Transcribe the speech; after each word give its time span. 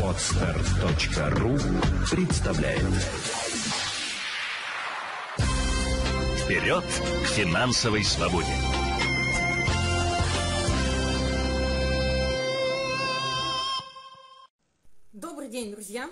Отстар.ру 0.00 1.58
представляет 2.08 2.84
Вперед 6.38 6.84
к 6.84 7.26
финансовой 7.30 8.04
свободе! 8.04 8.46
Добрый 15.12 15.48
день, 15.48 15.72
друзья! 15.72 16.08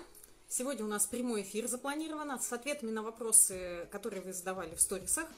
Сегодня 0.49 0.83
у 0.83 0.89
нас 0.89 1.07
прямой 1.07 1.43
эфир 1.43 1.67
запланирован 1.67 2.41
с 2.41 2.51
ответами 2.51 2.91
на 2.91 3.03
вопросы, 3.03 3.87
которые 3.89 4.21
вы 4.21 4.33
задавали 4.33 4.75
в 4.75 4.81
сторисах 4.81 5.29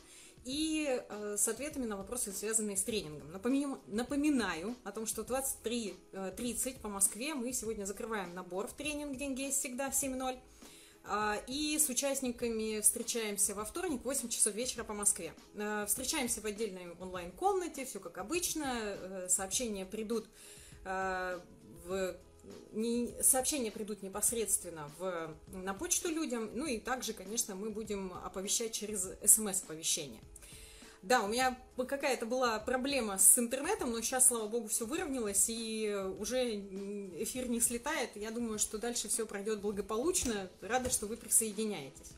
и 0.46 0.88
э, 1.10 1.36
с 1.38 1.48
ответами 1.48 1.86
на 1.86 1.98
вопросы, 1.98 2.32
связанные 2.32 2.78
с 2.78 2.84
тренингом. 2.84 3.32
Напоминаю, 3.32 3.80
напоминаю 3.88 4.76
о 4.84 4.92
том, 4.92 5.08
что 5.08 5.24
в 5.24 5.28
23.30 5.28 6.80
по 6.80 6.88
Москве 6.88 7.34
мы 7.34 7.52
сегодня 7.52 7.86
закрываем 7.86 8.34
набор 8.34 8.68
в 8.68 8.74
тренинг 8.74 9.18
«Деньги 9.18 9.42
есть 9.42 9.60
всегда» 9.60 9.90
7.0. 9.90 10.40
Э, 11.06 11.44
и 11.48 11.80
с 11.80 11.90
участниками 11.90 12.80
встречаемся 12.80 13.56
во 13.56 13.66
вторник 13.66 14.02
в 14.02 14.06
8 14.06 14.30
часов 14.30 14.54
вечера 14.54 14.84
по 14.84 14.94
Москве. 14.94 15.34
Э, 15.56 15.86
встречаемся 15.88 16.42
в 16.42 16.46
отдельной 16.46 16.92
онлайн-комнате, 17.00 17.86
все 17.86 18.00
как 18.00 18.20
обычно. 18.20 18.66
Э, 18.68 19.28
сообщения 19.28 19.86
придут 19.86 20.28
э, 20.86 21.40
в 21.86 22.16
не, 22.74 23.12
сообщения 23.22 23.72
придут 23.72 24.04
непосредственно 24.04 24.92
в, 25.00 25.34
на 25.54 25.74
почту 25.74 26.10
людям, 26.10 26.50
ну 26.54 26.66
и 26.66 26.80
также, 26.80 27.14
конечно, 27.14 27.56
мы 27.56 27.70
будем 27.70 28.14
оповещать 28.24 28.74
через 28.74 29.10
смс-оповещение. 29.24 30.22
Да, 31.06 31.22
у 31.22 31.28
меня 31.28 31.56
какая-то 31.78 32.26
была 32.26 32.58
проблема 32.58 33.20
с 33.20 33.38
интернетом, 33.38 33.92
но 33.92 34.02
сейчас, 34.02 34.28
слава 34.28 34.48
богу, 34.48 34.68
все 34.70 34.88
выровнялось, 34.88 35.46
и 35.50 35.96
уже 36.18 36.56
эфир 37.22 37.48
не 37.48 37.62
слетает. 37.62 38.10
Я 38.16 38.32
думаю, 38.32 38.58
что 38.58 38.80
дальше 38.80 39.08
все 39.08 39.28
пройдет 39.28 39.62
благополучно. 39.62 40.50
Рада, 40.62 40.90
что 40.90 41.06
вы 41.06 41.16
присоединяетесь. 41.16 42.14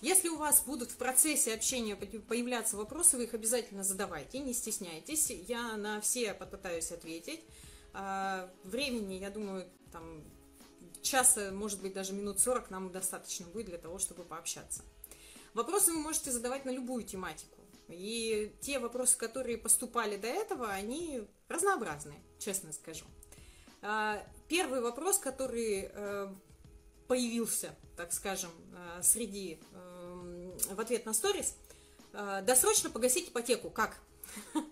Если 0.00 0.28
у 0.28 0.36
вас 0.36 0.62
будут 0.62 0.90
в 0.90 0.96
процессе 0.96 1.54
общения 1.54 1.94
появляться 1.94 2.76
вопросы, 2.76 3.16
вы 3.16 3.24
их 3.24 3.34
обязательно 3.34 3.84
задавайте, 3.84 4.40
не 4.40 4.54
стесняйтесь. 4.54 5.30
Я 5.30 5.76
на 5.76 6.00
все 6.00 6.34
попытаюсь 6.34 6.90
ответить. 6.90 7.44
А, 7.92 8.50
времени, 8.64 9.14
я 9.14 9.30
думаю, 9.30 9.68
там 9.92 10.24
часа, 11.00 11.52
может 11.52 11.80
быть, 11.80 11.94
даже 11.94 12.12
минут 12.12 12.40
40 12.40 12.70
нам 12.70 12.90
достаточно 12.90 13.46
будет 13.46 13.66
для 13.66 13.78
того, 13.78 14.00
чтобы 14.00 14.24
пообщаться. 14.24 14.82
Вопросы 15.54 15.92
вы 15.92 16.00
можете 16.00 16.32
задавать 16.32 16.64
на 16.64 16.70
любую 16.70 17.04
тематику. 17.04 17.55
И 17.88 18.52
те 18.60 18.78
вопросы, 18.78 19.16
которые 19.16 19.58
поступали 19.58 20.16
до 20.16 20.26
этого, 20.26 20.70
они 20.70 21.22
разнообразные, 21.48 22.18
честно 22.38 22.72
скажу. 22.72 23.04
А, 23.82 24.20
первый 24.48 24.80
вопрос, 24.80 25.18
который 25.18 25.90
э, 25.92 26.34
появился, 27.06 27.74
так 27.96 28.12
скажем, 28.12 28.50
э, 28.72 29.02
среди 29.02 29.60
э, 29.72 30.58
в 30.70 30.80
ответ 30.80 31.06
на 31.06 31.12
сторис, 31.12 31.54
досрочно 32.44 32.88
погасить 32.88 33.28
ипотеку. 33.28 33.68
Как? 33.68 33.98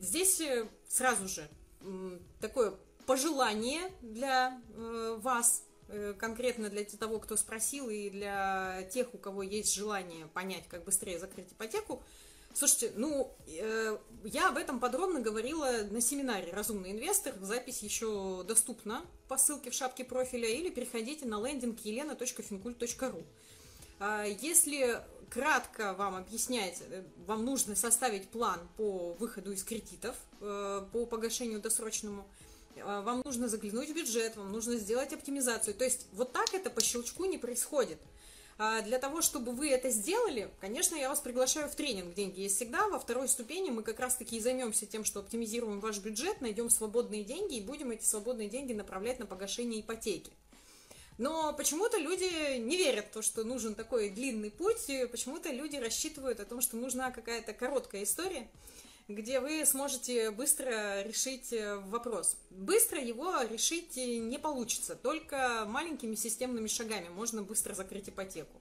Здесь 0.00 0.42
сразу 0.86 1.28
же 1.28 1.48
такое 2.42 2.74
пожелание 3.06 3.90
для 4.02 4.60
вас, 5.16 5.62
конкретно 6.18 6.70
для 6.70 6.84
того, 6.84 7.18
кто 7.18 7.36
спросил, 7.36 7.88
и 7.88 8.10
для 8.10 8.82
тех, 8.92 9.12
у 9.14 9.18
кого 9.18 9.42
есть 9.42 9.74
желание 9.74 10.26
понять, 10.26 10.64
как 10.68 10.84
быстрее 10.84 11.18
закрыть 11.18 11.52
ипотеку. 11.52 12.02
Слушайте, 12.54 12.92
ну, 12.94 13.34
э, 13.48 13.98
я 14.22 14.48
об 14.48 14.56
этом 14.56 14.78
подробно 14.78 15.20
говорила 15.20 15.70
на 15.90 16.00
семинаре 16.00 16.52
«Разумный 16.52 16.92
инвестор». 16.92 17.34
Запись 17.40 17.82
еще 17.82 18.44
доступна 18.46 19.04
по 19.26 19.36
ссылке 19.36 19.70
в 19.70 19.74
шапке 19.74 20.04
профиля 20.04 20.48
или 20.48 20.70
переходите 20.70 21.26
на 21.26 21.44
лендинг 21.44 21.80
елена.финкульт.ру. 21.80 23.22
А 23.98 24.24
если 24.24 25.00
кратко 25.30 25.94
вам 25.94 26.14
объяснять, 26.14 26.80
э, 26.88 27.02
вам 27.26 27.44
нужно 27.44 27.74
составить 27.74 28.28
план 28.28 28.60
по 28.76 29.14
выходу 29.14 29.50
из 29.52 29.64
кредитов, 29.64 30.16
по 30.38 31.06
погашению 31.06 31.60
досрочному– 31.60 32.24
вам 32.82 33.22
нужно 33.24 33.48
заглянуть 33.48 33.90
в 33.90 33.94
бюджет, 33.94 34.36
вам 34.36 34.52
нужно 34.52 34.76
сделать 34.76 35.12
оптимизацию. 35.12 35.74
То 35.74 35.84
есть 35.84 36.06
вот 36.12 36.32
так 36.32 36.52
это 36.54 36.70
по 36.70 36.80
щелчку 36.80 37.24
не 37.24 37.38
происходит. 37.38 37.98
А 38.56 38.82
для 38.82 38.98
того, 38.98 39.20
чтобы 39.20 39.52
вы 39.52 39.70
это 39.70 39.90
сделали, 39.90 40.48
конечно, 40.60 40.94
я 40.94 41.08
вас 41.08 41.20
приглашаю 41.20 41.68
в 41.68 41.74
тренинг 41.74 42.14
«Деньги 42.14 42.40
есть 42.40 42.56
всегда». 42.56 42.88
Во 42.88 43.00
второй 43.00 43.28
ступени 43.28 43.70
мы 43.70 43.82
как 43.82 43.98
раз-таки 43.98 44.36
и 44.36 44.40
займемся 44.40 44.86
тем, 44.86 45.04
что 45.04 45.20
оптимизируем 45.20 45.80
ваш 45.80 45.98
бюджет, 45.98 46.40
найдем 46.40 46.70
свободные 46.70 47.24
деньги 47.24 47.56
и 47.56 47.60
будем 47.60 47.90
эти 47.90 48.04
свободные 48.04 48.48
деньги 48.48 48.72
направлять 48.72 49.18
на 49.18 49.26
погашение 49.26 49.80
ипотеки. 49.80 50.32
Но 51.18 51.52
почему-то 51.52 51.98
люди 51.98 52.58
не 52.58 52.76
верят 52.76 53.06
в 53.06 53.10
то, 53.10 53.22
что 53.22 53.42
нужен 53.42 53.74
такой 53.74 54.10
длинный 54.10 54.50
путь, 54.50 54.86
почему-то 55.10 55.50
люди 55.50 55.76
рассчитывают 55.76 56.38
о 56.38 56.44
том, 56.44 56.60
что 56.60 56.76
нужна 56.76 57.10
какая-то 57.10 57.52
короткая 57.54 58.04
история– 58.04 58.48
где 59.08 59.38
вы 59.40 59.66
сможете 59.66 60.30
быстро 60.30 61.02
решить 61.02 61.52
э, 61.52 61.76
вопрос. 61.76 62.36
Быстро 62.50 62.98
его 62.98 63.42
решить 63.42 63.96
не 63.96 64.38
получится, 64.38 64.94
только 64.94 65.64
маленькими 65.66 66.14
системными 66.14 66.68
шагами 66.68 67.08
можно 67.08 67.42
быстро 67.42 67.74
закрыть 67.74 68.08
ипотеку. 68.08 68.60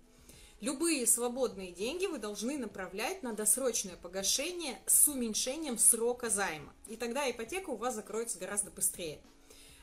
Любые 0.60 1.08
свободные 1.08 1.72
деньги 1.72 2.06
вы 2.08 2.20
должны 2.20 2.58
направлять 2.58 3.24
на 3.24 3.34
досрочное 3.34 3.96
погашение 3.96 4.80
с 4.86 5.08
уменьшением 5.08 5.78
срока 5.78 6.30
займа. 6.30 6.74
И 6.88 6.96
тогда 6.98 7.30
ипотека 7.30 7.70
у 7.70 7.76
вас 7.76 7.96
закроется 7.96 8.40
гораздо 8.40 8.70
быстрее. 8.72 9.20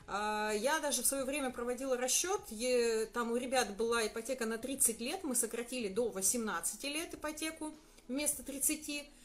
А, 0.06 0.52
я 0.52 0.78
даже 0.80 1.02
в 1.02 1.06
свое 1.06 1.24
время 1.24 1.50
проводила 1.50 1.96
расчет, 1.96 2.40
там 3.12 3.32
у 3.32 3.36
ребят 3.36 3.76
была 3.76 4.06
ипотека 4.06 4.44
на 4.44 4.58
30 4.58 5.00
лет, 5.00 5.22
мы 5.22 5.34
сократили 5.34 5.88
до 5.88 6.08
18 6.08 6.84
лет 6.84 7.14
ипотеку 7.14 7.72
вместо 8.08 8.42
30 8.42 8.88
Э, 8.88 9.19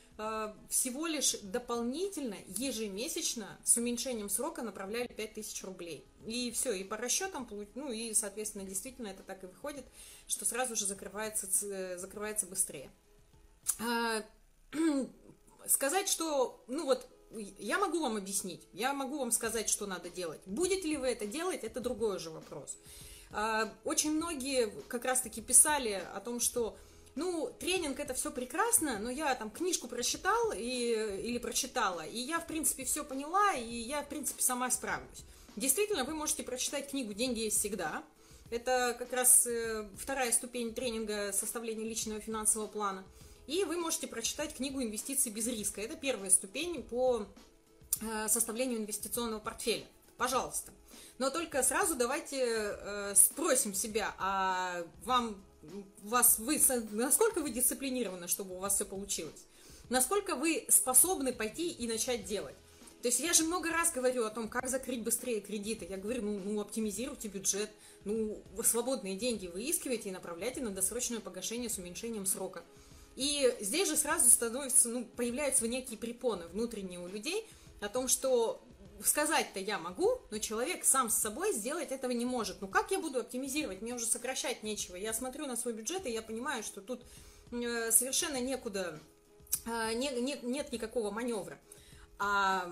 всего 0.69 1.07
лишь 1.07 1.33
дополнительно, 1.41 2.37
ежемесячно, 2.47 3.59
с 3.65 3.75
уменьшением 3.75 4.29
срока 4.29 4.61
направляли 4.61 5.07
5000 5.07 5.63
рублей. 5.65 6.07
И 6.25 6.51
все, 6.51 6.71
и 6.71 6.83
по 6.85 6.95
расчетам, 6.95 7.47
ну 7.75 7.91
и, 7.91 8.13
соответственно, 8.13 8.63
действительно 8.63 9.07
это 9.07 9.23
так 9.23 9.43
и 9.43 9.47
выходит, 9.47 9.85
что 10.27 10.45
сразу 10.45 10.75
же 10.75 10.85
закрывается, 10.85 11.47
э, 11.65 11.97
закрывается 11.97 12.45
быстрее. 12.45 12.89
А, 13.79 14.23
сказать, 15.67 16.07
что, 16.07 16.63
ну 16.67 16.85
вот, 16.85 17.05
я 17.59 17.77
могу 17.77 17.99
вам 17.99 18.15
объяснить, 18.15 18.67
я 18.71 18.93
могу 18.93 19.19
вам 19.19 19.31
сказать, 19.31 19.67
что 19.67 19.85
надо 19.85 20.09
делать. 20.09 20.41
Будете 20.45 20.87
ли 20.87 20.97
вы 20.97 21.07
это 21.07 21.25
делать, 21.25 21.63
это 21.63 21.81
другой 21.81 22.19
же 22.19 22.29
вопрос. 22.29 22.77
А, 23.31 23.73
очень 23.83 24.11
многие 24.11 24.69
как 24.87 25.03
раз-таки 25.03 25.41
писали 25.41 26.01
о 26.13 26.21
том, 26.21 26.39
что 26.39 26.77
ну, 27.15 27.53
тренинг 27.59 27.99
это 27.99 28.13
все 28.13 28.29
прекрасно, 28.29 28.99
но 28.99 29.09
я 29.09 29.33
там 29.35 29.49
книжку 29.49 29.87
прочитал 29.87 30.51
и, 30.51 31.21
или 31.23 31.37
прочитала, 31.37 32.05
и 32.05 32.17
я, 32.17 32.39
в 32.39 32.47
принципе, 32.47 32.83
все 32.83 33.03
поняла, 33.05 33.53
и 33.53 33.73
я, 33.73 34.01
в 34.01 34.09
принципе, 34.09 34.43
сама 34.43 34.69
справлюсь. 34.69 35.23
Действительно, 35.55 36.03
вы 36.03 36.13
можете 36.13 36.43
прочитать 36.43 36.89
книгу 36.89 37.13
«Деньги 37.13 37.39
есть 37.39 37.59
всегда». 37.59 38.03
Это 38.51 38.95
как 38.99 39.13
раз 39.13 39.47
э, 39.47 39.89
вторая 39.97 40.31
ступень 40.31 40.73
тренинга 40.73 41.31
составления 41.31 41.85
личного 41.85 42.19
финансового 42.19 42.67
плана. 42.67 43.03
И 43.47 43.63
вы 43.63 43.77
можете 43.77 44.07
прочитать 44.07 44.53
книгу 44.55 44.83
«Инвестиции 44.83 45.29
без 45.29 45.47
риска». 45.47 45.81
Это 45.81 45.95
первая 45.95 46.29
ступень 46.29 46.83
по 46.83 47.25
э, 48.01 48.27
составлению 48.27 48.79
инвестиционного 48.79 49.39
портфеля. 49.39 49.85
Пожалуйста. 50.17 50.73
Но 51.17 51.29
только 51.29 51.63
сразу 51.63 51.95
давайте 51.95 52.37
э, 52.41 53.15
спросим 53.15 53.73
себя, 53.73 54.13
а 54.19 54.83
вам 55.05 55.41
вас, 56.03 56.39
вы, 56.39 56.61
насколько 56.91 57.41
вы 57.41 57.51
дисциплинированы, 57.51 58.27
чтобы 58.27 58.55
у 58.55 58.59
вас 58.59 58.75
все 58.75 58.85
получилось? 58.85 59.45
Насколько 59.89 60.35
вы 60.35 60.65
способны 60.69 61.33
пойти 61.33 61.69
и 61.69 61.87
начать 61.87 62.25
делать? 62.25 62.55
То 63.01 63.09
есть 63.09 63.19
я 63.19 63.33
же 63.33 63.43
много 63.43 63.69
раз 63.69 63.91
говорю 63.91 64.25
о 64.25 64.31
том, 64.31 64.49
как 64.49 64.67
закрыть 64.67 65.03
быстрее 65.03 65.39
кредиты. 65.39 65.85
Я 65.87 65.97
говорю, 65.97 66.23
ну, 66.23 66.39
ну 66.43 66.59
оптимизируйте 66.59 67.27
бюджет, 67.27 67.69
ну, 68.03 68.41
свободные 68.63 69.15
деньги 69.15 69.45
выискивайте 69.45 70.09
и 70.09 70.11
направляйте 70.11 70.61
на 70.61 70.71
досрочное 70.71 71.19
погашение 71.19 71.69
с 71.69 71.77
уменьшением 71.77 72.25
срока. 72.25 72.63
И 73.15 73.55
здесь 73.61 73.87
же 73.87 73.95
сразу 73.95 74.29
становится, 74.29 74.89
ну, 74.89 75.05
появляются 75.05 75.67
некие 75.67 75.99
препоны 75.99 76.47
внутренние 76.47 76.99
у 76.99 77.07
людей 77.07 77.47
о 77.79 77.89
том, 77.89 78.07
что 78.07 78.61
сказать-то 79.03 79.59
я 79.59 79.77
могу, 79.77 80.21
но 80.31 80.39
человек 80.39 80.85
сам 80.85 81.09
с 81.09 81.15
собой 81.15 81.53
сделать 81.53 81.91
этого 81.91 82.11
не 82.11 82.25
может. 82.25 82.61
Ну 82.61 82.67
как 82.67 82.91
я 82.91 82.99
буду 82.99 83.19
оптимизировать? 83.19 83.81
Мне 83.81 83.93
уже 83.93 84.05
сокращать 84.05 84.63
нечего. 84.63 84.95
Я 84.95 85.13
смотрю 85.13 85.45
на 85.45 85.55
свой 85.55 85.73
бюджет, 85.73 86.05
и 86.05 86.11
я 86.11 86.21
понимаю, 86.21 86.63
что 86.63 86.81
тут 86.81 87.01
э, 87.51 87.91
совершенно 87.91 88.39
некуда, 88.39 88.99
э, 89.65 89.93
не, 89.93 90.09
не, 90.21 90.39
нет 90.43 90.71
никакого 90.71 91.11
маневра. 91.11 91.59
А 92.19 92.71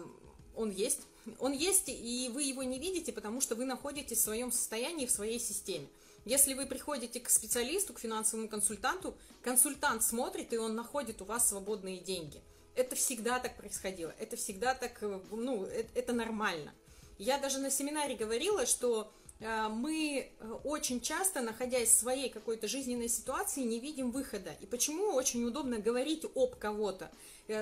он 0.55 0.71
есть. 0.71 1.01
Он 1.39 1.53
есть, 1.53 1.85
и 1.87 2.29
вы 2.33 2.43
его 2.43 2.63
не 2.63 2.79
видите, 2.79 3.13
потому 3.13 3.39
что 3.39 3.55
вы 3.55 3.65
находитесь 3.65 4.17
в 4.17 4.23
своем 4.23 4.51
состоянии, 4.51 5.05
в 5.05 5.11
своей 5.11 5.39
системе. 5.39 5.87
Если 6.25 6.53
вы 6.53 6.65
приходите 6.65 7.19
к 7.19 7.29
специалисту, 7.29 7.93
к 7.93 7.99
финансовому 7.99 8.47
консультанту, 8.47 9.15
консультант 9.41 10.03
смотрит, 10.03 10.53
и 10.53 10.57
он 10.57 10.75
находит 10.75 11.21
у 11.21 11.25
вас 11.25 11.49
свободные 11.49 11.99
деньги– 11.99 12.41
это 12.75 12.95
всегда 12.95 13.39
так 13.39 13.55
происходило, 13.55 14.13
это 14.19 14.35
всегда 14.35 14.73
так, 14.73 15.01
э, 15.01 15.19
ну, 15.31 15.65
это, 15.65 15.89
это 15.99 16.13
нормально. 16.13 16.73
Я 17.17 17.37
даже 17.37 17.59
на 17.59 17.69
семинаре 17.69 18.15
говорила, 18.15 18.65
что 18.65 19.11
э, 19.39 19.67
мы 19.69 20.31
э, 20.39 20.51
очень 20.63 20.99
часто, 20.99 21.41
находясь 21.41 21.89
в 21.89 21.99
своей 21.99 22.29
какой-то 22.29 22.67
жизненной 22.67 23.09
ситуации, 23.09 23.61
не 23.61 23.79
видим 23.79 24.11
выхода. 24.11 24.55
И 24.61 24.65
почему 24.65 25.13
очень 25.13 25.43
удобно 25.45 25.79
говорить 25.79 26.25
об 26.35 26.55
кого-то, 26.55 27.11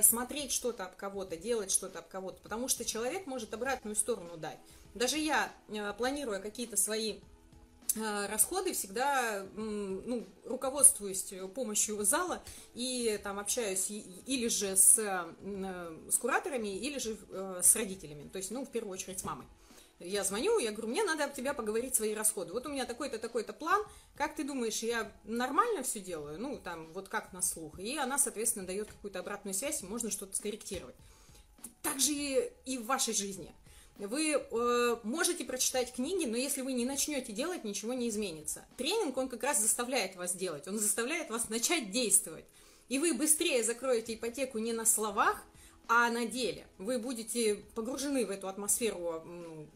смотреть 0.02 0.52
что-то 0.52 0.86
об 0.86 0.96
кого-то, 0.96 1.36
делать 1.36 1.72
что-то 1.72 2.00
об 2.00 2.08
кого-то, 2.08 2.40
потому 2.42 2.68
что 2.68 2.86
человек 2.86 3.26
может 3.26 3.54
обратную 3.54 3.96
сторону 3.96 4.38
дать. 4.38 4.60
Даже 4.94 5.18
я, 5.18 5.52
планируя 5.98 6.40
какие-то 6.40 6.78
свои 6.78 7.20
расходы 7.98 8.74
всегда 8.74 9.46
ну, 9.56 10.28
руководствуюсь 10.46 11.34
помощью 11.54 12.04
зала 12.04 12.44
и 12.74 13.20
там 13.24 13.40
общаюсь 13.40 13.90
или 13.90 14.48
же 14.48 14.76
с, 14.76 14.96
с 14.96 16.18
кураторами, 16.18 16.76
или 16.78 17.00
же 17.00 17.18
с 17.62 17.76
родителями, 17.76 18.30
то 18.30 18.38
есть, 18.38 18.52
ну, 18.52 18.66
в 18.66 18.72
первую 18.72 18.94
очередь 18.94 19.20
с 19.20 19.24
мамой. 19.24 19.46
Я 20.04 20.24
звоню, 20.24 20.58
я 20.58 20.72
говорю, 20.72 20.88
мне 20.88 21.04
надо 21.04 21.26
об 21.26 21.34
тебя 21.34 21.54
поговорить 21.54 21.94
свои 21.94 22.16
расходы. 22.16 22.54
Вот 22.54 22.66
у 22.66 22.70
меня 22.70 22.86
такой-то, 22.86 23.20
такой-то 23.20 23.54
план. 23.54 23.84
Как 24.16 24.36
ты 24.36 24.44
думаешь, 24.44 24.82
я 24.82 25.12
нормально 25.26 25.84
все 25.84 26.00
делаю? 26.00 26.40
Ну, 26.40 26.58
там, 26.58 26.92
вот 26.94 27.08
как 27.08 27.34
на 27.34 27.44
слух. 27.44 27.80
И 27.80 27.98
она, 27.98 28.18
соответственно, 28.18 28.66
дает 28.66 28.88
какую-то 28.88 29.20
обратную 29.20 29.54
связь, 29.54 29.84
и 29.84 29.86
можно 29.86 30.10
что-то 30.10 30.36
скорректировать. 30.36 30.96
Так 31.84 32.00
же 32.00 32.14
и 32.66 32.78
в 32.80 32.86
вашей 32.86 33.14
жизни. 33.14 33.54
Вы 33.98 34.34
э, 34.34 34.98
можете 35.04 35.44
прочитать 35.44 35.94
книги, 35.94 36.26
но 36.26 36.36
если 36.36 36.62
вы 36.62 36.74
не 36.74 36.86
начнете 36.86 37.34
делать, 37.34 37.64
ничего 37.64 37.94
не 37.94 38.10
изменится. 38.10 38.66
Тренинг, 38.78 39.16
он 39.18 39.30
как 39.30 39.44
раз 39.44 39.60
заставляет 39.60 40.16
вас 40.16 40.34
делать, 40.34 40.68
он 40.68 40.80
заставляет 40.80 41.30
вас 41.30 41.50
начать 41.50 41.92
действовать. 41.92 42.46
И 42.90 43.00
вы 43.00 43.14
быстрее 43.14 43.64
закроете 43.64 44.16
ипотеку 44.16 44.58
не 44.58 44.74
на 44.74 44.86
словах, 44.86 45.44
а 45.88 46.10
на 46.10 46.26
деле 46.26 46.66
вы 46.78 47.00
будете 47.00 47.56
погружены 47.76 48.26
в 48.26 48.32
эту 48.32 48.48
атмосферу 48.48 49.24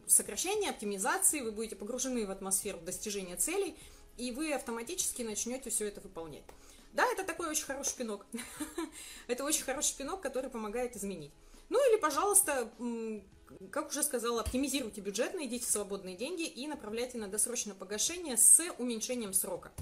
сокращения, 0.06 0.70
оптимизации, 0.70 1.40
вы 1.40 1.52
будете 1.52 1.76
погружены 1.76 2.26
в 2.26 2.30
атмосферу 2.30 2.78
достижения 2.80 3.36
целей, 3.36 3.76
и 4.16 4.32
вы 4.32 4.52
автоматически 4.52 5.22
начнете 5.22 5.70
все 5.70 5.86
это 5.86 6.00
выполнять. 6.00 6.44
Да, 6.94 7.04
это 7.12 7.24
такой 7.24 7.48
очень 7.48 7.64
хороший 7.64 7.94
пинок. 7.96 8.24
это 9.28 9.44
очень 9.44 9.64
хороший 9.64 9.94
пинок, 9.96 10.22
который 10.22 10.48
помогает 10.48 10.96
изменить. 10.96 11.32
Ну 11.68 11.78
или, 11.90 12.00
пожалуйста, 12.00 12.70
как 13.70 13.88
уже 13.88 14.02
сказала, 14.02 14.40
оптимизируйте 14.40 15.00
бюджет, 15.00 15.34
найдите 15.34 15.70
свободные 15.70 16.16
деньги 16.16 16.46
и 16.46 16.66
направляйте 16.66 17.18
на 17.18 17.28
досрочное 17.28 17.74
погашение 17.74 18.36
с 18.36 18.62
уменьшением 18.78 19.32
срока. 19.32 19.72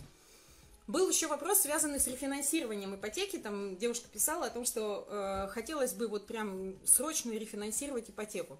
Был 0.86 1.08
еще 1.08 1.28
вопрос, 1.28 1.60
связанный 1.60 1.98
с 1.98 2.06
рефинансированием 2.06 2.94
ипотеки. 2.94 3.38
Там 3.38 3.76
девушка 3.78 4.06
писала 4.08 4.46
о 4.46 4.50
том, 4.50 4.66
что 4.66 5.06
э, 5.08 5.48
хотелось 5.48 5.94
бы 5.94 6.08
вот 6.08 6.26
прям 6.26 6.74
срочно 6.84 7.30
рефинансировать 7.32 8.10
ипотеку. 8.10 8.58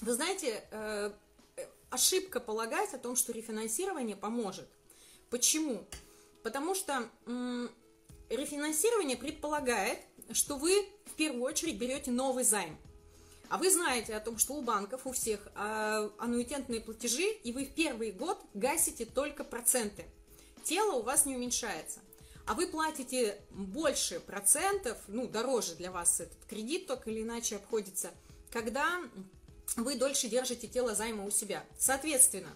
Вы 0.00 0.14
знаете, 0.14 0.62
э, 0.70 1.10
ошибка 1.90 2.38
полагать 2.38 2.94
о 2.94 2.98
том, 2.98 3.16
что 3.16 3.32
рефинансирование 3.32 4.16
поможет. 4.16 4.68
Почему? 5.28 5.84
Потому 6.44 6.76
что 6.76 7.08
э, 7.26 7.68
рефинансирование 8.28 9.16
предполагает, 9.16 9.98
что 10.32 10.56
вы 10.56 10.88
в 11.06 11.14
первую 11.14 11.42
очередь 11.42 11.78
берете 11.78 12.12
новый 12.12 12.44
займ. 12.44 12.78
А 13.50 13.58
вы 13.58 13.70
знаете 13.70 14.14
о 14.14 14.20
том, 14.20 14.38
что 14.38 14.54
у 14.54 14.62
банков, 14.62 15.06
у 15.06 15.12
всех 15.12 15.48
э, 15.54 16.10
аннуитетные 16.18 16.80
платежи, 16.80 17.30
и 17.44 17.52
вы 17.52 17.66
в 17.66 17.74
первый 17.74 18.12
год 18.12 18.38
гасите 18.54 19.04
только 19.04 19.44
проценты– 19.44 20.06
тело 20.62 20.94
у 20.94 21.02
вас 21.02 21.26
не 21.26 21.36
уменьшается. 21.36 22.00
А 22.46 22.54
вы 22.54 22.66
платите 22.66 23.36
больше 23.50 24.20
процентов, 24.20 24.98
ну, 25.08 25.26
дороже 25.26 25.74
для 25.74 25.90
вас 25.90 26.20
этот 26.20 26.44
кредит 26.48 26.86
так 26.86 27.06
или 27.06 27.22
иначе 27.22 27.56
обходится, 27.56 28.10
когда 28.50 29.00
вы 29.76 29.96
дольше 29.96 30.28
держите 30.28 30.66
тело 30.66 30.94
займа 30.94 31.24
у 31.24 31.30
себя. 31.30 31.64
Соответственно, 31.78 32.50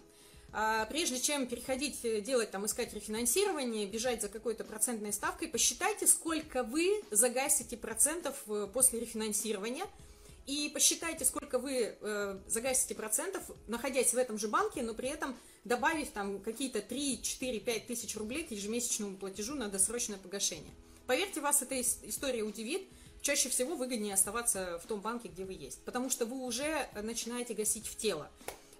а, 0.53 0.87
прежде 0.87 1.21
чем 1.21 1.47
переходить, 1.47 2.05
э, 2.05 2.21
делать 2.21 2.51
там, 2.51 2.67
искать 2.67 2.93
рефинансирование, 2.95 3.87
бежать 3.87 4.23
за 4.23 4.29
какой-то 4.29 4.65
процентной 4.65 5.13
ставкой, 5.13 5.49
посчитайте, 5.49 6.07
сколько 6.07 6.63
вы 6.63 7.03
загасите 7.11 7.77
процентов 7.77 8.37
э, 8.47 8.69
после 8.73 9.01
рефинансирования– 9.01 9.87
и 10.47 10.71
посчитайте, 10.73 11.25
сколько 11.25 11.59
вы 11.59 11.97
э, 11.99 12.39
загасите 12.47 12.95
процентов, 12.95 13.43
находясь 13.67 14.13
в 14.13 14.19
этом 14.19 14.39
же 14.39 14.49
банке, 14.49 14.83
но 14.83 14.93
при 14.93 15.09
этом 15.09 15.35
добавив 15.65 16.11
там 16.11 16.41
какие-то 16.41 16.83
3, 16.83 17.23
4, 17.23 17.61
5 17.61 17.87
тысяч 17.87 18.17
рублей 18.17 18.45
к 18.45 18.51
ежемесячному 18.51 19.17
платежу 19.17 19.55
на 19.55 19.69
досрочное 19.69 20.19
погашение. 20.19 20.73
Поверьте, 21.07 21.41
вас 21.41 21.63
эта 21.63 21.81
история 21.81 22.43
удивит. 22.43 22.87
Чаще 23.23 23.49
всего 23.49 23.75
выгоднее 23.75 24.13
оставаться 24.13 24.79
в 24.85 24.87
том 24.87 25.01
банке, 25.01 25.29
где 25.29 25.47
вы 25.47 25.55
есть, 25.55 25.81
потому 25.85 26.11
что 26.11 26.27
вы 26.27 26.45
уже 26.45 26.89
начинаете 26.95 27.55
гасить 27.55 27.87
в 27.87 27.97
тело. 27.97 28.31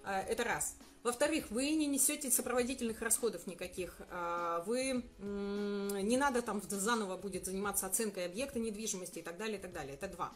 Э, 0.03 0.19
это 0.19 0.43
раз. 0.43 0.75
Во-вторых, 1.01 1.49
вы 1.49 1.71
не 1.71 1.87
несете 1.87 2.29
сопроводительных 2.29 3.01
расходов 3.01 3.47
никаких. 3.47 3.97
Э, 4.11 4.61
вы 4.67 5.03
не 5.17 6.17
надо 6.17 6.43
там 6.43 6.61
заново 6.67 7.17
будет 7.17 7.45
заниматься 7.45 7.87
оценкой 7.87 8.25
объекта 8.25 8.59
недвижимости 8.59 9.19
и 9.19 9.21
так 9.23 9.37
далее, 9.37 9.57
и 9.57 9.61
так 9.61 9.73
далее. 9.73 9.95
Это 9.95 10.07
два. 10.07 10.31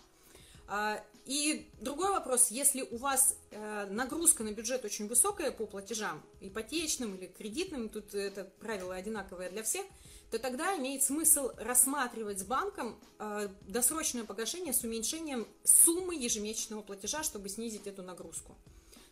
А, 0.71 1.03
и 1.25 1.67
другой 1.81 2.11
вопрос, 2.11 2.51
если 2.51 2.83
у 2.83 2.97
вас 2.97 3.35
э, 3.49 3.87
нагрузка 3.89 4.43
на 4.43 4.51
бюджет 4.51 4.85
очень 4.85 5.07
высокая 5.07 5.51
по 5.51 5.65
платежам, 5.65 6.21
ипотечным 6.41 7.15
или 7.15 7.25
кредитным, 7.25 7.89
тут 7.89 8.13
это 8.13 8.45
правило 8.59 8.93
одинаковое 8.93 9.49
для 9.49 9.63
всех, 9.63 9.85
то 10.29 10.37
тогда 10.37 10.77
имеет 10.77 11.01
смысл 11.01 11.49
рассматривать 11.57 12.39
с 12.39 12.43
банком 12.43 12.99
э, 13.17 13.49
досрочное 13.61 14.25
погашение 14.25 14.71
с 14.71 14.83
уменьшением 14.83 15.47
суммы 15.63 16.13
ежемесячного 16.15 16.83
платежа, 16.83 17.23
чтобы 17.23 17.49
снизить 17.49 17.87
эту 17.87 18.03
нагрузку. 18.03 18.55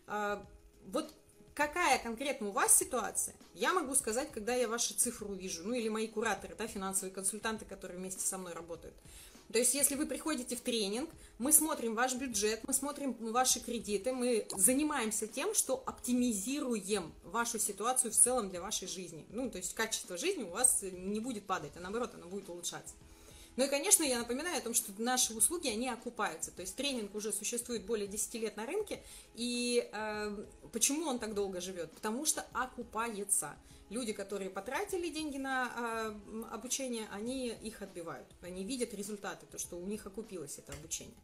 А, 0.06 0.46
вот 0.86 1.12
какая 1.56 1.98
конкретно 1.98 2.50
у 2.50 2.52
вас 2.52 2.78
ситуация, 2.78 3.36
я 3.56 3.74
могу 3.74 3.96
сказать, 3.96 4.32
когда 4.32 4.54
я 4.54 4.68
ваши 4.68 4.94
цифры 4.94 5.28
увижу, 5.28 5.64
ну 5.66 5.74
или 5.74 5.90
мои 5.90 6.08
кураторы, 6.08 6.54
да, 6.56 6.68
финансовые 6.68 7.12
консультанты, 7.12 7.66
которые 7.66 7.98
вместе 7.98 8.22
со 8.22 8.38
мной 8.38 8.54
работают. 8.54 8.94
То 9.52 9.60
есть, 9.60 9.74
если 9.74 9.96
вы 9.96 10.06
приходите 10.06 10.56
в 10.56 10.62
тренинг, 10.62 11.10
мы 11.40 11.54
смотрим 11.54 11.96
ваш 11.96 12.16
бюджет, 12.16 12.62
мы 12.68 12.74
смотрим 12.74 13.16
ваши 13.32 13.60
кредиты, 13.60 14.12
мы 14.12 14.46
занимаемся 14.56 15.28
тем, 15.28 15.54
что 15.54 15.82
оптимизируем 15.86 17.14
вашу 17.24 17.58
ситуацию 17.60 18.12
в 18.12 18.16
целом 18.16 18.50
для 18.50 18.62
вашей 18.62 18.88
жизни. 18.88 19.26
Ну, 19.30 19.50
то 19.50 19.58
есть, 19.58 19.74
качество 19.74 20.18
жизни 20.18 20.44
у 20.44 20.50
вас 20.50 20.80
не 20.82 21.20
будет 21.20 21.46
падать, 21.46 21.72
а 21.78 21.80
наоборот, 21.80 22.12
оно 22.14 22.28
будет 22.28 22.50
улучшаться. 22.50 22.94
Ну 23.58 23.66
и, 23.66 23.70
конечно, 23.70 24.04
я 24.04 24.20
напоминаю 24.20 24.60
о 24.60 24.62
том, 24.62 24.76
что 24.76 24.92
наши 25.00 25.34
услуги, 25.34 25.68
они 25.68 25.90
окупаются. 25.90 26.52
То 26.52 26.62
есть 26.62 26.76
тренинг 26.76 27.16
уже 27.16 27.34
существует 27.34 27.86
более 27.86 28.08
10 28.08 28.36
лет 28.36 28.56
на 28.56 28.68
рынке. 28.68 29.02
И 29.34 29.90
э, 29.92 30.46
почему 30.72 31.08
он 31.08 31.18
так 31.18 31.34
долго 31.34 31.60
живет? 31.60 31.92
Потому 31.92 32.28
что 32.28 32.46
окупается 32.54 33.56
люди, 33.90 34.14
которые 34.14 34.50
потратили 34.50 35.10
деньги 35.10 35.38
на 35.38 35.72
э, 35.76 36.44
обучение, 36.52 37.08
они 37.12 37.48
их 37.50 37.82
отбивают. 37.82 38.28
Они 38.42 38.64
видят 38.64 38.94
результаты, 38.94 39.46
то, 39.46 39.58
что 39.58 39.78
у 39.78 39.86
них 39.86 40.06
окупилось 40.06 40.58
это 40.58 40.74
обучение. 40.74 41.18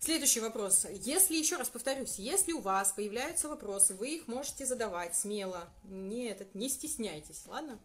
Следующий 0.00 0.40
вопрос. 0.40 0.86
Если, 0.90 1.34
еще 1.34 1.56
раз 1.56 1.68
повторюсь, 1.70 2.20
если 2.20 2.52
у 2.52 2.60
вас 2.60 2.92
появляются 2.92 3.48
вопросы, 3.48 3.94
вы 3.94 4.14
их 4.14 4.28
можете 4.28 4.64
задавать 4.64 5.16
смело. 5.16 5.68
Не, 5.84 6.28
этот, 6.28 6.54
не 6.54 6.68
стесняйтесь, 6.68 7.42
ладно? 7.46 7.80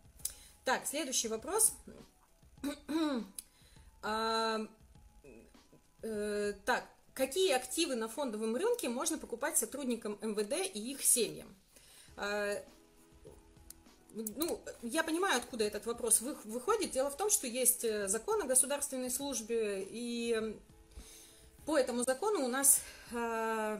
Так, 0.63 0.85
следующий 0.85 1.27
вопрос. 1.27 1.73
а, 4.03 4.59
э, 6.03 6.53
так, 6.65 6.85
какие 7.15 7.51
активы 7.51 7.95
на 7.95 8.07
фондовом 8.07 8.55
рынке 8.55 8.89
можно 8.89 9.17
покупать 9.17 9.57
сотрудникам 9.57 10.19
МВД 10.21 10.53
и 10.71 10.91
их 10.91 11.03
семьям? 11.03 11.53
Ну, 14.13 14.61
я 14.83 15.03
понимаю, 15.03 15.37
откуда 15.37 15.63
этот 15.63 15.85
вопрос 15.85 16.21
выходит. 16.21 16.91
Дело 16.91 17.09
в 17.09 17.17
том, 17.17 17.29
что 17.29 17.47
есть 17.47 17.83
э, 17.83 18.07
закон 18.07 18.41
о 18.43 18.45
государственной 18.45 19.09
службе, 19.09 19.87
и 19.89 20.55
по 21.65 21.77
этому 21.77 22.03
закону 22.03 22.45
у 22.45 22.47
нас 22.47 22.81
э, 23.11 23.79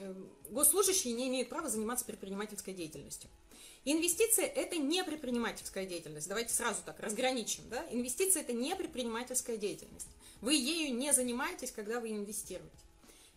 э, 0.00 0.14
госслужащие 0.50 1.14
не 1.14 1.28
имеют 1.28 1.50
права 1.50 1.68
заниматься 1.68 2.04
предпринимательской 2.04 2.74
деятельностью. 2.74 3.30
Инвестиция– 3.84 4.46
это 4.56 4.76
не 4.76 5.04
предпринимательская 5.04 5.86
деятельность. 5.86 6.28
Давайте 6.28 6.52
сразу 6.52 6.80
так 6.84 6.98
разграничим. 7.00 7.62
Да? 7.68 7.84
Инвестиция– 7.90 8.42
это 8.42 8.52
не 8.52 8.74
предпринимательская 8.74 9.56
деятельность. 9.56 10.08
Вы 10.40 10.54
ею 10.54 10.96
не 10.96 11.12
занимаетесь, 11.12 11.70
когда 11.70 12.00
вы 12.00 12.10
инвестируете. 12.10 12.83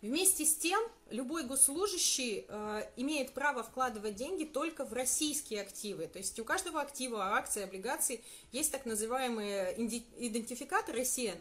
Вместе 0.00 0.44
с 0.44 0.54
тем, 0.54 0.80
любой 1.10 1.44
госслужащий 1.44 2.46
э, 2.48 2.82
имеет 2.96 3.32
право 3.32 3.64
вкладывать 3.64 4.14
деньги 4.14 4.44
только 4.44 4.84
в 4.84 4.92
российские 4.92 5.62
активы. 5.62 6.06
То 6.06 6.18
есть 6.18 6.38
у 6.38 6.44
каждого 6.44 6.80
актива, 6.80 7.36
акции, 7.36 7.64
облигаций 7.64 8.22
есть 8.52 8.70
так 8.70 8.86
называемые 8.86 9.74
идентификаторы 9.76 11.04
СН. 11.04 11.36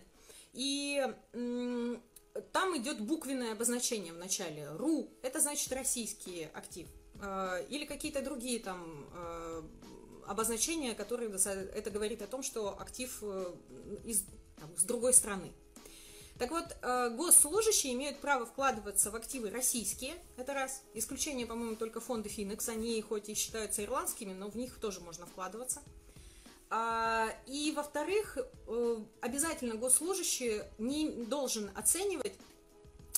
И 0.54 1.06
э, 1.34 1.96
там 2.52 2.78
идет 2.78 3.00
буквенное 3.00 3.52
обозначение 3.52 4.12
в 4.12 4.18
начале. 4.18 4.68
РУ– 4.72 5.08
это 5.22 5.40
значит 5.40 5.72
российский 5.72 6.48
актив. 6.54 6.88
Э, 7.22 7.64
или 7.70 7.86
какие-то 7.86 8.24
другие 8.24 8.60
там 8.60 9.08
э, 9.14 9.62
обозначения, 10.28 10.94
которые 10.96 11.32
это 11.32 11.90
говорит 11.90 12.22
о 12.22 12.28
том, 12.28 12.44
что 12.44 12.80
актив 12.80 13.20
э, 13.22 13.54
из, 14.04 14.26
там, 14.60 14.76
с 14.78 14.84
другой 14.84 15.14
страны. 15.14 15.52
Так 16.40 16.52
вот, 16.52 16.76
э, 16.82 17.10
госслужащие 17.16 17.94
имеют 17.94 18.20
право 18.20 18.46
вкладываться 18.46 19.10
в 19.10 19.16
активы 19.16 19.50
российские, 19.50 20.14
это 20.38 20.54
раз. 20.54 20.84
Исключение, 20.94 21.48
по-моему, 21.48 21.76
только 21.76 22.00
фонды 22.00 22.30
Финекс, 22.30 22.70
они 22.70 23.02
хоть 23.02 23.30
и 23.30 23.34
считаются 23.34 23.84
ирландскими, 23.84 24.34
но 24.34 24.50
в 24.50 24.56
них 24.56 24.80
тоже 24.80 25.00
можно 25.00 25.26
вкладываться. 25.26 25.82
А, 26.70 27.30
и, 27.48 27.72
во-вторых, 27.76 28.38
э, 28.38 28.98
обязательно 29.22 29.76
госслужащий 29.76 30.62
не 30.78 31.10
должен 31.10 31.72
оценивать, 31.76 32.34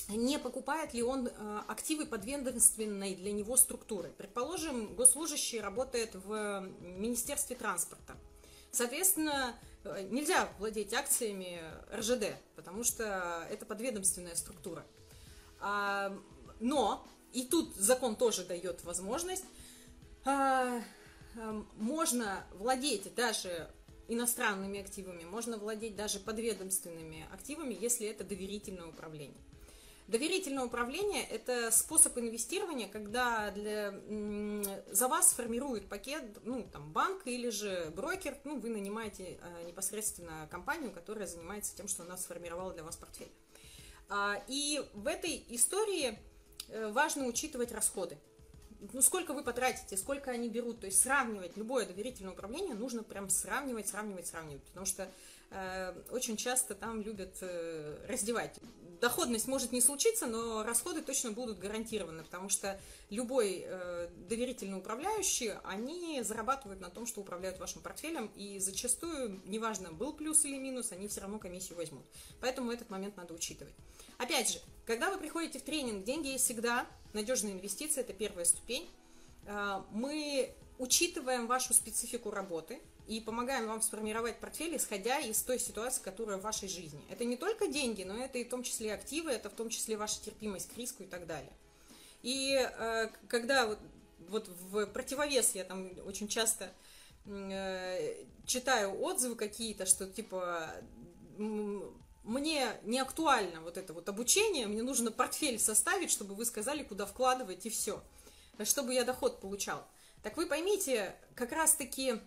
не 0.08 0.38
покупает 0.38 0.94
ли 0.94 1.02
он 1.02 1.26
э, 1.26 1.60
активы 1.68 2.06
подведомственной 2.06 3.14
для 3.14 3.32
него 3.32 3.56
структуры. 3.56 4.12
Предположим, 4.16 4.94
госслужащий 4.94 5.60
работает 5.60 6.14
в 6.14 6.66
Министерстве 6.80 7.54
транспорта. 7.54 8.16
Соответственно, 8.70 9.56
нельзя 9.84 10.48
владеть 10.58 10.92
акциями 10.92 11.60
РЖД, 11.94 12.34
потому 12.56 12.84
что 12.84 13.46
это 13.50 13.64
подведомственная 13.66 14.34
структура. 14.34 14.84
А, 15.60 16.16
но, 16.58 17.06
и 17.32 17.44
тут 17.44 17.74
закон 17.76 18.16
тоже 18.16 18.44
дает 18.44 18.84
возможность, 18.84 19.44
а, 20.24 20.82
а, 21.36 21.64
можно 21.76 22.44
владеть 22.54 23.14
даже 23.14 23.70
иностранными 24.08 24.80
активами, 24.80 25.24
можно 25.24 25.56
владеть 25.56 25.96
даже 25.96 26.18
подведомственными 26.18 27.26
активами, 27.32 27.76
если 27.78 28.08
это 28.08 28.24
доверительное 28.24 28.86
управление. 28.86 29.40
Доверительное 30.10 30.64
управление– 30.64 31.24
это 31.30 31.70
способ 31.70 32.18
инвестирования, 32.18 32.88
когда 32.88 33.52
для, 33.52 33.94
за 34.90 35.06
вас 35.06 35.32
формирует 35.32 35.88
пакет, 35.88 36.24
ну, 36.42 36.64
там, 36.64 36.92
банк 36.92 37.28
или 37.28 37.48
же 37.48 37.92
брокер, 37.94 38.36
ну, 38.42 38.58
вы 38.58 38.70
нанимаете 38.70 39.38
э, 39.40 39.62
непосредственно 39.68 40.48
компанию, 40.50 40.90
которая 40.90 41.28
занимается 41.28 41.76
тем, 41.76 41.86
что 41.86 42.02
она 42.02 42.16
сформировала 42.16 42.72
для 42.72 42.82
вас 42.82 42.96
портфель. 42.96 43.30
А, 44.08 44.42
и 44.48 44.84
в 44.94 45.06
этой 45.06 45.44
истории 45.50 46.18
э, 46.66 46.90
важно 46.90 47.26
учитывать 47.26 47.70
расходы. 47.70 48.18
Ну, 48.92 49.02
сколько 49.02 49.32
вы 49.32 49.44
потратите, 49.44 49.96
сколько 49.96 50.32
они 50.32 50.48
берут, 50.48 50.80
то 50.80 50.86
есть 50.86 51.00
сравнивать 51.00 51.56
любое 51.56 51.86
доверительное 51.86 52.32
управление 52.32 52.74
нужно 52.74 53.04
прям 53.04 53.30
сравнивать, 53.30 53.86
сравнивать, 53.86 54.26
сравнивать, 54.26 54.64
потому 54.64 54.86
что 54.86 55.08
очень 56.10 56.36
часто 56.36 56.74
там 56.74 57.02
любят 57.02 57.38
э, 57.40 58.06
раздевать 58.08 58.60
доходность 59.00 59.48
может 59.48 59.72
не 59.72 59.80
случиться, 59.80 60.26
но 60.26 60.62
расходы 60.62 61.02
точно 61.02 61.32
будут 61.32 61.58
гарантированы, 61.58 62.22
потому 62.22 62.48
что 62.48 62.78
любой 63.08 63.64
э, 63.66 64.08
доверительный 64.28 64.78
управляющий, 64.78 65.54
они 65.64 66.22
зарабатывают 66.22 66.80
на 66.80 66.90
том, 66.90 67.06
что 67.06 67.20
управляют 67.20 67.58
вашим 67.58 67.82
портфелем, 67.82 68.30
и 68.36 68.58
зачастую, 68.58 69.40
неважно, 69.44 69.92
был 69.92 70.12
плюс 70.12 70.44
или 70.44 70.58
минус, 70.58 70.92
они 70.92 71.08
все 71.08 71.22
равно 71.22 71.38
комиссию 71.38 71.78
возьмут. 71.78 72.04
Поэтому 72.40 72.70
этот 72.70 72.90
момент 72.90 73.16
надо 73.16 73.34
учитывать. 73.34 73.74
Опять 74.18 74.50
же, 74.50 74.60
когда 74.86 75.10
вы 75.10 75.18
приходите 75.18 75.58
в 75.58 75.62
тренинг, 75.62 76.04
деньги 76.04 76.28
есть 76.28 76.44
всегда, 76.44 76.86
надежные 77.12 77.54
инвестиции– 77.54 78.00
это 78.02 78.12
первая 78.12 78.44
ступень. 78.44 78.88
Э, 79.46 79.82
мы 79.90 80.54
учитываем 80.78 81.46
вашу 81.46 81.74
специфику 81.74 82.30
работы, 82.30 82.80
и 83.10 83.20
помогаем 83.20 83.66
вам 83.66 83.82
сформировать 83.82 84.38
портфель, 84.38 84.76
исходя 84.76 85.18
из 85.18 85.42
той 85.42 85.58
ситуации, 85.58 86.00
которая 86.00 86.38
в 86.38 86.42
вашей 86.42 86.68
жизни. 86.68 87.02
Это 87.10 87.24
не 87.24 87.36
только 87.36 87.66
деньги, 87.66 88.04
но 88.04 88.16
это 88.16 88.38
и 88.38 88.44
в 88.44 88.48
том 88.48 88.62
числе 88.62 88.94
активы, 88.94 89.32
это 89.32 89.50
в 89.50 89.52
том 89.52 89.68
числе 89.68 89.96
ваша 89.96 90.22
терпимость 90.22 90.72
к 90.72 90.76
риску 90.78 91.02
и 91.02 91.06
так 91.06 91.26
далее. 91.26 91.52
И 92.22 92.54
э, 92.54 93.08
когда 93.26 93.66
вот, 93.66 93.80
вот 94.28 94.48
в 94.48 94.86
противовес 94.86 95.56
я 95.56 95.64
там 95.64 95.90
очень 96.06 96.28
часто 96.28 96.70
э, 97.26 98.14
читаю 98.46 99.02
отзывы 99.02 99.34
какие-то, 99.34 99.86
что 99.86 100.06
типа 100.06 100.70
мне 101.36 102.68
не 102.84 103.00
актуально 103.00 103.60
вот 103.60 103.76
это 103.76 103.92
вот 103.92 104.08
обучение, 104.08 104.68
мне 104.68 104.84
нужно 104.84 105.10
портфель 105.10 105.58
составить, 105.58 106.12
чтобы 106.12 106.36
вы 106.36 106.44
сказали, 106.44 106.84
куда 106.84 107.06
вкладывать 107.06 107.66
и 107.66 107.70
все, 107.70 108.00
чтобы 108.62 108.94
я 108.94 109.02
доход 109.02 109.40
получал. 109.40 109.84
Так 110.22 110.36
вы 110.36 110.46
поймите, 110.46 111.16
как 111.34 111.50
раз-таки 111.50 112.20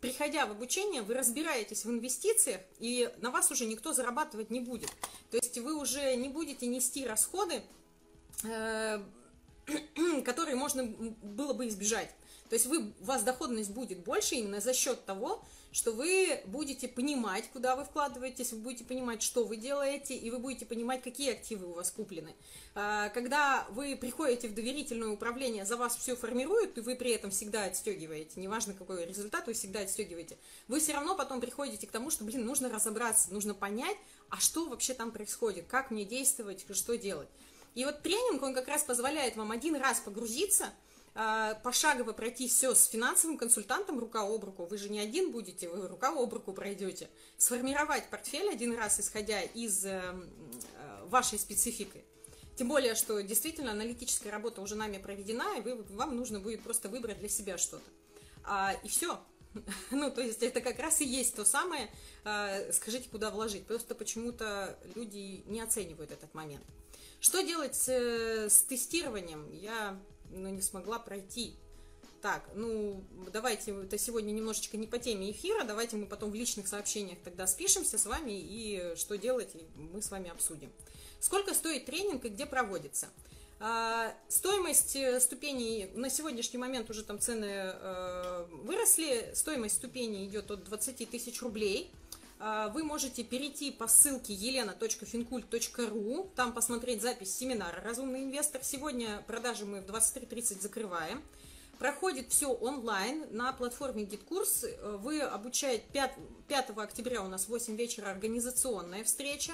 приходя 0.00 0.46
в 0.46 0.52
обучение, 0.52 1.02
вы 1.02 1.14
разбираетесь 1.14 1.84
в 1.84 1.90
инвестициях, 1.90 2.60
и 2.78 3.12
на 3.18 3.30
вас 3.30 3.50
уже 3.50 3.66
никто 3.66 3.92
зарабатывать 3.92 4.50
не 4.50 4.60
будет. 4.60 4.90
То 5.30 5.36
есть 5.36 5.58
вы 5.58 5.74
уже 5.74 6.14
не 6.16 6.28
будете 6.28 6.66
нести 6.66 7.06
расходы, 7.06 7.62
э, 8.44 9.00
которые 10.24 10.56
можно 10.56 10.84
было 10.84 11.52
бы 11.52 11.68
избежать. 11.68 12.10
То 12.48 12.54
есть 12.54 12.66
вы, 12.66 12.92
у 13.00 13.04
вас 13.04 13.22
доходность 13.22 13.70
будет 13.70 13.98
больше 13.98 14.36
именно 14.36 14.60
за 14.60 14.72
счет 14.72 15.04
того, 15.04 15.44
что 15.70 15.92
вы 15.92 16.40
будете 16.46 16.88
понимать, 16.88 17.44
куда 17.52 17.76
вы 17.76 17.84
вкладываетесь, 17.84 18.52
вы 18.52 18.58
будете 18.60 18.84
понимать, 18.84 19.22
что 19.22 19.44
вы 19.44 19.56
делаете, 19.56 20.16
и 20.16 20.30
вы 20.30 20.38
будете 20.38 20.64
понимать, 20.64 21.02
какие 21.02 21.32
активы 21.32 21.66
у 21.66 21.72
вас 21.74 21.90
куплены. 21.90 22.34
А, 22.74 23.10
когда 23.10 23.66
вы 23.70 23.96
приходите 23.96 24.48
в 24.48 24.54
доверительное 24.54 25.08
управление, 25.08 25.66
за 25.66 25.76
вас 25.76 25.96
все 25.96 26.16
формируют, 26.16 26.78
и 26.78 26.80
вы 26.80 26.96
при 26.96 27.10
этом 27.10 27.30
всегда 27.30 27.64
отстегиваете, 27.64 28.40
неважно 28.40 28.72
какой 28.72 29.04
результат, 29.04 29.46
вы 29.46 29.52
всегда 29.52 29.80
отстегиваете, 29.80 30.38
вы 30.68 30.80
все 30.80 30.94
равно 30.94 31.14
потом 31.14 31.40
приходите 31.40 31.86
к 31.86 31.90
тому, 31.90 32.10
что, 32.10 32.24
блин, 32.24 32.46
нужно 32.46 32.70
разобраться, 32.70 33.32
нужно 33.32 33.52
понять, 33.52 33.96
а 34.30 34.38
что 34.38 34.66
вообще 34.68 34.94
там 34.94 35.12
происходит, 35.12 35.66
как 35.66 35.90
мне 35.90 36.04
действовать, 36.04 36.64
что 36.72 36.96
делать. 36.96 37.28
И 37.74 37.84
вот 37.84 38.02
тренинг, 38.02 38.42
он 38.42 38.54
как 38.54 38.68
раз 38.68 38.82
позволяет 38.82 39.36
вам 39.36 39.50
один 39.50 39.76
раз 39.76 40.00
погрузиться– 40.00 40.72
пошагово 41.64 42.12
пройти 42.12 42.46
все 42.46 42.74
с 42.74 42.86
финансовым 42.86 43.38
консультантом 43.38 43.98
рука 43.98 44.22
об 44.22 44.44
руку, 44.44 44.66
вы 44.66 44.78
же 44.78 44.88
не 44.88 45.00
один 45.00 45.32
будете, 45.32 45.68
вы 45.68 45.88
рука 45.88 46.10
об 46.10 46.32
руку 46.32 46.52
пройдете, 46.52 47.08
сформировать 47.36 48.08
портфель 48.08 48.48
один 48.48 48.76
раз, 48.76 49.00
исходя 49.00 49.42
из 49.42 49.84
э, 49.84 50.00
э, 50.00 51.04
вашей 51.06 51.38
специфики. 51.38 52.04
Тем 52.54 52.68
более, 52.68 52.94
что 52.94 53.20
действительно 53.20 53.72
аналитическая 53.72 54.30
работа 54.30 54.60
уже 54.60 54.76
нами 54.76 54.98
проведена, 54.98 55.58
и 55.58 55.60
вы, 55.60 55.82
вам 55.90 56.16
нужно 56.16 56.38
будет 56.38 56.62
просто 56.62 56.88
выбрать 56.88 57.18
для 57.18 57.28
себя 57.28 57.58
что-то. 57.58 57.90
А, 58.44 58.74
и 58.84 58.88
все. 58.88 59.20
Ну, 59.90 60.10
то 60.10 60.20
есть 60.20 60.42
это 60.42 60.60
как 60.60 60.78
раз 60.78 61.00
и 61.00 61.04
есть 61.04 61.34
то 61.34 61.44
самое, 61.44 61.90
а, 62.24 62.70
скажите, 62.72 63.08
куда 63.08 63.30
вложить. 63.30 63.66
Просто 63.66 63.94
почему-то 63.94 64.78
люди 64.94 65.42
не 65.46 65.60
оценивают 65.60 66.12
этот 66.12 66.32
момент. 66.34 66.64
Что 67.20 67.42
делать 67.42 67.74
с, 67.74 67.88
с 67.88 68.62
тестированием? 68.62 69.50
Я 69.52 69.98
но 70.30 70.48
не 70.48 70.62
смогла 70.62 70.98
пройти. 70.98 71.54
Так, 72.20 72.48
ну, 72.54 73.04
давайте, 73.32 73.70
это 73.70 73.96
сегодня 73.96 74.32
немножечко 74.32 74.76
не 74.76 74.88
по 74.88 74.98
теме 74.98 75.30
эфира, 75.30 75.62
давайте 75.62 75.96
мы 75.96 76.06
потом 76.06 76.30
в 76.30 76.34
личных 76.34 76.66
сообщениях 76.66 77.18
тогда 77.22 77.46
спишемся 77.46 77.96
с 77.96 78.06
вами 78.06 78.32
и 78.32 78.94
что 78.96 79.16
делать, 79.16 79.50
мы 79.76 80.02
с 80.02 80.10
вами 80.10 80.30
обсудим. 80.30 80.72
Сколько 81.20 81.54
стоит 81.54 81.86
тренинг 81.86 82.24
и 82.24 82.28
где 82.28 82.44
проводится? 82.44 83.08
А, 83.60 84.12
стоимость 84.28 84.96
э, 84.96 85.20
ступеней, 85.20 85.90
на 85.94 86.10
сегодняшний 86.10 86.58
момент 86.58 86.90
уже 86.90 87.04
там 87.04 87.18
цены 87.18 87.46
э, 87.50 88.46
выросли, 88.64 89.32
стоимость 89.34 89.76
ступеней 89.76 90.26
идет 90.26 90.50
от 90.50 90.64
20 90.64 91.10
тысяч 91.10 91.40
рублей– 91.42 91.90
вы 92.38 92.84
можете 92.84 93.24
перейти 93.24 93.70
по 93.72 93.88
ссылке 93.88 94.32
елена.финкульт.ру, 94.32 96.30
там 96.36 96.52
посмотреть 96.52 97.02
запись 97.02 97.34
семинара 97.36 97.80
«Разумный 97.82 98.22
инвестор». 98.22 98.62
Сегодня 98.62 99.24
продажи 99.26 99.64
мы 99.64 99.80
в 99.80 99.86
23.30 99.86 100.60
закрываем. 100.60 101.22
Проходит 101.78 102.30
все 102.30 102.48
онлайн 102.48 103.26
на 103.30 103.52
платформе 103.52 104.04
GitKurs. 104.04 104.98
Вы 104.98 105.20
обучаете 105.20 105.84
5, 105.92 106.12
5 106.48 106.70
октября 106.76 107.22
у 107.22 107.28
нас 107.28 107.44
в 107.44 107.48
8 107.50 107.76
вечера 107.76 108.10
организационная 108.10 109.04
встреча. 109.04 109.52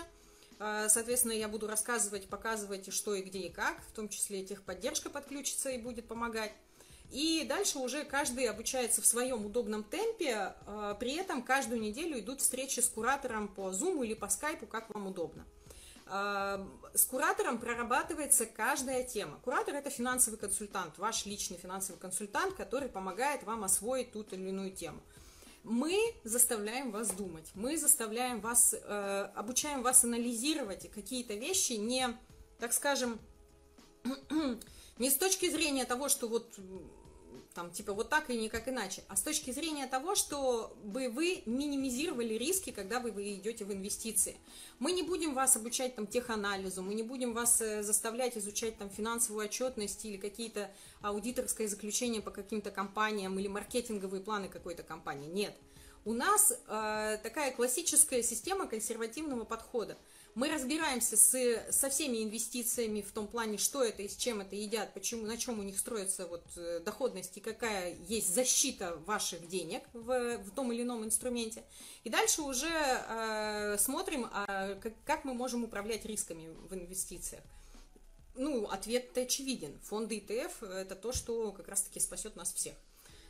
А, 0.58 0.88
соответственно, 0.88 1.32
я 1.32 1.48
буду 1.48 1.66
рассказывать, 1.66 2.26
показывать, 2.28 2.92
что 2.92 3.14
и 3.14 3.22
где 3.22 3.40
и 3.40 3.50
как, 3.50 3.82
в 3.88 3.92
том 3.92 4.08
числе 4.08 4.42
техподдержка 4.42 5.10
подключится 5.10 5.70
и 5.70 5.78
будет 5.78 6.08
помогать. 6.08 6.52
И 7.10 7.44
дальше 7.48 7.78
уже 7.78 8.04
каждый 8.04 8.48
обучается 8.48 9.00
в 9.00 9.06
своем 9.06 9.46
удобном 9.46 9.84
темпе, 9.84 10.54
а, 10.66 10.94
при 10.94 11.14
этом 11.14 11.42
каждую 11.42 11.80
неделю 11.80 12.18
идут 12.18 12.40
встречи 12.40 12.80
с 12.80 12.88
куратором 12.88 13.48
по 13.48 13.70
Zoom 13.70 14.04
или 14.04 14.14
по 14.14 14.24
Skype, 14.26 14.66
как 14.66 14.92
вам 14.92 15.06
удобно. 15.06 15.44
А, 16.06 16.66
с 16.94 17.04
куратором 17.06 17.58
прорабатывается 17.58 18.46
каждая 18.46 19.04
тема. 19.04 19.38
Куратор– 19.44 19.74
это 19.76 19.90
финансовый 19.90 20.36
консультант, 20.36 20.98
ваш 20.98 21.24
личный 21.24 21.56
финансовый 21.56 21.98
консультант, 21.98 22.54
который 22.54 22.88
помогает 22.88 23.44
вам 23.44 23.64
освоить 23.64 24.12
ту 24.12 24.22
или 24.22 24.48
иную 24.48 24.72
тему. 24.72 25.00
Мы 25.62 25.98
заставляем 26.24 26.90
вас 26.90 27.10
думать, 27.10 27.50
мы 27.54 27.78
заставляем 27.78 28.40
вас, 28.40 28.74
э, 28.74 29.30
обучаем 29.34 29.82
вас 29.82 30.04
анализировать 30.04 30.90
какие-то 30.92 31.34
вещи 31.34 31.72
не, 31.72 32.14
так 32.58 32.74
скажем, 32.74 33.18
Не 34.98 35.10
с 35.10 35.16
точки 35.16 35.50
зрения 35.50 35.84
того, 35.84 36.08
что 36.08 36.28
вот 36.28 36.58
там 37.54 37.70
типа 37.70 37.92
вот 37.92 38.10
так 38.10 38.30
и 38.30 38.36
никак 38.36 38.68
иначе, 38.68 39.04
а 39.08 39.16
с 39.16 39.22
точки 39.22 39.52
зрения 39.52 39.86
того, 39.86 40.14
чтобы 40.14 41.08
вы 41.08 41.42
минимизировали 41.46 42.34
риски, 42.34 42.70
когда 42.70 43.00
вы, 43.00 43.12
вы 43.12 43.34
идете 43.34 43.64
в 43.64 43.72
инвестиции. 43.72 44.36
Мы 44.80 44.92
не 44.92 45.02
будем 45.02 45.34
вас 45.34 45.56
обучать 45.56 45.94
там 45.94 46.06
теханализу, 46.06 46.82
мы 46.82 46.94
не 46.94 47.04
будем 47.04 47.32
вас 47.32 47.60
э, 47.60 47.82
заставлять 47.82 48.36
изучать 48.36 48.76
там 48.76 48.90
финансовую 48.90 49.46
отчетность 49.46 50.04
или 50.04 50.16
какие-то 50.16 50.70
аудиторское 51.00 51.68
заключение 51.68 52.20
по 52.20 52.32
каким-то 52.32 52.70
компаниям 52.70 53.38
или 53.38 53.46
маркетинговые 53.46 54.22
планы 54.22 54.48
какой-то 54.48 54.82
компании. 54.82 55.28
Нет. 55.28 55.54
У 56.04 56.12
нас 56.12 56.52
э, 56.52 57.18
такая 57.22 57.52
классическая 57.52 58.22
система 58.22 58.66
консервативного 58.66 59.44
подхода. 59.44 59.96
Мы 60.34 60.48
разбираемся 60.48 61.16
с, 61.16 61.70
со 61.70 61.90
всеми 61.90 62.24
инвестициями 62.24 63.02
в 63.02 63.12
том 63.12 63.28
плане, 63.28 63.56
что 63.56 63.84
это 63.84 64.02
и 64.02 64.08
с 64.08 64.16
чем 64.16 64.40
это 64.40 64.56
едят, 64.56 64.92
почему, 64.92 65.26
на 65.26 65.36
чем 65.36 65.60
у 65.60 65.62
них 65.62 65.78
строится 65.78 66.26
вот 66.26 66.42
э, 66.56 66.80
доходность 66.80 67.36
и 67.36 67.40
какая 67.40 67.94
есть 68.08 68.34
защита 68.34 68.96
ваших 69.06 69.46
денег 69.46 69.84
в, 69.92 70.38
в 70.38 70.50
том 70.50 70.72
или 70.72 70.82
ином 70.82 71.04
инструменте. 71.04 71.62
И 72.02 72.10
дальше 72.10 72.42
уже 72.42 72.66
э, 72.68 73.76
смотрим, 73.78 74.24
э, 74.26 74.74
как, 74.80 74.92
как 75.04 75.24
мы 75.24 75.34
можем 75.34 75.62
управлять 75.62 76.04
рисками 76.04 76.48
в 76.68 76.74
инвестициях. 76.74 77.44
Ну, 78.34 78.66
ответ 78.66 79.16
очевиден. 79.16 79.78
Фонды 79.84 80.18
ETF– 80.18 80.68
это 80.68 80.96
то, 80.96 81.12
что 81.12 81.52
как 81.52 81.68
раз-таки 81.68 82.00
спасет 82.00 82.34
нас 82.34 82.52
всех. 82.52 82.74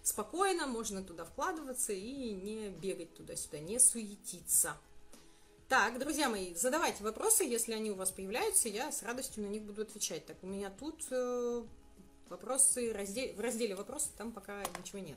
Спокойно 0.03 0.67
можно 0.67 1.03
туда 1.03 1.27
вкладываться 1.27 1.93
и 1.93 2.33
не 2.33 2.71
бегать 2.71 3.15
туда-сюда, 3.15 3.59
не 3.59 3.79
суетиться. 3.79 4.79
Так, 5.69 5.99
друзья 5.99 6.29
мои, 6.29 6.55
задавайте 6.55 7.03
вопросы, 7.03 7.45
если 7.45 7.73
они 7.73 7.91
у 7.91 7.95
вас 7.95 8.11
появляются, 8.11 8.69
я 8.69 8.93
с 8.93 9.03
радостью 9.03 9.45
на 9.45 9.49
них 9.49 9.63
буду 9.63 9.83
отвечать. 9.83 10.27
Так, 10.27 10.37
у 10.43 10.47
меня 10.47 10.71
тут 10.71 11.07
э, 11.11 11.63
вопросы, 12.29 12.93
раздел, 12.93 13.33
в 13.35 13.41
разделе 13.41 13.75
вопросы, 13.75 14.11
там 14.19 14.31
пока 14.31 14.63
ничего 14.79 14.99
нет. 14.99 15.17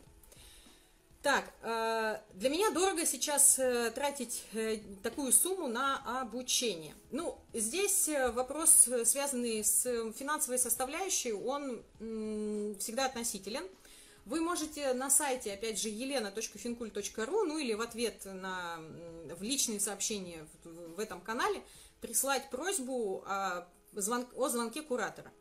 Так, 1.21 1.43
э, 1.63 2.21
для 2.35 2.49
меня 2.49 2.71
дорого 2.71 3.05
сейчас 3.05 3.59
э, 3.59 3.91
тратить 3.91 4.45
э, 4.53 4.77
такую 5.03 5.33
сумму 5.33 5.67
на 5.67 6.21
обучение. 6.21 6.95
Ну, 7.11 7.37
здесь 7.51 8.07
э, 8.07 8.31
вопрос, 8.31 8.87
э, 8.87 9.03
связанный 9.03 9.65
с 9.65 9.83
финансовой 10.13 10.59
составляющей, 10.59 11.33
он 11.33 11.83
всегда 12.79 13.07
относителен. 13.07 13.65
Вы 14.27 14.41
можете 14.41 14.93
на 14.93 15.09
сайте, 15.09 15.53
опять 15.53 15.79
же, 15.79 15.87
елена.финкуль.ру, 15.87 17.43
ну 17.45 17.57
или 17.57 17.73
в 17.73 17.81
ответ 17.81 18.25
на, 18.25 18.77
в 19.33 19.41
личные 19.41 19.79
сообщения 19.79 20.45
в, 20.65 20.95
в 20.95 20.99
этом 20.99 21.21
канале 21.21 21.63
прислать 22.01 22.49
просьбу 22.49 23.23
о, 23.25 23.69
звон, 23.93 24.27
о 24.35 24.49
звонке 24.49 24.81
куратора. 24.81 25.31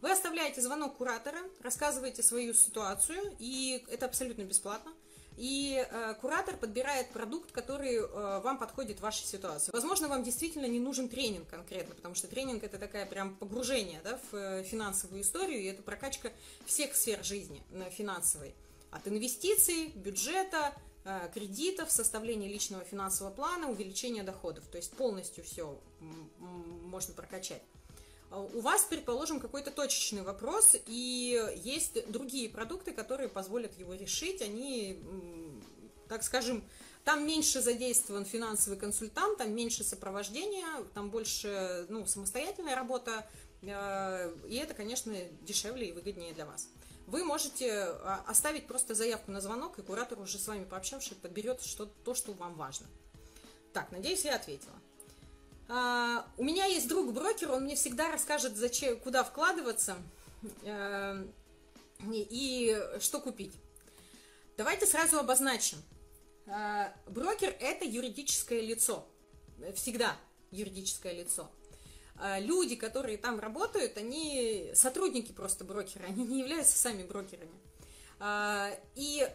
Вы 0.00 0.12
оставляете 0.12 0.60
звонок 0.62 0.96
куратора, 0.96 1.40
рассказываете 1.60 2.22
свою 2.22 2.54
ситуацию, 2.54 3.34
и 3.40 3.84
это 3.88 4.06
абсолютно 4.06 4.42
бесплатно– 4.42 4.94
и 5.36 5.86
э, 5.88 6.14
куратор 6.20 6.56
подбирает 6.56 7.10
продукт, 7.10 7.52
который 7.52 7.96
э, 7.96 8.40
вам 8.40 8.58
подходит 8.58 8.98
в 8.98 9.02
вашей 9.02 9.26
ситуации. 9.26 9.70
Возможно, 9.72 10.08
вам 10.08 10.22
действительно 10.22 10.66
не 10.66 10.80
нужен 10.80 11.08
тренинг 11.08 11.48
конкретно, 11.48 11.94
потому 11.94 12.14
что 12.14 12.26
тренинг 12.26 12.64
это 12.64 12.78
такая 12.78 13.06
прям 13.06 13.36
погружение 13.36 14.00
да, 14.02 14.18
в 14.30 14.36
э, 14.36 14.62
финансовую 14.62 15.22
историю, 15.22 15.60
и 15.60 15.66
это 15.66 15.82
прокачка 15.82 16.32
всех 16.64 16.96
сфер 16.96 17.22
жизни 17.22 17.62
э, 17.72 17.90
финансовой. 17.90 18.54
От 18.90 19.06
инвестиций, 19.08 19.88
бюджета, 19.94 20.74
э, 21.04 21.28
кредитов, 21.34 21.90
составления 21.90 22.48
личного 22.48 22.84
финансового 22.84 23.34
плана, 23.34 23.68
увеличения 23.68 24.22
доходов. 24.22 24.64
То 24.68 24.78
есть 24.78 24.92
полностью 24.92 25.44
все 25.44 25.78
можно 26.84 27.14
прокачать. 27.14 27.62
А 28.30 28.40
у 28.40 28.60
вас, 28.60 28.84
предположим, 28.84 29.40
какой-то 29.40 29.70
точечный 29.70 30.22
вопрос, 30.22 30.76
и 30.86 31.54
есть 31.56 32.10
другие 32.10 32.48
продукты, 32.48 32.92
которые 32.92 33.28
позволят 33.28 33.78
его 33.78 33.94
решить. 33.94 34.42
Они, 34.42 35.00
так 36.08 36.22
скажем, 36.22 36.64
там 37.04 37.24
меньше 37.24 37.60
задействован 37.60 38.24
финансовый 38.24 38.76
консультант, 38.76 39.38
там 39.38 39.54
меньше 39.54 39.84
сопровождения, 39.84 40.66
там 40.92 41.10
больше 41.10 41.86
ну, 41.88 42.04
самостоятельная 42.04 42.74
работа, 42.74 43.24
э, 43.62 44.34
и 44.48 44.56
это, 44.56 44.74
конечно, 44.74 45.14
дешевле 45.42 45.90
и 45.90 45.92
выгоднее 45.92 46.34
для 46.34 46.46
вас. 46.46 46.68
Вы 47.06 47.22
можете 47.22 47.84
а, 47.84 48.24
оставить 48.26 48.66
просто 48.66 48.96
заявку 48.96 49.30
на 49.30 49.40
звонок, 49.40 49.78
и 49.78 49.82
куратор 49.82 50.18
уже 50.18 50.38
с 50.38 50.48
вами 50.48 50.64
пообщавшись 50.64 51.16
подберет 51.16 51.62
что, 51.62 51.86
то, 51.86 52.14
что 52.16 52.32
вам 52.32 52.56
важно. 52.56 52.88
Так, 53.72 53.92
надеюсь, 53.92 54.24
я 54.24 54.34
ответила. 54.34 54.74
А, 55.68 56.26
у 56.36 56.44
меня 56.44 56.66
есть 56.66 56.88
друг 56.88 57.12
брокер, 57.12 57.50
он 57.50 57.64
мне 57.64 57.74
всегда 57.74 58.10
расскажет, 58.10 58.56
зачем, 58.56 58.98
куда 59.00 59.24
вкладываться 59.24 59.96
э, 60.62 61.24
и 62.08 62.80
что 63.00 63.20
купить. 63.20 63.52
Давайте 64.56 64.86
сразу 64.86 65.18
обозначим. 65.18 65.78
Э, 66.46 66.92
брокер 67.08 67.54
это 67.58 67.84
юридическое 67.84 68.60
лицо. 68.60 69.08
Всегда 69.74 70.16
юридическое 70.52 71.12
лицо. 71.12 71.50
Э, 72.20 72.40
люди, 72.40 72.76
которые 72.76 73.18
там 73.18 73.40
работают, 73.40 73.96
они 73.96 74.70
сотрудники 74.74 75.32
просто 75.32 75.64
брокера, 75.64 76.04
они 76.04 76.24
не 76.24 76.40
являются 76.40 76.78
сами 76.78 77.02
брокерами. 77.02 77.54
И 78.94 79.28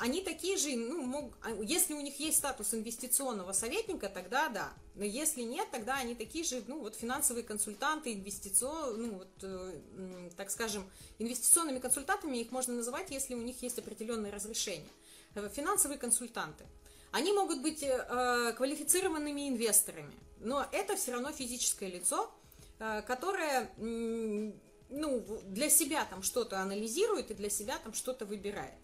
они 0.00 0.22
такие 0.22 0.56
же, 0.56 0.74
ну, 0.74 1.02
мог, 1.02 1.38
а, 1.42 1.50
если 1.62 1.94
у 1.94 2.00
них 2.00 2.18
есть 2.18 2.38
статус 2.38 2.74
инвестиционного 2.74 3.52
советника, 3.52 4.08
тогда 4.08 4.48
да. 4.48 4.72
Но 4.96 5.04
если 5.04 5.42
нет, 5.42 5.68
тогда 5.70 5.94
они 5.94 6.14
такие 6.14 6.44
же, 6.44 6.62
ну, 6.66 6.80
вот 6.80 6.96
финансовые 6.96 7.44
консультанты, 7.44 8.12
инвестиционные, 8.12 9.06
ну, 9.06 9.18
вот, 9.18 9.28
э, 9.42 10.30
так 10.36 10.50
скажем, 10.50 10.90
инвестиционными 11.18 11.78
консультантами 11.78 12.38
их 12.38 12.50
можно 12.50 12.74
называть, 12.74 13.10
если 13.10 13.34
у 13.34 13.42
них 13.42 13.62
есть 13.62 13.78
определенные 13.78 14.32
разрешения. 14.32 14.88
Э, 15.36 15.48
финансовые 15.48 15.98
консультанты. 15.98 16.64
Они 17.12 17.32
могут 17.32 17.62
быть 17.62 17.82
э, 17.82 18.52
квалифицированными 18.56 19.48
инвесторами, 19.48 20.14
но 20.40 20.66
это 20.72 20.96
все 20.96 21.12
равно 21.12 21.32
физическое 21.32 21.88
лицо, 21.88 22.30
э, 22.78 23.02
которое, 23.02 23.70
э, 23.76 24.52
ну, 24.90 25.42
для 25.44 25.70
себя 25.70 26.04
там 26.06 26.22
что-то 26.22 26.60
анализирует 26.60 27.30
и 27.30 27.34
для 27.34 27.50
себя 27.50 27.78
там 27.78 27.94
что-то 27.94 28.26
выбирает. 28.26 28.74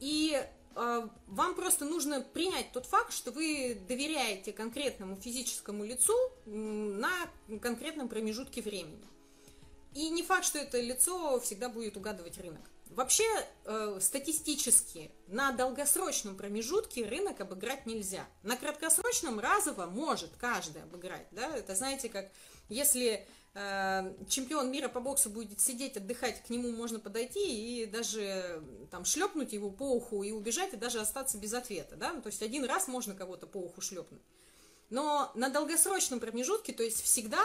И 0.00 0.34
э, 0.74 1.08
вам 1.26 1.54
просто 1.54 1.84
нужно 1.84 2.20
принять 2.20 2.72
тот 2.72 2.86
факт, 2.86 3.12
что 3.12 3.30
вы 3.30 3.78
доверяете 3.86 4.52
конкретному 4.52 5.16
физическому 5.16 5.84
лицу 5.84 6.14
на 6.46 7.12
конкретном 7.60 8.08
промежутке 8.08 8.62
времени. 8.62 9.06
И 9.94 10.08
не 10.10 10.22
факт, 10.22 10.44
что 10.44 10.58
это 10.58 10.80
лицо 10.80 11.38
всегда 11.40 11.68
будет 11.68 11.96
угадывать 11.96 12.38
рынок. 12.38 12.62
Вообще, 12.90 13.24
э, 13.66 13.98
статистически, 14.00 15.12
на 15.28 15.52
долгосрочном 15.52 16.36
промежутке 16.36 17.06
рынок 17.06 17.40
обыграть 17.40 17.86
нельзя. 17.86 18.26
На 18.42 18.56
краткосрочном 18.56 19.38
разово 19.38 19.86
может 19.86 20.30
каждый 20.38 20.82
обыграть. 20.82 21.26
Да? 21.30 21.56
Это 21.56 21.76
знаете, 21.76 22.08
как 22.08 22.30
если 22.68 23.26
чемпион 23.52 24.70
мира 24.70 24.88
по 24.88 25.00
боксу 25.00 25.28
будет 25.28 25.60
сидеть, 25.60 25.96
отдыхать, 25.96 26.42
к 26.44 26.50
нему 26.50 26.70
можно 26.70 27.00
подойти 27.00 27.82
и 27.82 27.86
даже 27.86 28.62
там 28.90 29.04
шлепнуть 29.04 29.52
его 29.52 29.70
по 29.70 29.82
уху 29.82 30.22
и 30.22 30.30
убежать, 30.30 30.72
и 30.72 30.76
даже 30.76 31.00
остаться 31.00 31.36
без 31.36 31.52
ответа, 31.52 31.96
да, 31.96 32.12
то 32.20 32.28
есть 32.28 32.42
один 32.42 32.64
раз 32.64 32.86
можно 32.86 33.14
кого-то 33.14 33.46
по 33.46 33.58
уху 33.58 33.80
шлепнуть. 33.80 34.22
Но 34.88 35.32
на 35.34 35.48
долгосрочном 35.48 36.20
промежутке, 36.20 36.72
то 36.72 36.82
есть 36.82 37.02
всегда 37.02 37.42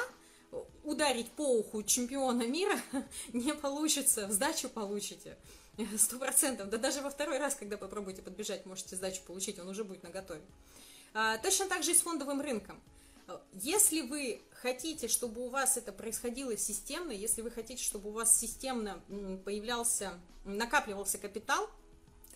ударить 0.84 1.32
по 1.32 1.58
уху 1.58 1.84
чемпиона 1.84 2.44
мира 2.44 2.80
не 3.34 3.54
получится, 3.54 4.32
сдачу 4.32 4.70
получите. 4.70 5.38
Сто 5.98 6.18
процентов. 6.18 6.70
Да 6.70 6.78
даже 6.78 7.02
во 7.02 7.10
второй 7.10 7.38
раз, 7.38 7.56
когда 7.56 7.78
попробуете 7.78 8.22
подбежать, 8.22 8.66
можете 8.66 8.96
сдачу 8.96 9.22
получить, 9.24 9.60
он 9.60 9.68
уже 9.68 9.84
будет 9.84 10.04
наготове. 10.04 10.42
А, 11.14 11.38
точно 11.38 11.68
так 11.68 11.84
же 11.84 11.92
и 11.92 11.96
с 11.96 12.02
фондовым 12.02 12.42
рынком. 12.42 12.82
Если 13.54 14.02
вы 14.02 14.42
хотите, 14.62 15.08
чтобы 15.08 15.46
у 15.46 15.50
вас 15.50 15.78
это 15.78 15.92
происходило 15.92 16.56
системно, 16.58 17.12
если 17.12 17.42
вы 17.42 17.52
хотите, 17.52 17.84
чтобы 17.84 18.10
у 18.10 18.14
вас 18.14 18.40
системно 18.40 19.02
появлялся, 19.46 20.20
накапливался 20.44 21.18
капитал, 21.18 21.70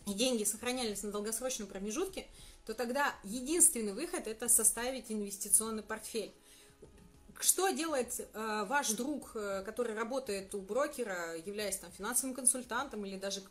и 0.08 0.14
деньги 0.14 0.44
сохранялись 0.44 1.04
на 1.04 1.12
долгосрочном 1.12 1.68
промежутке, 1.68 2.28
то 2.66 2.74
тогда 2.74 3.16
единственный 3.24 3.94
выход 3.94 4.28
это 4.28 4.48
составить 4.50 5.12
инвестиционный 5.12 5.84
портфель. 5.84 6.34
Что 7.40 7.70
делает 7.70 8.20
э, 8.20 8.66
ваш 8.68 8.92
друг, 8.92 9.32
э, 9.34 9.64
который 9.66 9.96
работает 9.96 10.54
у 10.54 10.62
брокера, 10.62 11.38
являясь 11.38 11.78
там 11.78 11.90
финансовым 11.92 12.36
консультантом 12.36 13.06
или 13.06 13.18
даже 13.18 13.42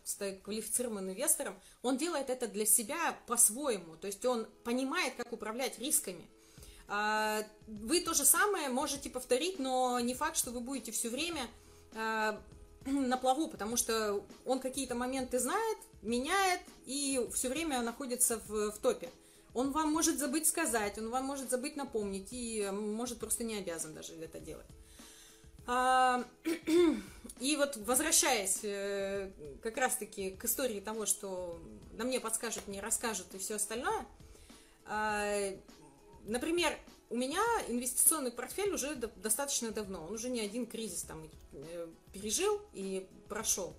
квалифицированным 0.42 1.10
инвестором? 1.10 1.58
Он 1.82 1.96
делает 1.96 2.28
это 2.28 2.48
для 2.48 2.66
себя 2.66 3.18
по-своему, 3.26 3.96
то 3.96 4.06
есть 4.06 4.22
он 4.26 4.46
понимает, 4.62 5.14
как 5.16 5.32
управлять 5.32 5.78
рисками. 5.78 6.28
А, 6.88 7.44
вы 7.66 8.00
то 8.00 8.14
же 8.14 8.24
самое 8.24 8.70
можете 8.70 9.10
повторить, 9.10 9.58
но 9.58 10.00
не 10.00 10.14
факт, 10.14 10.36
что 10.36 10.50
вы 10.50 10.60
будете 10.60 10.90
все 10.90 11.10
время 11.10 11.46
а, 11.94 12.40
на 12.86 13.18
плаву, 13.18 13.48
потому 13.48 13.76
что 13.76 14.24
он 14.46 14.58
какие-то 14.58 14.94
моменты 14.94 15.38
знает, 15.38 15.78
меняет 16.00 16.60
и 16.86 17.28
все 17.34 17.50
время 17.50 17.82
находится 17.82 18.40
в, 18.48 18.72
в 18.72 18.78
топе. 18.78 19.10
Он 19.52 19.72
вам 19.72 19.92
может 19.92 20.18
забыть 20.18 20.46
сказать, 20.46 20.98
он 20.98 21.10
вам 21.10 21.24
может 21.24 21.50
забыть 21.50 21.76
напомнить 21.76 22.28
и 22.30 22.68
может 22.72 23.18
просто 23.18 23.44
не 23.44 23.56
обязан 23.56 23.92
даже 23.92 24.14
это 24.14 24.40
делать. 24.40 24.66
А, 25.66 26.24
и 27.40 27.56
вот 27.56 27.76
возвращаясь 27.76 28.60
э, 28.62 29.30
как 29.62 29.76
раз-таки 29.76 30.30
к 30.30 30.46
истории 30.46 30.80
того, 30.80 31.04
что 31.04 31.60
на 31.92 32.04
мне 32.04 32.18
подскажут, 32.18 32.66
мне 32.66 32.80
расскажут 32.80 33.26
и 33.34 33.38
все 33.38 33.56
остальное, 33.56 34.06
Например, 36.28 36.78
у 37.08 37.16
меня 37.16 37.40
инвестиционный 37.68 38.30
портфель 38.30 38.70
уже 38.74 38.94
достаточно 38.94 39.70
давно, 39.70 40.04
он 40.04 40.12
уже 40.12 40.28
не 40.28 40.40
один 40.40 40.66
кризис 40.66 41.02
там 41.02 41.26
э, 41.52 41.88
пережил 42.12 42.60
и 42.74 43.08
прошел. 43.28 43.74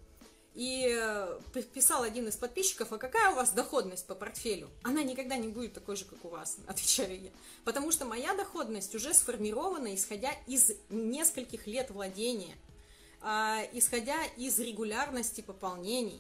И 0.56 0.90
э, 0.92 1.40
писал 1.74 2.02
один 2.02 2.28
из 2.28 2.36
подписчиков, 2.36 2.92
а 2.92 2.98
какая 2.98 3.32
у 3.32 3.36
вас 3.36 3.52
доходность 3.52 4.08
по 4.08 4.16
портфелю? 4.16 4.68
Она 4.82 5.04
никогда 5.04 5.38
не 5.38 5.48
будет 5.48 5.74
такой 5.74 5.96
же, 5.96 6.06
как 6.06 6.26
у 6.26 6.30
вас, 6.30 6.58
отвечаю 6.68 7.22
я. 7.22 7.30
Потому 7.66 7.92
что 7.92 8.06
моя 8.06 8.34
доходность 8.34 8.96
уже 8.96 9.14
сформирована, 9.14 9.94
исходя 9.94 10.32
из 10.48 10.72
нескольких 10.90 11.68
лет 11.68 11.92
владения, 11.92 12.56
а, 13.22 13.62
исходя 13.74 14.26
из 14.38 14.58
регулярности 14.58 15.42
пополнений, 15.42 16.20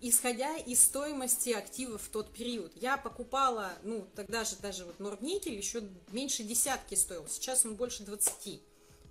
исходя 0.00 0.56
из 0.56 0.82
стоимости 0.82 1.50
активов 1.50 2.02
в 2.02 2.08
тот 2.08 2.32
период. 2.32 2.72
Я 2.76 2.96
покупала, 2.96 3.72
ну, 3.82 4.06
тогда 4.14 4.44
же 4.44 4.56
даже 4.56 4.84
вот 4.84 5.00
Нордникель 5.00 5.54
еще 5.54 5.82
меньше 6.12 6.42
десятки 6.42 6.94
стоил, 6.94 7.26
сейчас 7.28 7.64
он 7.64 7.74
больше 7.74 8.02
20, 8.04 8.62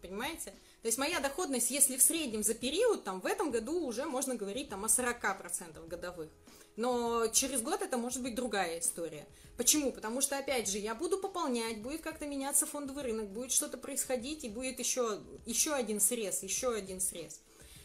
понимаете? 0.01 0.53
То 0.81 0.87
есть 0.87 0.97
моя 0.97 1.19
доходность, 1.19 1.71
если 1.71 1.97
в 1.97 2.01
среднем 2.01 2.43
за 2.43 2.53
период, 2.53 3.03
там, 3.03 3.19
в 3.19 3.25
этом 3.25 3.51
году 3.51 3.85
уже 3.85 4.05
можно 4.05 4.35
говорить 4.35 4.69
там 4.69 4.85
о 4.85 4.87
40% 4.87 5.87
годовых. 5.87 6.29
Но 6.75 7.27
через 7.27 7.61
год 7.61 7.81
это 7.81 7.97
может 7.97 8.21
быть 8.21 8.35
другая 8.35 8.79
история. 8.79 9.27
Почему? 9.57 9.91
Потому 9.91 10.21
что, 10.21 10.37
опять 10.37 10.69
же, 10.69 10.77
я 10.77 10.93
буду 10.93 11.17
пополнять, 11.17 11.81
будет 11.81 12.01
как-то 12.01 12.27
меняться 12.27 12.67
фондовый 12.67 13.03
рынок, 13.03 13.29
будет 13.29 13.51
что-то 13.51 13.77
происходить, 13.77 14.43
и 14.43 14.49
будет 14.49 14.77
еще, 14.77 15.19
еще 15.47 15.73
один 15.73 15.99
срез, 15.99 16.43
еще 16.43 16.73
один 16.73 17.01
срез. 17.01 17.41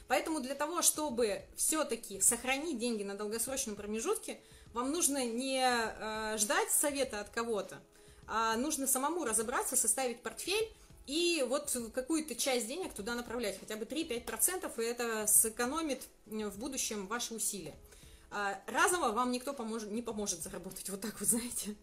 Поэтому 0.09 0.41
для 0.41 0.55
того, 0.55 0.83
чтобы 0.83 1.43
все-таки 1.57 2.21
сохранить 2.21 2.79
деньги 2.79 3.03
на 3.03 3.15
долгосрочном 3.15 3.77
промежутке, 3.77 4.41
вам 4.73 4.91
нужно 4.91 5.25
не 5.25 5.63
э, 5.65 6.39
ждать 6.39 6.71
совета 6.71 7.21
от 7.21 7.29
кого-то, 7.31 7.81
а 8.27 8.57
нужно 8.57 8.87
самому 8.87 9.25
разобраться, 9.25 9.77
составить 9.77 10.23
портфель 10.23 10.69
и 11.07 11.45
вот 11.49 11.77
какую-то 11.95 12.35
часть 12.35 12.69
денег 12.69 12.95
туда 12.95 13.15
направлять, 13.15 13.59
хотя 13.59 13.77
бы 13.77 13.85
3-5%, 13.85 14.83
и 14.83 14.85
это 14.87 15.27
сэкономит 15.27 16.03
в 16.27 16.59
будущем 16.59 17.07
ваши 17.07 17.35
усилия. 17.35 17.75
А, 18.31 18.59
разово 18.67 19.13
вам 19.13 19.31
никто 19.31 19.53
поможет, 19.53 19.91
не 19.91 20.01
поможет 20.01 20.43
заработать, 20.43 20.89
вот 20.89 21.01
так 21.01 21.19
вот, 21.21 21.29
знаете. 21.29 21.75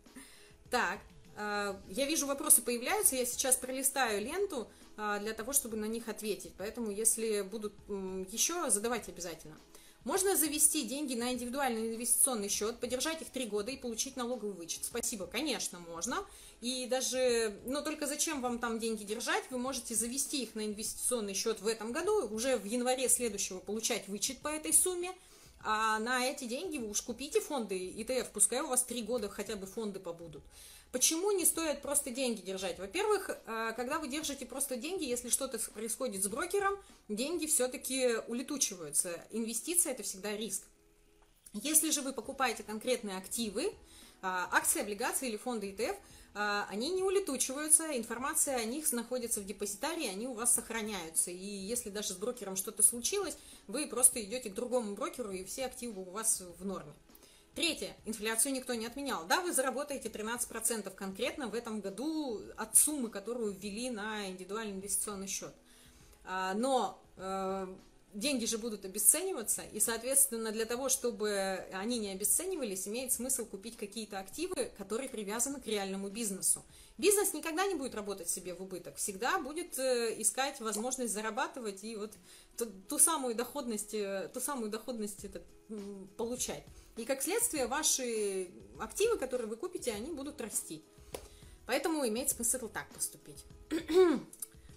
Так, 0.71 0.99
а, 1.35 1.79
я 1.89 2.05
вижу, 2.05 2.25
вопросы 2.27 2.61
появляются, 2.61 3.15
я 3.15 3.25
сейчас 3.25 3.55
пролистаю 3.55 4.21
ленту 4.21 4.67
для 5.21 5.33
того, 5.33 5.53
чтобы 5.53 5.77
на 5.77 5.85
них 5.85 6.09
ответить, 6.09 6.53
поэтому 6.57 6.91
если 6.91 7.41
будут 7.41 7.73
еще, 7.87 8.69
задавайте 8.69 9.11
обязательно. 9.11 9.55
Можно 10.05 10.35
завести 10.37 10.85
деньги 10.85 11.13
на 11.13 11.33
индивидуальный 11.33 11.93
инвестиционный 11.93 12.47
счет, 12.47 12.79
подержать 12.79 13.21
их 13.21 13.29
три 13.29 13.45
года 13.45 13.69
и 13.69 13.77
получить 13.77 14.15
налоговый 14.15 14.53
вычет. 14.53 14.85
Спасибо, 14.85 15.27
конечно, 15.27 15.79
можно. 15.79 16.25
И 16.61 16.87
даже, 16.87 17.53
но 17.65 17.81
только 17.81 18.07
зачем 18.07 18.41
вам 18.41 18.59
там 18.59 18.79
деньги 18.79 19.03
держать? 19.03 19.43
Вы 19.49 19.57
можете 19.57 19.95
завести 19.95 20.43
их 20.43 20.55
на 20.55 20.65
инвестиционный 20.65 21.33
счет 21.33 21.61
в 21.61 21.67
этом 21.67 21.91
году, 21.91 22.27
уже 22.29 22.57
в 22.57 22.63
январе 22.63 23.09
следующего 23.09 23.59
получать 23.59 24.07
вычет 24.07 24.39
по 24.39 24.47
этой 24.47 24.73
сумме– 24.73 25.11
а 25.61 25.99
на 25.99 26.25
эти 26.25 26.45
деньги 26.45 26.77
вы 26.77 26.89
уж 26.89 27.01
купите 27.01 27.41
фонды 27.41 27.77
ИТФ, 27.77 28.29
пускай 28.31 28.61
у 28.61 28.67
вас 28.67 28.83
три 28.83 29.01
года 29.01 29.29
хотя 29.29 29.55
бы 29.55 29.67
фонды 29.67 29.99
побудут. 29.99 30.43
Почему 30.91 31.31
не 31.31 31.45
стоит 31.45 31.81
просто 31.81 32.09
деньги 32.09 32.41
держать? 32.41 32.79
Во-первых, 32.79 33.29
э, 33.29 33.73
когда 33.75 33.99
вы 33.99 34.07
держите 34.07 34.45
просто 34.45 34.75
деньги, 34.75 35.03
если 35.03 35.29
что-то 35.29 35.59
происходит 35.71 36.23
с 36.23 36.27
брокером, 36.27 36.77
деньги 37.07 37.45
все-таки 37.45 38.17
улетучиваются. 38.27 39.23
Инвестиция– 39.31 39.91
это 39.93 40.03
всегда 40.03 40.35
риск. 40.35 40.63
Если 41.53 41.91
же 41.91 42.01
вы 42.01 42.13
покупаете 42.13 42.63
конкретные 42.63 43.17
активы, 43.17 43.65
э, 43.65 43.71
акции, 44.21 44.81
облигации 44.81 45.29
или 45.29 45.37
фонды 45.37 45.71
ИТФ– 45.71 45.95
а, 46.35 46.67
они 46.69 46.89
не 46.91 47.03
улетучиваются, 47.03 47.97
информация 47.97 48.57
о 48.57 48.63
них 48.63 48.91
находится 48.91 49.41
в 49.41 49.45
депозитарии, 49.45 50.07
они 50.07 50.27
у 50.27 50.33
вас 50.33 50.53
сохраняются. 50.53 51.31
И 51.31 51.45
если 51.45 51.89
даже 51.89 52.13
с 52.13 52.17
брокером 52.17 52.55
что-то 52.55 52.83
случилось, 52.83 53.37
вы 53.67 53.87
просто 53.87 54.23
идете 54.23 54.49
к 54.49 54.53
другому 54.53 54.95
брокеру, 54.95 55.31
и 55.31 55.43
все 55.43 55.65
активы 55.65 56.01
у 56.01 56.11
вас 56.11 56.41
в 56.59 56.65
норме. 56.65 56.93
Третье. 57.55 57.95
Инфляцию 58.05 58.53
никто 58.53 58.73
не 58.73 58.85
отменял. 58.85 59.25
Да, 59.25 59.41
вы 59.41 59.51
заработаете 59.51 60.09
13% 60.09 60.89
конкретно 60.95 61.47
в 61.47 61.55
этом 61.55 61.81
году 61.81 62.41
от 62.55 62.77
суммы, 62.77 63.09
которую 63.09 63.53
ввели 63.53 63.89
на 63.89 64.29
индивидуальный 64.29 64.75
инвестиционный 64.75 65.27
счет. 65.27 65.53
А, 66.23 66.53
но 66.53 67.01
э, 67.17 67.67
деньги 68.13 68.45
же 68.45 68.57
будут 68.57 68.85
обесцениваться, 68.85 69.63
и, 69.73 69.79
соответственно, 69.79 70.51
для 70.51 70.65
того, 70.65 70.89
чтобы 70.89 71.65
они 71.73 71.99
не 71.99 72.11
обесценивались, 72.11 72.87
имеет 72.87 73.11
смысл 73.11 73.45
купить 73.45 73.77
какие-то 73.77 74.19
активы, 74.19 74.71
которые 74.77 75.09
привязаны 75.09 75.59
к 75.59 75.67
реальному 75.67 76.09
бизнесу. 76.09 76.63
Бизнес 76.97 77.33
никогда 77.33 77.65
не 77.65 77.75
будет 77.75 77.95
работать 77.95 78.29
себе 78.29 78.53
в 78.53 78.61
убыток, 78.61 78.95
всегда 78.97 79.39
будет 79.39 79.77
э, 79.79 80.15
искать 80.21 80.59
возможность 80.59 81.13
зарабатывать 81.13 81.83
и 81.83 81.95
вот 81.95 82.13
ту, 82.57 82.65
ту 82.65 82.99
самую 82.99 83.35
доходность, 83.35 83.93
э, 83.93 84.29
ту 84.33 84.39
самую 84.39 84.69
доходность 84.69 85.23
это, 85.23 85.41
получать. 86.17 86.63
И 86.99 87.05
как 87.05 87.23
следствие 87.23 87.65
ваши 87.65 88.49
активы, 88.77 89.17
которые 89.17 89.47
вы 89.47 89.55
купите, 89.55 89.93
они 89.93 90.11
будут 90.11 90.41
расти. 90.41 90.83
Поэтому 91.65 92.05
имеет 92.05 92.29
смысл 92.29 92.67
так 92.67 92.89
поступить. 92.89 93.45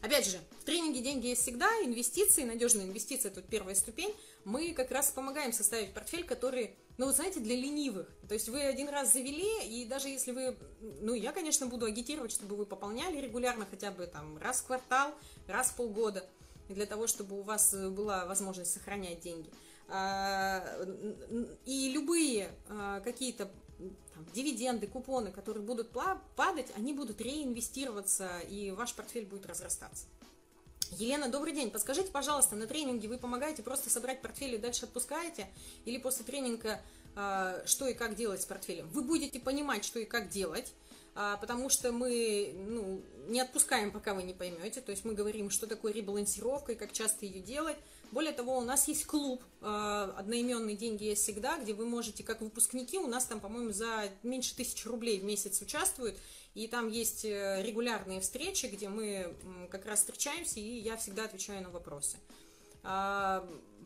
Опять 0.03 0.27
же, 0.27 0.39
в 0.61 0.65
тренинге 0.65 1.01
«Деньги 1.01 1.27
есть 1.27 1.43
всегда», 1.43 1.69
инвестиции, 1.83 2.45
надежные 2.45 2.87
инвестиции– 2.87 3.27
это 3.33 3.43
первая 3.43 3.75
ступень. 3.75 4.15
Мы 4.45 4.73
как 4.73 4.93
раз 4.93 5.11
помогаем 5.11 5.53
составить 5.53 5.93
портфель, 5.95 6.23
который, 6.23 6.77
ну, 6.97 7.07
вы 7.07 7.13
знаете, 7.13 7.41
для 7.41 7.57
ленивых. 7.57 8.09
То 8.29 8.35
есть 8.35 8.49
вы 8.49 8.61
один 8.61 8.89
раз 8.89 9.13
завели, 9.13 9.65
и 9.65 9.85
даже 9.85 10.09
если 10.09 10.31
вы, 10.31 10.57
ну, 11.01 11.15
я, 11.15 11.33
конечно, 11.33 11.67
буду 11.67 11.87
агитировать, 11.87 12.31
чтобы 12.31 12.55
вы 12.55 12.67
пополняли 12.67 13.21
регулярно, 13.21 13.67
хотя 13.69 13.91
бы 13.91 14.07
там 14.07 14.39
раз 14.39 14.61
в 14.61 14.67
квартал, 14.67 15.13
раз 15.49 15.71
в 15.71 15.75
полгода, 15.75 16.25
для 16.69 16.87
того, 16.87 17.09
чтобы 17.09 17.41
у 17.41 17.43
вас 17.43 17.75
была 17.75 18.27
возможность 18.27 18.73
сохранять 18.73 19.19
деньги. 19.19 19.51
А, 19.95 20.65
и 21.67 21.91
любые 21.91 22.49
а, 22.71 23.01
какие-то 23.01 23.51
там, 24.15 24.27
дивиденды, 24.33 24.87
купоны, 24.87 25.31
которые 25.31 25.63
будут 25.63 25.91
падать, 26.35 26.69
они 26.75 26.95
будут 26.95 27.21
реинвестироваться, 27.21 28.39
и 28.49 28.71
ваш 28.71 28.95
портфель 28.95 29.27
будет 29.27 29.45
разрастаться. 29.45 30.07
Елена, 30.93 31.29
добрый 31.29 31.53
день. 31.53 31.71
Подскажите, 31.71 32.11
пожалуйста, 32.11 32.57
на 32.57 32.67
тренинге 32.67 33.07
вы 33.07 33.19
помогаете 33.19 33.63
просто 33.63 33.91
собрать 33.91 34.23
портфель 34.23 34.55
и 34.55 34.59
дальше 34.59 34.87
отпускаете? 34.87 35.47
Или 35.85 35.99
после 35.99 36.25
тренинга 36.25 36.81
э, 37.15 37.63
что 37.67 37.87
и 37.87 37.93
как 37.93 38.15
делать 38.15 38.41
с 38.41 38.47
портфелем? 38.47 38.89
Вы 38.89 39.03
будете 39.03 39.41
понимать, 39.41 39.85
что 39.85 39.99
и 39.99 40.07
как 40.07 40.31
делать, 40.31 40.73
потому 41.15 41.69
что 41.69 41.93
мы 41.93 42.55
ну, 42.55 43.03
не 43.29 43.41
отпускаем, 43.41 43.91
пока 43.91 44.15
вы 44.15 44.23
не 44.23 44.33
поймете. 44.33 44.81
То 44.81 44.91
есть 44.91 45.05
мы 45.05 45.13
говорим, 45.13 45.51
что 45.51 45.67
такое 45.67 45.93
ребалансировка 45.93 46.73
и 46.73 46.77
как 46.77 46.93
часто 46.93 47.27
ее 47.27 47.41
делать. 47.41 47.77
Более 48.13 48.33
того, 48.33 48.59
у 48.59 48.61
нас 48.61 48.89
есть 48.89 49.07
клуб 49.07 49.43
э, 49.63 50.13
«Одноименные 50.17 50.77
деньги 50.77 51.05
есть 51.05 51.23
всегда», 51.23 51.59
где 51.59 51.73
вы 51.73 51.87
можете, 51.87 52.23
как 52.23 52.43
выпускники, 52.43 52.99
у 52.99 53.07
нас 53.07 53.25
там, 53.25 53.41
по-моему, 53.41 53.73
за 53.73 54.11
меньше 54.23 54.55
тысячи 54.55 54.87
рублей 54.87 55.19
в 55.19 55.25
месяц 55.25 55.63
участвуют, 55.63 56.19
и 56.55 56.69
там 56.69 56.89
есть 56.89 57.25
э, 57.25 57.63
регулярные 57.63 58.21
встречи, 58.21 58.67
где 58.67 58.91
мы 58.91 59.35
как 59.71 59.87
раз 59.87 60.01
встречаемся, 60.01 60.61
и 60.61 60.79
я 60.79 60.99
всегда 60.99 61.25
отвечаю 61.25 61.63
на 61.63 61.71
вопросы. 61.71 62.19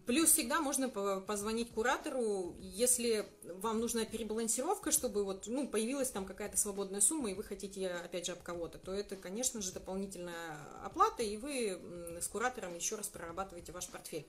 Плюс 0.06 0.30
всегда 0.30 0.60
можно 0.60 0.88
позвонить 0.88 1.72
куратору, 1.72 2.54
если 2.60 3.26
вам 3.42 3.80
нужна 3.80 4.04
перебалансировка, 4.04 4.92
чтобы 4.92 5.24
вот, 5.24 5.48
ну, 5.48 5.66
появилась 5.66 6.10
там 6.10 6.24
какая-то 6.24 6.56
свободная 6.56 7.00
сумма, 7.00 7.32
и 7.32 7.34
вы 7.34 7.42
хотите, 7.42 7.88
опять 7.88 8.26
же, 8.26 8.32
об 8.32 8.42
кого-то, 8.42 8.78
то 8.78 8.92
это, 8.92 9.16
конечно 9.16 9.60
же, 9.60 9.72
дополнительная 9.72 10.58
оплата, 10.84 11.24
и 11.24 11.36
вы 11.36 11.80
с 12.20 12.28
куратором 12.28 12.76
еще 12.76 12.94
раз 12.94 13.08
прорабатываете 13.08 13.72
ваш 13.72 13.88
портфель. 13.88 14.24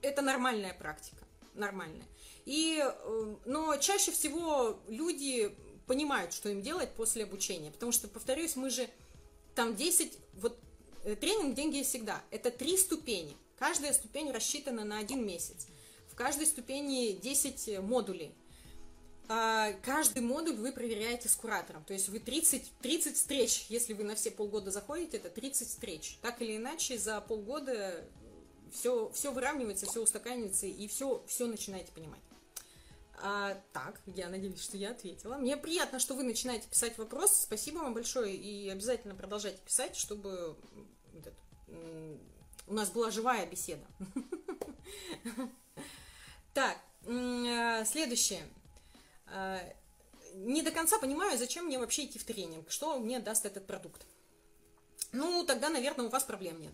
Это 0.00 0.22
нормальная 0.22 0.74
практика, 0.74 1.24
нормальная. 1.54 2.04
И, 2.44 2.82
э, 2.84 3.36
но 3.44 3.76
чаще 3.76 4.10
всего 4.10 4.80
люди 4.88 5.54
понимают, 5.86 6.32
что 6.32 6.48
им 6.48 6.62
делать 6.62 6.90
после 6.94 7.22
обучения, 7.22 7.70
потому 7.70 7.92
что, 7.92 8.08
повторюсь, 8.08 8.56
мы 8.56 8.70
же 8.70 8.88
там 9.54 9.76
10, 9.76 10.18
вот 10.34 10.58
э, 11.04 11.14
тренинг 11.14 11.54
«Деньги 11.54 11.84
всегда»– 11.84 12.20
это 12.32 12.50
три 12.50 12.76
ступени. 12.76 13.36
Каждая 13.62 13.92
ступень 13.92 14.32
рассчитана 14.32 14.84
на 14.84 14.98
один 14.98 15.24
месяц. 15.24 15.68
В 16.08 16.16
каждой 16.16 16.46
ступени 16.46 17.12
10 17.12 17.78
модулей. 17.78 18.34
А, 19.28 19.72
каждый 19.84 20.20
модуль 20.20 20.56
вы 20.56 20.72
проверяете 20.72 21.28
с 21.28 21.36
куратором. 21.36 21.84
То 21.84 21.92
есть 21.92 22.08
вы 22.08 22.18
30, 22.18 22.72
30 22.82 23.14
встреч, 23.14 23.66
если 23.68 23.92
вы 23.92 24.02
на 24.02 24.16
все 24.16 24.32
полгода 24.32 24.72
заходите, 24.72 25.18
это 25.18 25.30
30 25.30 25.68
встреч. 25.68 26.18
Так 26.22 26.42
или 26.42 26.56
иначе, 26.56 26.98
за 26.98 27.20
полгода 27.20 28.04
все, 28.72 29.12
все 29.14 29.30
выравнивается, 29.30 29.86
все 29.86 30.02
устаканивается, 30.02 30.66
и 30.66 30.88
все, 30.88 31.22
все 31.28 31.46
начинаете 31.46 31.92
понимать. 31.92 32.22
А, 33.22 33.56
так, 33.72 34.00
я 34.06 34.28
надеюсь, 34.28 34.60
что 34.60 34.76
я 34.76 34.90
ответила. 34.90 35.36
Мне 35.36 35.56
приятно, 35.56 36.00
что 36.00 36.14
вы 36.16 36.24
начинаете 36.24 36.66
писать 36.68 36.98
вопросы. 36.98 37.40
Спасибо 37.40 37.78
вам 37.78 37.94
большое 37.94 38.34
и 38.34 38.68
обязательно 38.70 39.14
продолжайте 39.14 39.60
писать, 39.64 39.94
чтобы 39.94 40.56
у 42.66 42.74
нас 42.74 42.90
была 42.90 43.10
живая 43.10 43.46
беседа. 43.46 43.84
Так, 46.54 46.76
э, 47.06 47.84
следующее. 47.86 48.42
Э, 49.28 49.58
не 50.34 50.60
до 50.60 50.70
конца 50.70 50.98
понимаю, 50.98 51.38
зачем 51.38 51.64
мне 51.64 51.78
вообще 51.78 52.04
идти 52.04 52.18
в 52.18 52.24
тренинг, 52.24 52.70
что 52.70 52.98
мне 52.98 53.20
даст 53.20 53.46
этот 53.46 53.66
продукт. 53.66 54.02
Ну, 55.12 55.44
тогда, 55.46 55.70
наверное, 55.70 56.06
у 56.06 56.08
вас 56.10 56.24
проблем 56.24 56.60
нет. 56.60 56.72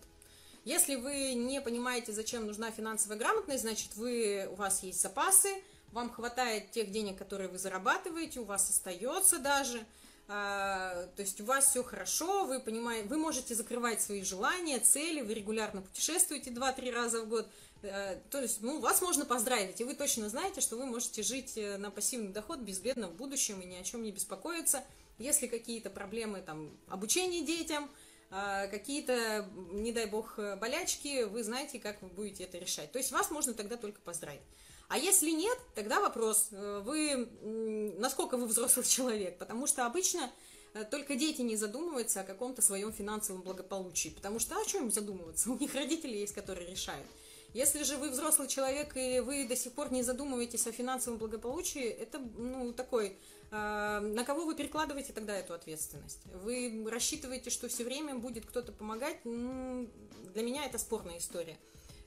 Если 0.65 0.95
вы 0.95 1.33
не 1.33 1.61
понимаете, 1.61 2.11
зачем 2.11 2.45
нужна 2.45 2.71
финансовая 2.71 3.17
грамотность, 3.17 3.61
значит, 3.61 3.95
вы, 3.95 4.47
у 4.51 4.55
вас 4.55 4.83
есть 4.83 5.01
запасы, 5.01 5.63
вам 5.91 6.09
хватает 6.11 6.71
тех 6.71 6.91
денег, 6.91 7.17
которые 7.17 7.49
вы 7.49 7.57
зарабатываете, 7.57 8.39
у 8.39 8.43
вас 8.45 8.69
остается 8.69 9.39
даже, 9.39 9.85
то 10.29 11.09
есть 11.17 11.41
у 11.41 11.45
вас 11.45 11.69
все 11.71 11.81
хорошо, 11.81 12.45
вы 12.45 12.59
понимаете, 12.59 13.07
вы 13.07 13.17
можете 13.17 13.55
закрывать 13.55 13.99
свои 13.99 14.21
желания, 14.21 14.77
цели, 14.77 15.21
вы 15.21 15.33
регулярно 15.33 15.81
путешествуете 15.81 16.51
2-3 16.51 16.91
раза 16.91 17.21
в 17.23 17.27
год, 17.27 17.47
э, 17.81 18.19
то 18.29 18.39
есть, 18.39 18.61
ну, 18.61 18.79
вас 18.79 19.01
можно 19.01 19.25
поздравить, 19.25 19.81
и 19.81 19.83
вы 19.83 19.95
точно 19.95 20.29
знаете, 20.29 20.61
что 20.61 20.75
вы 20.75 20.85
можете 20.85 21.23
жить 21.23 21.57
э, 21.57 21.77
на 21.77 21.89
пассивный 21.89 22.31
доход 22.31 22.59
безбедно 22.59 23.07
в 23.07 23.15
будущем 23.15 23.59
и 23.61 23.65
ни 23.65 23.73
о 23.73 23.83
чем 23.83 24.03
не 24.03 24.11
беспокоиться. 24.11 24.83
Если 25.17 25.47
какие-то 25.47 25.89
проблемы, 25.89 26.41
там, 26.41 26.77
обучение 26.87 27.43
детям, 27.43 27.89
а, 28.29 28.67
какие-то, 28.67 29.49
не 29.71 29.91
дай 29.91 30.05
бог, 30.05 30.37
болячки, 30.59 31.23
вы 31.23 31.43
знаете, 31.43 31.79
как 31.79 32.03
вы 32.03 32.07
будете 32.09 32.43
это 32.43 32.59
решать. 32.59 32.91
То 32.91 32.99
есть 32.99 33.11
вас 33.11 33.31
можно 33.31 33.55
тогда 33.55 33.77
только 33.77 33.99
поздравить. 34.01 34.43
А 34.89 34.97
если 34.97 35.29
нет, 35.29 35.57
тогда 35.75 36.01
вопрос, 36.01 36.47
э, 36.51 36.81
вы, 36.83 37.29
насколько 37.99 38.37
вы 38.37 38.47
взрослый 38.47 38.83
человек, 38.87 39.37
потому 39.37 39.67
что 39.67 39.85
обычно 39.85 40.31
э, 40.73 40.83
только 40.83 41.15
дети 41.15 41.41
не 41.41 41.55
задумываются 41.55 42.21
о 42.21 42.23
каком-то 42.23 42.63
своем 42.63 42.91
финансовом 42.91 43.43
благополучии, 43.43 44.09
потому 44.09 44.39
что 44.39 44.55
а 44.55 44.61
о 44.61 44.65
чем 44.65 44.91
задумываться? 44.91 45.51
У 45.51 45.57
них 45.59 45.75
родители 45.75 46.17
есть, 46.17 46.33
которые 46.33 46.67
решают. 46.67 47.05
Если 47.53 47.83
же 47.83 47.97
вы 47.97 48.09
взрослый 48.09 48.47
человек 48.47 48.97
и 48.97 49.19
вы 49.19 49.47
до 49.47 49.55
сих 49.55 49.73
пор 49.73 49.91
не 49.91 50.01
задумываетесь 50.01 50.65
о 50.65 50.71
финансовом 50.71 51.19
благополучии, 51.19 51.83
это 51.83 52.17
ну 52.19 52.73
такой, 52.73 53.15
э, 53.51 53.99
на 53.99 54.23
кого 54.25 54.45
вы 54.45 54.55
перекладываете 54.55 55.13
тогда 55.13 55.37
эту 55.37 55.53
ответственность? 55.53 56.21
Вы 56.43 56.83
рассчитываете, 56.89 57.51
что 57.51 57.67
все 57.67 57.83
время 57.83 58.15
будет 58.15 58.47
кто-то 58.47 58.71
помогать? 58.71 59.17
Ну, 59.23 59.87
для 60.33 60.41
меня 60.41 60.65
это 60.65 60.79
спорная 60.79 61.19
история. 61.19 61.59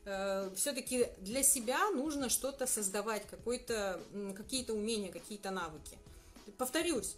Э, 0.05 0.51
все-таки 0.57 1.09
для 1.19 1.43
себя 1.43 1.91
нужно 1.91 2.29
что-то 2.29 2.67
создавать, 2.67 3.23
какие-то 3.27 4.75
умения, 4.75 5.13
какие-то 5.13 5.51
навыки. 5.51 5.99
Повторюсь, 6.59 7.17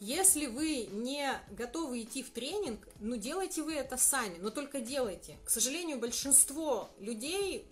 если 0.00 0.46
вы 0.46 0.88
не 0.92 1.30
готовы 1.50 2.02
идти 2.02 2.22
в 2.22 2.30
тренинг, 2.30 2.86
ну 3.00 3.16
делайте 3.16 3.62
вы 3.62 3.74
это 3.74 3.96
сами, 3.96 4.36
но 4.38 4.50
только 4.50 4.80
делайте. 4.80 5.36
К 5.44 5.50
сожалению, 5.50 5.98
большинство 5.98 6.90
людей 6.98 7.66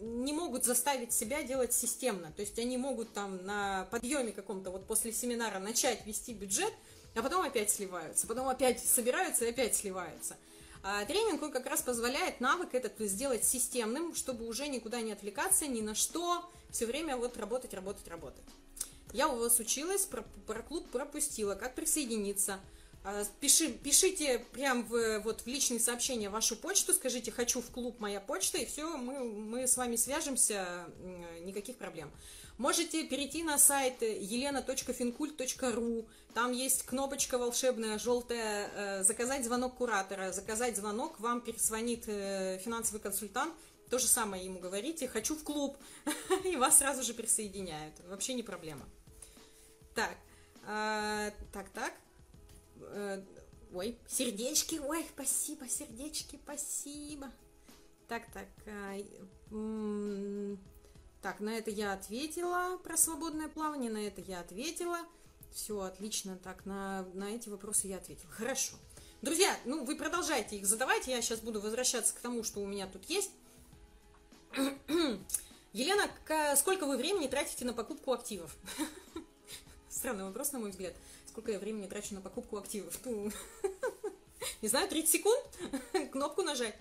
не 0.00 0.32
могут 0.32 0.64
заставить 0.64 1.12
себя 1.12 1.42
делать 1.42 1.72
системно. 1.72 2.32
То 2.32 2.42
есть 2.42 2.58
они 2.58 2.76
могут 2.76 3.12
там 3.12 3.44
на 3.44 3.86
подъеме 3.90 4.32
каком-то 4.32 4.70
вот 4.70 4.86
после 4.86 5.12
семинара 5.12 5.58
начать 5.58 6.04
вести 6.06 6.32
бюджет, 6.32 6.72
а 7.14 7.22
потом 7.22 7.42
опять 7.42 7.70
сливаются, 7.70 8.26
потом 8.26 8.48
опять 8.48 8.80
собираются 8.80 9.44
и 9.44 9.50
опять 9.50 9.76
сливаются. 9.76 10.36
А 10.84 11.04
тренинг, 11.04 11.42
он 11.42 11.52
как 11.52 11.66
раз 11.66 11.80
позволяет 11.82 12.40
навык 12.40 12.74
этот 12.74 12.98
сделать 12.98 13.44
системным, 13.44 14.14
чтобы 14.14 14.46
уже 14.46 14.66
никуда 14.66 15.00
не 15.00 15.12
отвлекаться, 15.12 15.66
ни 15.66 15.80
на 15.80 15.94
что, 15.94 16.50
все 16.70 16.86
время 16.86 17.16
вот 17.16 17.36
работать, 17.36 17.72
работать, 17.72 18.08
работать. 18.08 18.42
Я 19.12 19.28
у 19.28 19.36
вас 19.36 19.60
училась, 19.60 20.06
про, 20.06 20.24
про 20.46 20.62
клуб 20.62 20.88
пропустила, 20.90 21.54
как 21.54 21.74
присоединиться. 21.74 22.58
А, 23.04 23.24
пиши, 23.40 23.68
пишите 23.68 24.38
прям 24.52 24.84
в, 24.84 25.20
вот 25.20 25.42
в 25.42 25.46
личные 25.46 25.80
сообщения 25.80 26.30
вашу 26.30 26.56
почту, 26.56 26.92
скажите 26.92 27.30
«хочу 27.30 27.60
в 27.60 27.70
клуб, 27.70 28.00
моя 28.00 28.20
почта», 28.20 28.58
и 28.58 28.64
все, 28.64 28.96
мы, 28.96 29.24
мы 29.24 29.66
с 29.66 29.76
вами 29.76 29.96
свяжемся, 29.96 30.86
никаких 31.40 31.76
проблем. 31.76 32.10
Можете 32.62 33.04
перейти 33.04 33.42
на 33.42 33.58
сайт 33.58 34.02
елена.финкульт.ру, 34.02 36.06
там 36.32 36.52
есть 36.52 36.84
кнопочка 36.84 37.36
волшебная, 37.36 37.98
желтая, 37.98 38.70
э, 38.72 39.02
заказать 39.02 39.44
звонок 39.44 39.78
куратора, 39.78 40.30
заказать 40.30 40.76
звонок, 40.76 41.18
вам 41.18 41.40
перезвонит 41.40 42.04
э, 42.06 42.58
финансовый 42.58 43.00
консультант, 43.00 43.52
то 43.90 43.98
же 43.98 44.06
самое 44.06 44.44
ему 44.44 44.60
говорите, 44.60 45.08
хочу 45.08 45.34
в 45.34 45.42
клуб, 45.42 45.76
и 46.44 46.54
вас 46.54 46.78
сразу 46.78 47.02
же 47.02 47.14
присоединяют, 47.14 47.96
вообще 48.06 48.32
не 48.32 48.44
проблема. 48.44 48.88
Так, 49.96 50.16
э, 50.68 51.32
так, 51.52 51.68
так, 51.70 51.92
ой, 53.74 53.98
сердечки, 54.06 54.80
ой, 54.86 55.04
спасибо, 55.12 55.68
сердечки, 55.68 56.38
спасибо. 56.44 57.28
Так, 58.06 58.22
так, 58.32 58.46
так, 61.22 61.38
на 61.38 61.56
это 61.56 61.70
я 61.70 61.92
ответила 61.92 62.78
про 62.78 62.96
свободное 62.96 63.48
плавание, 63.48 63.90
на 63.90 64.04
это 64.04 64.20
я 64.20 64.40
ответила. 64.40 64.98
Все, 65.52 65.80
отлично. 65.80 66.36
Так, 66.36 66.66
на, 66.66 67.06
на 67.14 67.30
эти 67.30 67.48
вопросы 67.48 67.86
я 67.86 67.98
ответила. 67.98 68.30
Хорошо. 68.32 68.74
Друзья, 69.22 69.56
ну 69.64 69.84
вы 69.84 69.94
продолжайте 69.94 70.56
их 70.56 70.66
задавать. 70.66 71.06
Я 71.06 71.22
сейчас 71.22 71.38
буду 71.38 71.60
возвращаться 71.60 72.12
к 72.12 72.18
тому, 72.18 72.42
что 72.42 72.60
у 72.60 72.66
меня 72.66 72.88
тут 72.88 73.04
есть. 73.04 73.30
Елена, 75.72 76.10
сколько 76.56 76.86
вы 76.86 76.96
времени 76.96 77.28
тратите 77.28 77.64
на 77.64 77.72
покупку 77.72 78.12
активов? 78.12 78.56
Странный 79.88 80.24
вопрос, 80.24 80.50
на 80.50 80.58
мой 80.58 80.70
взгляд. 80.70 80.94
Сколько 81.28 81.52
я 81.52 81.60
времени 81.60 81.86
трачу 81.86 82.14
на 82.14 82.20
покупку 82.20 82.56
активов? 82.56 82.98
Ну, 83.04 83.30
не 84.62 84.68
знаю, 84.68 84.88
30 84.88 85.08
секунд? 85.08 85.44
Кнопку 86.10 86.42
нажать. 86.42 86.74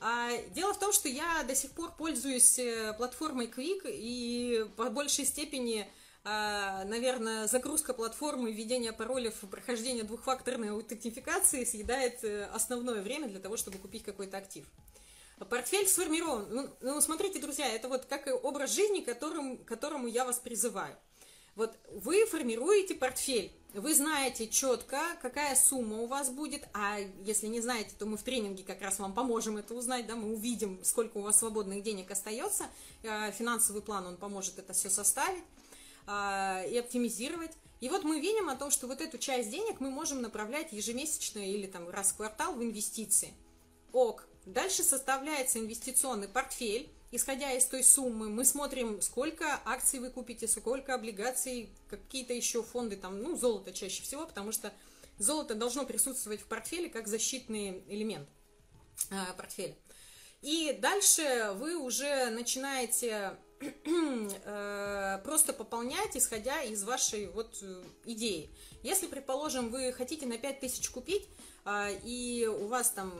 А, 0.00 0.30
дело 0.54 0.74
в 0.74 0.78
том, 0.78 0.92
что 0.92 1.08
я 1.08 1.42
до 1.44 1.54
сих 1.54 1.72
пор 1.72 1.92
пользуюсь 1.96 2.58
э, 2.58 2.92
платформой 2.96 3.46
Quick, 3.46 3.82
и 3.86 4.66
по 4.76 4.90
большей 4.90 5.24
степени, 5.24 5.86
а, 6.24 6.84
наверное, 6.84 7.46
загрузка 7.46 7.94
платформы, 7.94 8.52
введение 8.52 8.92
паролей, 8.92 9.32
прохождение 9.50 10.04
двухфакторной 10.04 10.70
аутентификации 10.70 11.64
съедает 11.64 12.22
э, 12.24 12.44
основное 12.52 13.02
время 13.02 13.28
для 13.28 13.40
того, 13.40 13.56
чтобы 13.56 13.78
купить 13.78 14.02
какой-то 14.02 14.36
актив. 14.38 14.66
Портфель 15.50 15.86
сформирован. 15.86 16.46
Ну, 16.50 16.70
ну, 16.80 17.00
смотрите, 17.00 17.38
друзья, 17.40 17.68
это 17.68 17.88
вот 17.88 18.06
как 18.06 18.26
образ 18.42 18.74
жизни, 18.74 19.00
которым, 19.00 19.58
которому 19.58 20.08
я 20.08 20.24
вас 20.24 20.38
призываю. 20.38 20.96
Вот 21.56 21.74
вы 21.90 22.26
формируете 22.26 22.94
портфель, 22.94 23.50
вы 23.76 23.94
знаете 23.94 24.48
четко, 24.48 24.98
какая 25.20 25.54
сумма 25.54 26.00
у 26.00 26.06
вас 26.06 26.30
будет, 26.30 26.66
а 26.72 26.98
если 27.24 27.46
не 27.46 27.60
знаете, 27.60 27.90
то 27.98 28.06
мы 28.06 28.16
в 28.16 28.22
тренинге 28.22 28.64
как 28.64 28.80
раз 28.80 28.98
вам 28.98 29.12
поможем 29.12 29.58
это 29.58 29.74
узнать, 29.74 30.06
да, 30.06 30.16
мы 30.16 30.32
увидим, 30.32 30.82
сколько 30.82 31.18
у 31.18 31.20
вас 31.20 31.38
свободных 31.38 31.82
денег 31.82 32.10
остается, 32.10 32.64
э, 33.02 33.30
финансовый 33.32 33.82
план, 33.82 34.06
он 34.06 34.16
поможет 34.16 34.58
это 34.58 34.72
все 34.72 34.88
составить 34.88 35.44
э, 36.06 36.70
и 36.70 36.78
оптимизировать. 36.78 37.52
И 37.80 37.90
вот 37.90 38.04
мы 38.04 38.18
видим 38.18 38.48
о 38.48 38.56
том, 38.56 38.70
что 38.70 38.86
вот 38.86 39.02
эту 39.02 39.18
часть 39.18 39.50
денег 39.50 39.80
мы 39.80 39.90
можем 39.90 40.22
направлять 40.22 40.72
ежемесячно 40.72 41.40
или 41.40 41.66
там 41.66 41.90
раз 41.90 42.12
в 42.12 42.16
квартал 42.16 42.54
в 42.54 42.62
инвестиции. 42.62 43.34
Ок. 43.92 44.26
Дальше 44.46 44.84
составляется 44.84 45.58
инвестиционный 45.58 46.28
портфель, 46.28 46.88
исходя 47.10 47.52
из 47.52 47.64
той 47.66 47.82
суммы, 47.84 48.28
мы 48.28 48.44
смотрим, 48.44 49.00
сколько 49.00 49.60
акций 49.64 49.98
вы 50.00 50.10
купите, 50.10 50.48
сколько 50.48 50.94
облигаций, 50.94 51.70
какие-то 51.88 52.32
еще 52.32 52.62
фонды, 52.62 52.96
там, 52.96 53.22
ну, 53.22 53.36
золото 53.36 53.72
чаще 53.72 54.02
всего, 54.02 54.26
потому 54.26 54.52
что 54.52 54.72
золото 55.18 55.54
должно 55.54 55.84
присутствовать 55.84 56.40
в 56.40 56.46
портфеле 56.46 56.88
как 56.88 57.08
защитный 57.08 57.82
элемент 57.88 58.28
э, 59.10 59.14
портфеля. 59.36 59.74
И 60.42 60.76
дальше 60.80 61.52
вы 61.54 61.76
уже 61.76 62.30
начинаете 62.30 63.36
э, 63.60 65.20
просто 65.24 65.52
пополнять, 65.52 66.16
исходя 66.16 66.62
из 66.62 66.84
вашей 66.84 67.28
вот 67.28 67.58
э, 67.62 67.82
идеи. 68.04 68.50
Если, 68.82 69.06
предположим, 69.06 69.70
вы 69.70 69.92
хотите 69.92 70.26
на 70.26 70.38
5000 70.38 70.88
купить, 70.90 71.26
э, 71.64 71.98
и 72.04 72.46
у 72.46 72.66
вас 72.66 72.90
там 72.90 73.12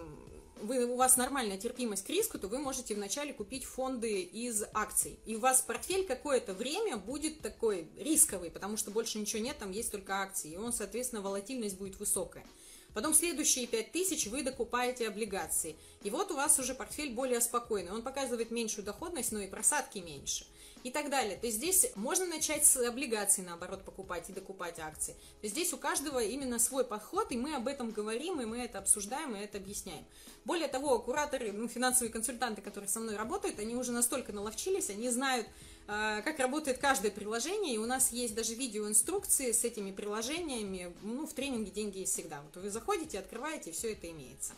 вы, 0.60 0.84
у 0.86 0.96
вас 0.96 1.16
нормальная 1.16 1.58
терпимость 1.58 2.04
к 2.04 2.10
риску, 2.10 2.38
то 2.38 2.48
вы 2.48 2.58
можете 2.58 2.94
вначале 2.94 3.32
купить 3.32 3.64
фонды 3.64 4.22
из 4.22 4.64
акций. 4.72 5.18
И 5.26 5.36
у 5.36 5.40
вас 5.40 5.60
портфель 5.60 6.06
какое-то 6.06 6.54
время 6.54 6.96
будет 6.96 7.40
такой 7.40 7.88
рисковый, 7.98 8.50
потому 8.50 8.76
что 8.76 8.90
больше 8.90 9.18
ничего 9.18 9.42
нет, 9.42 9.58
там 9.58 9.70
есть 9.70 9.92
только 9.92 10.20
акции. 10.20 10.52
И 10.52 10.56
он, 10.56 10.72
соответственно, 10.72 11.22
волатильность 11.22 11.78
будет 11.78 11.98
высокая. 11.98 12.46
Потом 12.94 13.12
следующие 13.12 13.66
5000 13.66 14.28
вы 14.28 14.42
докупаете 14.42 15.06
облигации. 15.06 15.76
И 16.02 16.08
вот 16.08 16.30
у 16.30 16.34
вас 16.34 16.58
уже 16.58 16.74
портфель 16.74 17.12
более 17.12 17.42
спокойный. 17.42 17.92
Он 17.92 18.02
показывает 18.02 18.50
меньшую 18.50 18.84
доходность, 18.84 19.32
но 19.32 19.40
и 19.40 19.46
просадки 19.46 19.98
меньше 19.98 20.46
и 20.86 20.90
так 20.90 21.10
далее. 21.10 21.36
То 21.36 21.46
есть 21.46 21.58
здесь 21.58 21.90
можно 21.96 22.26
начать 22.26 22.64
с 22.64 22.76
облигаций, 22.76 23.42
наоборот, 23.42 23.84
покупать 23.84 24.30
и 24.30 24.32
докупать 24.32 24.78
акции. 24.78 25.14
То 25.14 25.42
есть 25.42 25.56
здесь 25.56 25.72
у 25.72 25.78
каждого 25.78 26.22
именно 26.22 26.60
свой 26.60 26.84
подход, 26.84 27.32
и 27.32 27.36
мы 27.36 27.56
об 27.56 27.66
этом 27.66 27.90
говорим, 27.90 28.40
и 28.40 28.44
мы 28.44 28.58
это 28.58 28.78
обсуждаем, 28.78 29.34
и 29.34 29.40
это 29.40 29.58
объясняем. 29.58 30.04
Более 30.44 30.68
того, 30.68 31.00
кураторы, 31.00 31.50
ну, 31.50 31.66
финансовые 31.66 32.12
консультанты, 32.12 32.62
которые 32.62 32.88
со 32.88 33.00
мной 33.00 33.16
работают, 33.16 33.58
они 33.58 33.74
уже 33.74 33.90
настолько 33.90 34.32
наловчились, 34.32 34.88
они 34.88 35.10
знают, 35.10 35.48
а, 35.88 36.22
как 36.22 36.38
работает 36.38 36.78
каждое 36.78 37.10
приложение, 37.10 37.74
и 37.74 37.78
у 37.78 37.86
нас 37.86 38.12
есть 38.12 38.36
даже 38.36 38.54
видеоинструкции 38.54 39.50
с 39.50 39.64
этими 39.64 39.90
приложениями, 39.90 40.94
ну, 41.02 41.26
в 41.26 41.34
тренинге 41.34 41.72
«Деньги 41.72 41.98
есть 41.98 42.12
всегда». 42.12 42.42
Вот 42.42 42.62
вы 42.62 42.70
заходите, 42.70 43.18
открываете, 43.18 43.72
все 43.72 43.90
это 43.90 44.08
имеется. 44.08 44.52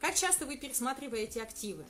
Как 0.00 0.14
часто 0.14 0.46
вы 0.46 0.56
пересматриваете 0.56 1.42
активы? 1.42 1.84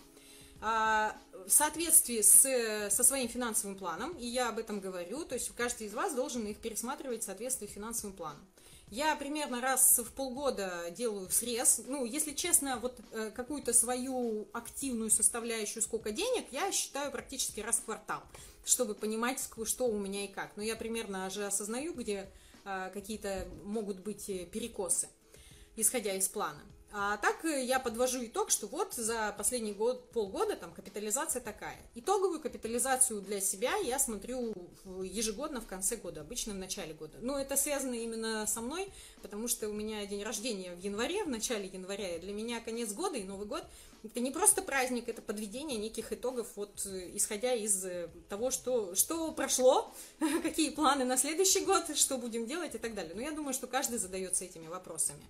А, 0.64 1.16
в 1.44 1.50
соответствии 1.50 2.20
с, 2.20 2.90
со 2.94 3.02
своим 3.02 3.28
финансовым 3.28 3.76
планом, 3.76 4.12
и 4.16 4.26
я 4.26 4.48
об 4.48 4.58
этом 4.58 4.78
говорю, 4.78 5.24
то 5.24 5.34
есть 5.34 5.50
каждый 5.56 5.88
из 5.88 5.94
вас 5.94 6.14
должен 6.14 6.46
их 6.46 6.58
пересматривать 6.58 7.22
в 7.22 7.24
соответствии 7.24 7.66
с 7.66 7.70
финансовым 7.72 8.14
планом. 8.14 8.46
Я 8.88 9.16
примерно 9.16 9.60
раз 9.60 9.98
в 9.98 10.12
полгода 10.12 10.90
делаю 10.90 11.28
срез. 11.30 11.80
Ну, 11.86 12.04
если 12.04 12.32
честно, 12.32 12.76
вот 12.76 13.00
э, 13.10 13.32
какую-то 13.34 13.72
свою 13.72 14.46
активную 14.52 15.10
составляющую, 15.10 15.82
сколько 15.82 16.12
денег, 16.12 16.46
я 16.52 16.70
считаю 16.70 17.10
практически 17.10 17.58
раз 17.60 17.78
в 17.78 17.84
квартал, 17.86 18.22
чтобы 18.64 18.94
понимать, 18.94 19.48
что 19.64 19.86
у 19.86 19.98
меня 19.98 20.26
и 20.26 20.28
как. 20.28 20.56
Но 20.56 20.62
я 20.62 20.76
примерно 20.76 21.26
уже 21.26 21.46
осознаю, 21.46 21.94
где 21.94 22.30
э, 22.64 22.90
какие-то 22.92 23.48
могут 23.64 23.98
быть 24.00 24.28
э, 24.28 24.44
перекосы, 24.44 25.08
исходя 25.74 26.14
из 26.14 26.28
плана. 26.28 26.62
А 26.94 27.16
так 27.16 27.42
я 27.44 27.80
подвожу 27.80 28.22
итог, 28.22 28.50
что 28.50 28.66
вот 28.66 28.92
за 28.92 29.34
последний 29.38 29.72
год, 29.72 30.10
полгода 30.10 30.56
там 30.56 30.72
капитализация 30.72 31.40
такая. 31.40 31.78
Итоговую 31.94 32.38
капитализацию 32.38 33.22
для 33.22 33.40
себя 33.40 33.74
я 33.76 33.98
смотрю 33.98 34.54
ежегодно 35.02 35.62
в 35.62 35.66
конце 35.66 35.96
года, 35.96 36.20
обычно 36.20 36.52
в 36.52 36.58
начале 36.58 36.92
года. 36.92 37.16
Но 37.22 37.38
это 37.38 37.56
связано 37.56 37.94
именно 37.94 38.46
со 38.46 38.60
мной, 38.60 38.92
потому 39.22 39.48
что 39.48 39.70
у 39.70 39.72
меня 39.72 40.04
день 40.04 40.22
рождения 40.22 40.74
в 40.74 40.80
январе, 40.80 41.24
в 41.24 41.28
начале 41.28 41.66
января, 41.66 42.16
и 42.16 42.20
для 42.20 42.34
меня 42.34 42.60
конец 42.60 42.92
года 42.92 43.16
и 43.16 43.24
Новый 43.24 43.46
год 43.46 43.64
это 44.04 44.20
не 44.20 44.30
просто 44.30 44.62
праздник, 44.62 45.08
это 45.08 45.22
подведение 45.22 45.78
неких 45.78 46.12
итогов, 46.12 46.48
вот 46.56 46.84
исходя 47.14 47.54
из 47.54 47.84
э, 47.84 48.08
того, 48.28 48.50
что, 48.50 48.96
что 48.96 49.30
прошло, 49.30 49.94
какие 50.42 50.70
планы 50.70 51.04
на 51.04 51.16
следующий 51.16 51.64
год, 51.64 51.96
что 51.96 52.18
будем 52.18 52.46
делать 52.46 52.74
и 52.74 52.78
так 52.78 52.94
далее. 52.94 53.14
Но 53.14 53.22
я 53.22 53.30
думаю, 53.30 53.54
что 53.54 53.66
каждый 53.68 53.98
задается 53.98 54.44
этими 54.44 54.66
вопросами. 54.66 55.22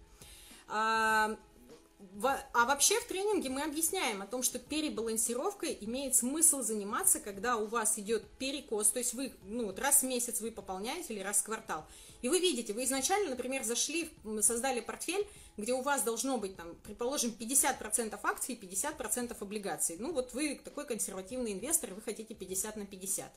А, 2.53 2.67
вообще 2.67 2.99
в 3.01 3.07
тренинге 3.07 3.49
мы 3.49 3.63
объясняем 3.63 4.23
о 4.23 4.27
том, 4.27 4.43
что 4.43 4.59
перебалансировкой 4.59 5.77
имеет 5.81 6.15
смысл 6.15 6.63
заниматься, 6.63 7.21
когда 7.21 7.57
у 7.57 7.67
вас 7.67 7.99
идет 7.99 8.25
перекос, 8.39 8.91
то 8.91 8.99
есть 8.99 9.15
вы 9.15 9.33
ну, 9.45 9.67
вот 9.67 9.79
раз 9.79 10.03
в 10.03 10.05
месяц 10.05 10.41
вы 10.41 10.51
пополняете 10.51 11.15
или 11.15 11.21
раз 11.21 11.39
в 11.39 11.45
квартал. 11.45 11.85
И 12.21 12.29
вы 12.29 12.39
видите, 12.39 12.73
вы 12.73 12.85
изначально, 12.85 13.31
например, 13.31 13.65
зашли, 13.65 14.11
создали 14.41 14.81
портфель, 14.81 15.27
где 15.57 15.73
у 15.73 15.83
вас 15.83 16.03
должно 16.03 16.39
быть, 16.39 16.57
там, 16.57 16.77
предположим, 16.85 17.35
50% 17.39 18.19
акций 18.23 18.55
и 18.55 18.61
50% 18.61 19.37
облигаций. 19.41 19.97
Ну 19.99 20.13
вот 20.13 20.33
вы 20.33 20.61
такой 20.63 20.87
консервативный 20.87 21.53
инвестор, 21.53 21.95
вы 21.95 22.01
хотите 22.01 22.35
50 22.35 22.77
на 22.77 22.87
50. 22.87 23.33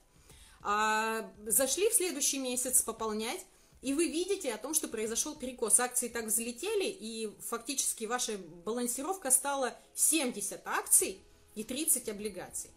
А 0.62 1.32
зашли 1.45 1.89
в 1.89 1.93
следующий 1.93 2.39
месяц 2.39 2.82
пополнять, 2.82 3.45
и 3.86 3.93
вы 3.93 4.08
видите 4.08 4.52
о 4.52 4.58
том, 4.58 4.74
что 4.74 4.88
произошел 4.88 5.36
перекос. 5.36 5.80
Акции 5.80 6.08
так 6.08 6.26
взлетели, 6.26 6.86
и 6.86 7.32
фактически 7.39 8.06
ваша 8.06 8.39
балансировка 8.65 9.30
стала 9.30 9.78
70 9.93 10.60
акций 10.65 11.19
и 11.54 11.63
30 11.63 12.10
облигаций. 12.10 12.71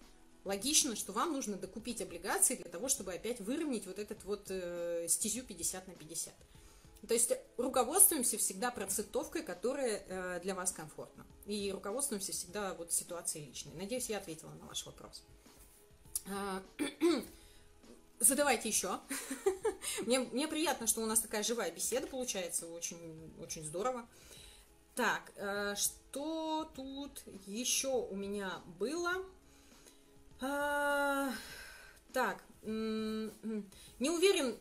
Логично, 0.44 0.96
что 0.96 1.12
вам 1.12 1.32
нужно 1.32 1.56
докупить 1.56 2.02
облигации 2.02 2.56
для 2.56 2.70
того, 2.70 2.90
чтобы 2.90 3.14
опять 3.14 3.40
выровнять 3.40 3.86
вот 3.86 3.98
этот 3.98 4.22
вот 4.24 4.50
э, 4.50 5.06
стезю 5.08 5.44
50 5.44 5.88
на 5.88 5.94
50. 5.94 6.34
То 7.08 7.14
есть 7.14 7.32
руководствуемся 7.56 8.36
всегда 8.36 8.70
процентовкой, 8.70 9.42
которая 9.42 10.04
э, 10.06 10.40
для 10.42 10.54
вас 10.54 10.72
комфортна. 10.72 11.26
И 11.46 11.72
руководствуемся 11.72 12.32
всегда 12.32 12.74
вот 12.74 12.92
ситуацией 12.92 13.46
личной. 13.46 13.72
Надеюсь, 13.76 14.10
я 14.10 14.18
ответила 14.18 14.50
на 14.50 14.66
ваш 14.66 14.84
вопрос. 14.84 15.22
Задавайте 18.20 18.68
еще. 18.68 18.98
мне, 20.06 20.20
мне 20.20 20.48
приятно, 20.48 20.86
что 20.86 21.00
у 21.00 21.06
нас 21.06 21.20
такая 21.20 21.42
живая 21.42 21.70
беседа 21.70 22.06
получается, 22.06 22.66
очень, 22.66 23.32
очень 23.40 23.64
здорово. 23.64 24.08
Так, 24.94 25.32
э, 25.36 25.74
что 25.76 26.70
тут 26.74 27.22
еще 27.46 27.88
у 27.88 28.16
меня 28.16 28.60
было? 28.78 29.12
А, 30.40 31.32
так, 32.12 32.42
не 32.62 34.10
уверен, 34.10 34.56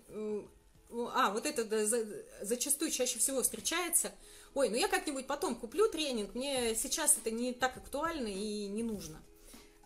а, 1.14 1.32
вот 1.32 1.46
это 1.46 1.66
да, 1.66 1.86
за, 1.86 2.06
зачастую 2.42 2.92
чаще 2.92 3.20
всего 3.20 3.42
встречается. 3.42 4.12
Ой, 4.54 4.70
ну 4.70 4.76
я 4.76 4.88
как-нибудь 4.88 5.28
потом 5.28 5.56
куплю 5.56 5.90
тренинг, 5.90 6.34
мне 6.34 6.76
сейчас 6.76 7.18
это 7.18 7.32
не 7.32 7.54
так 7.54 7.78
актуально 7.78 8.28
и 8.28 8.68
не 8.68 8.84
нужно. 8.84 9.22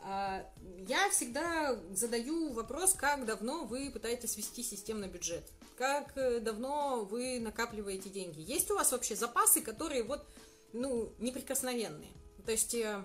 А, 0.03 0.43
я 0.87 1.09
всегда 1.09 1.79
задаю 1.93 2.53
вопрос, 2.53 2.93
как 2.93 3.25
давно 3.25 3.65
вы 3.65 3.91
пытаетесь 3.91 4.35
вести 4.35 4.63
системный 4.63 5.07
бюджет, 5.07 5.43
как 5.77 6.17
э, 6.17 6.39
давно 6.39 7.05
вы 7.05 7.39
накапливаете 7.39 8.09
деньги. 8.09 8.41
Есть 8.41 8.71
у 8.71 8.75
вас 8.75 8.91
вообще 8.91 9.15
запасы, 9.15 9.61
которые 9.61 10.03
вот, 10.03 10.25
ну, 10.73 11.13
неприкосновенные? 11.19 12.11
То 12.45 12.51
есть 12.51 12.73
э, 12.73 13.03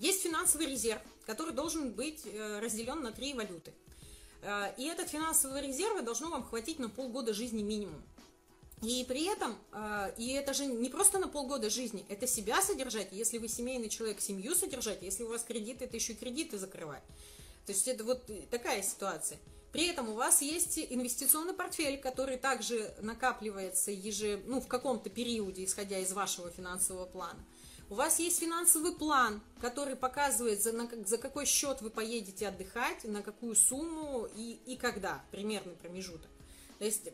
есть 0.00 0.22
финансовый 0.22 0.66
резерв, 0.66 1.00
который 1.26 1.54
должен 1.54 1.92
быть 1.92 2.26
э, 2.26 2.58
разделен 2.58 3.00
на 3.02 3.12
три 3.12 3.34
валюты. 3.34 3.72
И 4.76 4.84
этот 4.84 5.08
финансовый 5.08 5.66
резерв 5.66 6.04
должно 6.04 6.28
вам 6.28 6.44
хватить 6.44 6.78
на 6.78 6.90
полгода 6.90 7.32
жизни 7.32 7.62
минимум. 7.62 8.02
И 8.84 9.04
при 9.04 9.24
этом, 9.24 9.56
а, 9.72 10.12
и 10.18 10.32
это 10.32 10.52
же 10.52 10.66
не 10.66 10.90
просто 10.90 11.18
на 11.18 11.28
полгода 11.28 11.70
жизни, 11.70 12.04
это 12.08 12.26
себя 12.26 12.60
содержать, 12.60 13.08
если 13.12 13.38
вы 13.38 13.48
семейный 13.48 13.88
человек, 13.88 14.20
семью 14.20 14.54
содержать, 14.54 15.02
если 15.02 15.22
у 15.22 15.28
вас 15.28 15.42
кредиты, 15.42 15.86
это 15.86 15.96
еще 15.96 16.12
и 16.12 16.16
кредиты 16.16 16.58
закрывать. 16.58 17.02
То 17.64 17.72
есть 17.72 17.88
это 17.88 18.04
вот 18.04 18.30
такая 18.50 18.82
ситуация. 18.82 19.38
При 19.72 19.86
этом 19.86 20.10
у 20.10 20.14
вас 20.14 20.42
есть 20.42 20.78
инвестиционный 20.78 21.54
портфель, 21.54 21.98
который 21.98 22.36
также 22.36 22.94
накапливается 23.00 23.90
еже, 23.90 24.40
ну, 24.46 24.60
в 24.60 24.68
каком-то 24.68 25.08
периоде, 25.08 25.64
исходя 25.64 25.98
из 25.98 26.12
вашего 26.12 26.50
финансового 26.50 27.06
плана. 27.06 27.42
У 27.90 27.94
вас 27.94 28.18
есть 28.18 28.38
финансовый 28.38 28.94
план, 28.94 29.42
который 29.60 29.96
показывает, 29.96 30.62
за, 30.62 30.72
на, 30.72 30.88
за 31.06 31.18
какой 31.18 31.46
счет 31.46 31.80
вы 31.80 31.90
поедете 31.90 32.48
отдыхать, 32.48 33.04
на 33.04 33.22
какую 33.22 33.56
сумму 33.56 34.28
и, 34.36 34.58
и 34.66 34.76
когда, 34.76 35.24
примерный 35.30 35.74
промежуток. 35.74 36.30
То 36.78 36.84
есть 36.84 37.08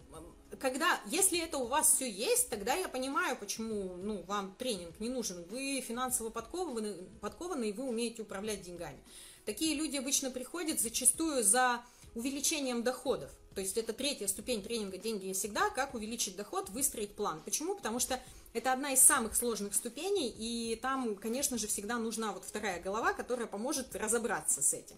когда, 0.58 1.00
если 1.06 1.38
это 1.40 1.58
у 1.58 1.66
вас 1.66 1.92
все 1.92 2.10
есть, 2.10 2.50
тогда 2.50 2.74
я 2.74 2.88
понимаю, 2.88 3.36
почему 3.36 3.96
ну, 3.96 4.22
вам 4.22 4.54
тренинг 4.58 4.98
не 4.98 5.08
нужен. 5.08 5.44
Вы 5.50 5.80
финансово 5.80 6.30
подкованы, 6.30 6.94
подкованы, 7.20 7.70
и 7.70 7.72
вы 7.72 7.84
умеете 7.84 8.22
управлять 8.22 8.62
деньгами. 8.62 8.98
Такие 9.44 9.74
люди 9.74 9.96
обычно 9.96 10.30
приходят 10.30 10.80
зачастую 10.80 11.44
за 11.44 11.82
увеличением 12.14 12.82
доходов. 12.82 13.30
То 13.54 13.60
есть 13.60 13.76
это 13.76 13.92
третья 13.92 14.26
ступень 14.26 14.62
тренинга 14.62 14.96
«Деньги 14.96 15.26
и 15.26 15.32
всегда», 15.32 15.70
как 15.70 15.94
увеличить 15.94 16.36
доход, 16.36 16.68
выстроить 16.70 17.14
план. 17.16 17.42
Почему? 17.44 17.74
Потому 17.74 17.98
что 17.98 18.20
это 18.52 18.72
одна 18.72 18.92
из 18.92 19.00
самых 19.00 19.34
сложных 19.34 19.74
ступеней, 19.74 20.28
и 20.28 20.76
там, 20.76 21.16
конечно 21.16 21.58
же, 21.58 21.66
всегда 21.66 21.98
нужна 21.98 22.32
вот 22.32 22.44
вторая 22.44 22.80
голова, 22.80 23.12
которая 23.12 23.46
поможет 23.46 23.94
разобраться 23.94 24.62
с 24.62 24.72
этим. 24.72 24.96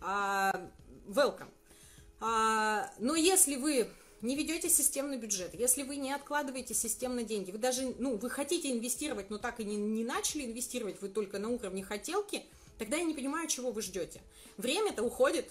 Uh, 0.00 0.70
welcome. 1.08 1.50
Uh, 2.20 2.86
но 2.98 3.16
если 3.16 3.56
вы 3.56 3.90
не 4.22 4.36
ведете 4.36 4.68
системный 4.68 5.16
бюджет, 5.16 5.54
если 5.54 5.82
вы 5.82 5.96
не 5.96 6.12
откладываете 6.12 6.74
системно 6.74 7.22
деньги, 7.22 7.50
вы 7.50 7.58
даже, 7.58 7.94
ну, 7.98 8.16
вы 8.16 8.30
хотите 8.30 8.70
инвестировать, 8.70 9.30
но 9.30 9.38
так 9.38 9.60
и 9.60 9.64
не, 9.64 9.76
не 9.76 10.04
начали 10.04 10.44
инвестировать, 10.44 11.00
вы 11.00 11.08
только 11.08 11.38
на 11.38 11.48
уровне 11.48 11.82
хотелки, 11.82 12.44
тогда 12.78 12.96
я 12.96 13.04
не 13.04 13.14
понимаю, 13.14 13.48
чего 13.48 13.70
вы 13.70 13.82
ждете. 13.82 14.20
Время-то 14.56 15.02
уходит. 15.02 15.48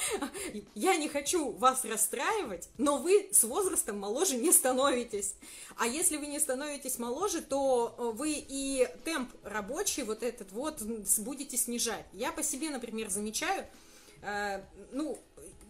Я 0.74 0.96
не 0.96 1.08
хочу 1.08 1.52
вас 1.52 1.84
расстраивать, 1.84 2.68
но 2.78 2.98
вы 2.98 3.28
с 3.32 3.44
возрастом 3.44 3.98
моложе 3.98 4.36
не 4.36 4.52
становитесь. 4.52 5.34
А 5.76 5.86
если 5.86 6.18
вы 6.18 6.26
не 6.26 6.38
становитесь 6.38 6.98
моложе, 6.98 7.40
то 7.40 7.94
э, 7.96 8.02
вы 8.14 8.32
и 8.36 8.86
темп 9.04 9.30
рабочий 9.44 10.02
вот 10.02 10.22
этот 10.22 10.52
вот 10.52 10.82
будете 11.18 11.56
снижать. 11.56 12.04
Я 12.12 12.32
по 12.32 12.42
себе, 12.42 12.68
например, 12.68 13.08
замечаю, 13.08 13.66
э, 14.22 14.62
ну, 14.92 15.18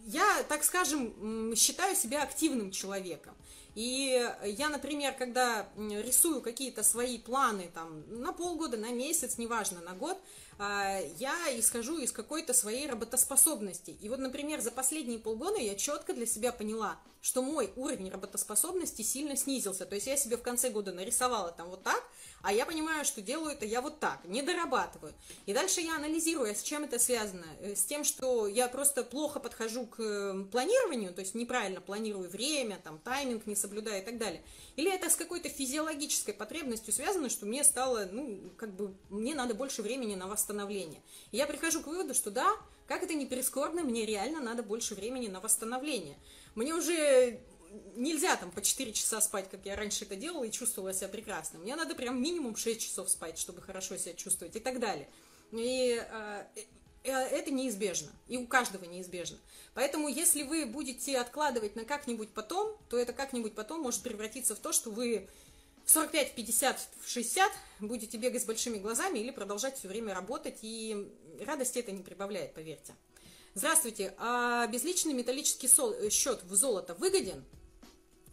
я, 0.05 0.43
так 0.47 0.63
скажем, 0.63 1.53
считаю 1.55 1.95
себя 1.95 2.23
активным 2.23 2.71
человеком. 2.71 3.35
И 3.73 4.25
я, 4.45 4.69
например, 4.69 5.13
когда 5.17 5.67
рисую 5.77 6.41
какие-то 6.41 6.81
свои 6.81 7.17
планы 7.17 7.69
там 7.73 8.03
на 8.07 8.31
полгода, 8.31 8.77
на 8.77 8.91
месяц, 8.91 9.37
неважно, 9.37 9.81
на 9.81 9.93
год, 9.93 10.17
а, 10.57 11.01
я 11.17 11.35
исхожу 11.59 11.97
из 11.97 12.13
какой-то 12.13 12.53
своей 12.53 12.87
работоспособности. 12.87 13.91
И 14.01 14.07
вот, 14.07 14.19
например, 14.19 14.61
за 14.61 14.71
последние 14.71 15.19
полгода 15.19 15.59
я 15.59 15.75
четко 15.75 16.13
для 16.13 16.25
себя 16.25 16.53
поняла, 16.53 16.97
что 17.25 17.41
мой 17.41 17.73
уровень 17.75 18.11
работоспособности 18.11 19.01
сильно 19.01 19.35
снизился. 19.35 19.87
То 19.87 19.95
есть 19.95 20.05
я 20.05 20.15
себе 20.15 20.37
в 20.37 20.43
конце 20.43 20.69
года 20.69 20.93
нарисовала 20.93 21.51
там 21.51 21.69
вот 21.71 21.81
так, 21.81 22.03
а 22.43 22.53
я 22.53 22.67
понимаю, 22.67 23.03
что 23.03 23.19
делаю 23.19 23.53
это 23.53 23.65
я 23.65 23.81
вот 23.81 23.99
так, 23.99 24.23
не 24.25 24.43
дорабатываю. 24.43 25.11
И 25.47 25.53
дальше 25.53 25.81
я 25.81 25.95
анализирую, 25.95 26.53
с 26.53 26.61
чем 26.61 26.83
это 26.83 26.99
связано. 26.99 27.47
Э, 27.61 27.75
с 27.75 27.83
тем, 27.83 28.03
что 28.03 28.45
я 28.45 28.67
просто 28.67 29.03
плохо 29.03 29.39
подхожу 29.39 29.87
к 29.87 29.99
э, 29.99 30.45
планированию, 30.51 31.15
то 31.15 31.21
есть 31.21 31.33
неправильно 31.33 31.81
планирую 31.81 32.29
время, 32.29 32.79
там, 32.83 32.99
тайминг 32.99 33.47
не 33.47 33.55
соблюдаю 33.55 34.03
и 34.03 34.05
так 34.05 34.19
далее. 34.19 34.43
Или 34.75 34.93
это 34.93 35.09
с 35.09 35.15
какой-то 35.15 35.49
физиологической 35.49 36.35
потребностью 36.35 36.93
связано, 36.93 37.29
что 37.29 37.47
мне 37.47 37.63
стало, 37.63 38.07
ну, 38.11 38.51
как 38.55 38.75
бы, 38.75 38.93
мне 39.09 39.33
надо 39.33 39.55
больше 39.55 39.81
времени 39.81 40.13
на 40.13 40.27
восстановление. 40.27 41.01
И 41.31 41.37
я 41.37 41.47
прихожу 41.47 41.81
к 41.81 41.87
выводу, 41.87 42.13
что 42.13 42.29
да, 42.29 42.55
как 42.87 43.01
это 43.01 43.15
не 43.15 43.25
прискорбно, 43.25 43.81
мне 43.81 44.05
реально 44.05 44.41
надо 44.41 44.61
больше 44.61 44.93
времени 44.93 45.27
на 45.27 45.39
восстановление. 45.39 46.17
Мне 46.55 46.73
уже 46.73 47.39
нельзя 47.95 48.35
там 48.37 48.51
по 48.51 48.61
4 48.61 48.93
часа 48.93 49.21
спать, 49.21 49.49
как 49.49 49.65
я 49.65 49.75
раньше 49.75 50.05
это 50.05 50.15
делала, 50.15 50.43
и 50.43 50.51
чувствовала 50.51 50.93
себя 50.93 51.09
прекрасно. 51.09 51.59
Мне 51.59 51.75
надо 51.75 51.95
прям 51.95 52.21
минимум 52.21 52.55
6 52.55 52.81
часов 52.81 53.09
спать, 53.09 53.37
чтобы 53.37 53.61
хорошо 53.61 53.97
себя 53.97 54.13
чувствовать 54.13 54.55
и 54.55 54.59
так 54.59 54.79
далее. 54.79 55.09
И 55.51 56.01
э, 56.01 56.45
э, 57.03 57.11
это 57.11 57.51
неизбежно, 57.51 58.11
и 58.27 58.37
у 58.37 58.47
каждого 58.47 58.85
неизбежно. 58.85 59.37
Поэтому, 59.73 60.07
если 60.07 60.43
вы 60.43 60.65
будете 60.65 61.17
откладывать 61.17 61.75
на 61.75 61.83
как-нибудь 61.83 62.29
потом, 62.29 62.77
то 62.89 62.97
это 62.97 63.13
как-нибудь 63.13 63.53
потом 63.53 63.81
может 63.81 64.01
превратиться 64.01 64.55
в 64.55 64.59
то, 64.59 64.71
что 64.71 64.89
вы 64.89 65.27
в 65.85 65.91
45, 65.91 66.31
в 66.31 66.35
50, 66.35 66.87
в 67.01 67.09
60 67.09 67.51
будете 67.79 68.17
бегать 68.17 68.41
с 68.41 68.45
большими 68.45 68.77
глазами 68.77 69.19
или 69.19 69.31
продолжать 69.31 69.77
все 69.77 69.87
время 69.87 70.13
работать, 70.13 70.59
и 70.61 71.11
радости 71.45 71.79
это 71.79 71.91
не 71.91 72.01
прибавляет, 72.01 72.53
поверьте. 72.53 72.95
Здравствуйте, 73.57 74.13
а 74.17 74.67
безличный 74.67 75.13
металлический 75.13 75.69
счет 76.09 76.43
в 76.43 76.55
золото 76.55 76.93
выгоден? 76.95 77.41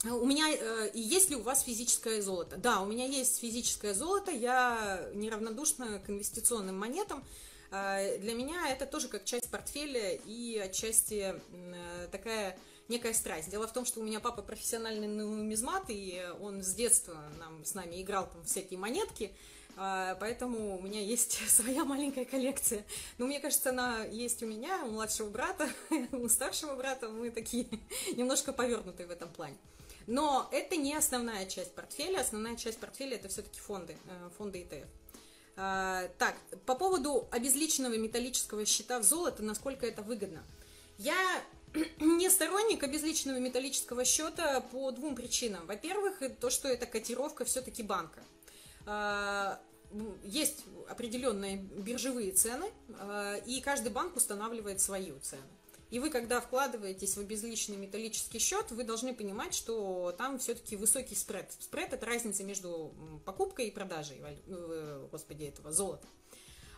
У 0.02 0.26
меня, 0.26 0.50
э, 0.50 0.90
и 0.94 1.00
есть 1.00 1.30
ли 1.30 1.36
у 1.36 1.42
вас 1.42 1.62
физическое 1.62 2.20
золото? 2.20 2.56
Да, 2.56 2.80
у 2.80 2.86
меня 2.86 3.06
есть 3.06 3.38
физическое 3.38 3.94
золото, 3.94 4.32
я 4.32 5.08
неравнодушна 5.14 6.00
к 6.00 6.10
инвестиционным 6.10 6.76
монетам. 6.76 7.22
Э, 7.70 8.18
для 8.18 8.34
меня 8.34 8.68
это 8.68 8.84
тоже 8.84 9.06
как 9.06 9.24
часть 9.24 9.48
портфеля 9.48 10.16
и 10.26 10.58
отчасти 10.58 11.40
э, 11.52 12.08
такая 12.10 12.58
некая 12.88 13.14
страсть. 13.14 13.48
Дело 13.48 13.68
в 13.68 13.72
том, 13.72 13.84
что 13.84 14.00
у 14.00 14.02
меня 14.02 14.18
папа 14.18 14.42
профессиональный 14.42 15.06
нумизмат, 15.06 15.84
и 15.86 16.20
он 16.40 16.64
с 16.64 16.74
детства 16.74 17.22
нам, 17.38 17.64
с 17.64 17.74
нами 17.74 18.02
играл 18.02 18.28
там 18.28 18.42
всякие 18.42 18.80
монетки, 18.80 19.32
поэтому 19.76 20.78
у 20.78 20.82
меня 20.82 21.00
есть 21.00 21.38
своя 21.48 21.84
маленькая 21.84 22.24
коллекция. 22.24 22.84
Но 23.18 23.26
мне 23.26 23.40
кажется, 23.40 23.70
она 23.70 24.04
есть 24.04 24.42
у 24.42 24.46
меня, 24.46 24.84
у 24.84 24.90
младшего 24.90 25.30
брата, 25.30 25.68
у 26.12 26.28
старшего 26.28 26.74
брата, 26.74 27.08
мы 27.08 27.30
такие 27.30 27.66
немножко 28.16 28.52
повернутые 28.52 29.06
в 29.06 29.10
этом 29.10 29.30
плане. 29.30 29.56
Но 30.06 30.48
это 30.52 30.76
не 30.76 30.94
основная 30.94 31.46
часть 31.46 31.74
портфеля. 31.74 32.20
Основная 32.20 32.56
часть 32.56 32.78
портфеля 32.78 33.16
это 33.16 33.28
все-таки 33.28 33.60
фонды, 33.60 33.96
э, 34.06 34.30
фонды 34.36 34.60
ETF. 34.62 34.86
А, 35.56 36.08
так, 36.18 36.34
по 36.66 36.74
поводу 36.74 37.28
обезличенного 37.30 37.96
металлического 37.96 38.64
счета 38.64 38.98
в 38.98 39.04
золото, 39.04 39.42
насколько 39.42 39.86
это 39.86 40.02
выгодно. 40.02 40.42
Я 40.98 41.42
не 42.00 42.30
сторонник 42.30 42.82
обезличенного 42.82 43.38
металлического 43.38 44.04
счета 44.04 44.60
по 44.60 44.90
двум 44.90 45.14
причинам. 45.14 45.66
Во-первых, 45.66 46.22
то, 46.40 46.50
что 46.50 46.68
это 46.68 46.86
котировка 46.86 47.44
все-таки 47.44 47.82
банка. 47.82 48.22
А, 48.86 49.60
есть 50.22 50.64
определенные 50.88 51.56
биржевые 51.56 52.32
цены, 52.32 52.70
а, 52.98 53.36
и 53.46 53.60
каждый 53.60 53.92
банк 53.92 54.16
устанавливает 54.16 54.80
свою 54.80 55.18
цену. 55.20 55.42
И 55.90 55.98
вы, 55.98 56.08
когда 56.08 56.40
вкладываетесь 56.40 57.18
в 57.18 57.20
обезличенный 57.20 57.76
металлический 57.76 58.38
счет, 58.38 58.70
вы 58.70 58.82
должны 58.82 59.14
понимать, 59.14 59.52
что 59.52 60.14
там 60.16 60.38
все-таки 60.38 60.74
высокий 60.74 61.14
спред. 61.14 61.52
Спред– 61.60 61.92
это 61.92 62.06
разница 62.06 62.44
между 62.44 62.94
покупкой 63.26 63.68
и 63.68 63.70
продажей, 63.70 64.22
э, 64.46 65.06
господи, 65.10 65.44
этого 65.44 65.70
золота. 65.70 66.06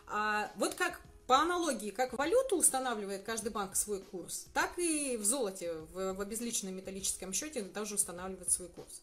А 0.07 0.51
вот 0.57 0.75
как 0.75 0.99
по 1.27 1.37
аналогии, 1.37 1.91
как 1.91 2.11
валюту 2.11 2.57
устанавливает 2.57 3.23
каждый 3.23 3.53
банк 3.53 3.77
свой 3.77 4.01
курс, 4.01 4.47
так 4.53 4.77
и 4.77 5.15
в 5.15 5.23
золоте, 5.23 5.73
в, 5.73 6.13
в 6.13 6.21
обезличенном 6.21 6.75
металлическом 6.75 7.31
счете 7.31 7.63
тоже 7.63 7.95
устанавливает 7.95 8.51
свой 8.51 8.67
курс. 8.67 9.01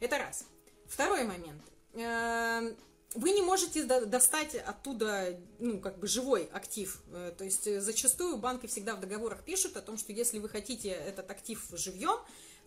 Это 0.00 0.16
раз. 0.16 0.46
Второй 0.86 1.24
момент. 1.24 1.62
Эм, 1.94 2.76
вы 3.14 3.32
не 3.32 3.42
можете 3.42 3.84
достать 3.84 4.54
оттуда, 4.54 5.36
ну, 5.58 5.80
как 5.80 5.98
бы 5.98 6.06
живой 6.06 6.48
актив. 6.52 7.02
Э, 7.12 7.32
то 7.36 7.44
есть 7.44 7.66
э, 7.66 7.80
зачастую 7.80 8.36
банки 8.36 8.66
всегда 8.66 8.94
в 8.94 9.00
договорах 9.00 9.42
пишут 9.44 9.76
о 9.76 9.82
том, 9.82 9.98
что 9.98 10.12
если 10.12 10.38
вы 10.38 10.48
хотите 10.48 10.90
этот 10.90 11.30
актив 11.30 11.60
живьем, 11.72 12.18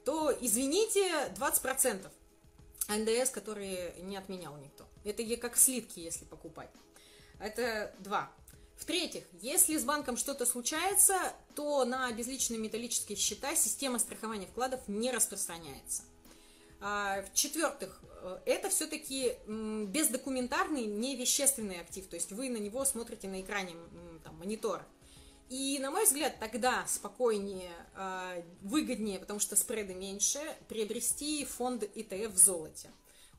то, 0.04 0.36
извините, 0.42 1.10
20% 1.38 2.10
НДС, 2.90 3.30
который 3.30 4.02
не 4.02 4.18
отменял 4.18 4.58
никто. 4.58 4.86
Это 5.06 5.24
как 5.38 5.56
слитки, 5.56 6.00
если 6.00 6.26
покупать. 6.26 6.70
Это 7.40 7.96
два. 8.00 8.30
В-третьих, 8.78 9.24
если 9.42 9.78
с 9.78 9.86
банком 9.86 10.18
что-то 10.18 10.46
случается, 10.46 11.16
то 11.56 11.86
на 11.86 12.12
безличные 12.12 12.60
металлические 12.60 13.18
счета 13.18 13.56
система 13.56 14.00
страхования 14.00 14.48
вкладов 14.48 14.82
не 14.88 15.12
распространяется. 15.12 16.04
А, 16.86 17.22
в-четвертых, 17.22 17.98
э, 18.24 18.40
это 18.46 18.70
все-таки 18.70 19.38
бездокументарный, 19.48 20.86
не 20.86 21.16
вещественный 21.16 21.80
актив, 21.80 22.06
то 22.08 22.18
есть 22.18 22.34
вы 22.34 22.50
на 22.50 22.58
него 22.58 22.84
смотрите 22.84 23.30
на 23.30 23.40
экране 23.40 23.74
там, 24.26 24.38
монитора. 24.38 24.86
И, 25.48 25.80
на 25.80 25.92
мой 25.92 26.04
взгляд, 26.04 26.40
тогда 26.42 26.86
спокойнее, 26.86 27.72
а, 27.96 28.36
выгоднее, 28.62 29.20
потому 29.20 29.40
что 29.40 29.56
спреды 29.56 29.94
меньше, 29.94 30.40
приобрести 30.68 31.46
фонд 31.46 31.84
ETF 31.84 32.30
в 32.30 32.38
золоте. 32.38 32.90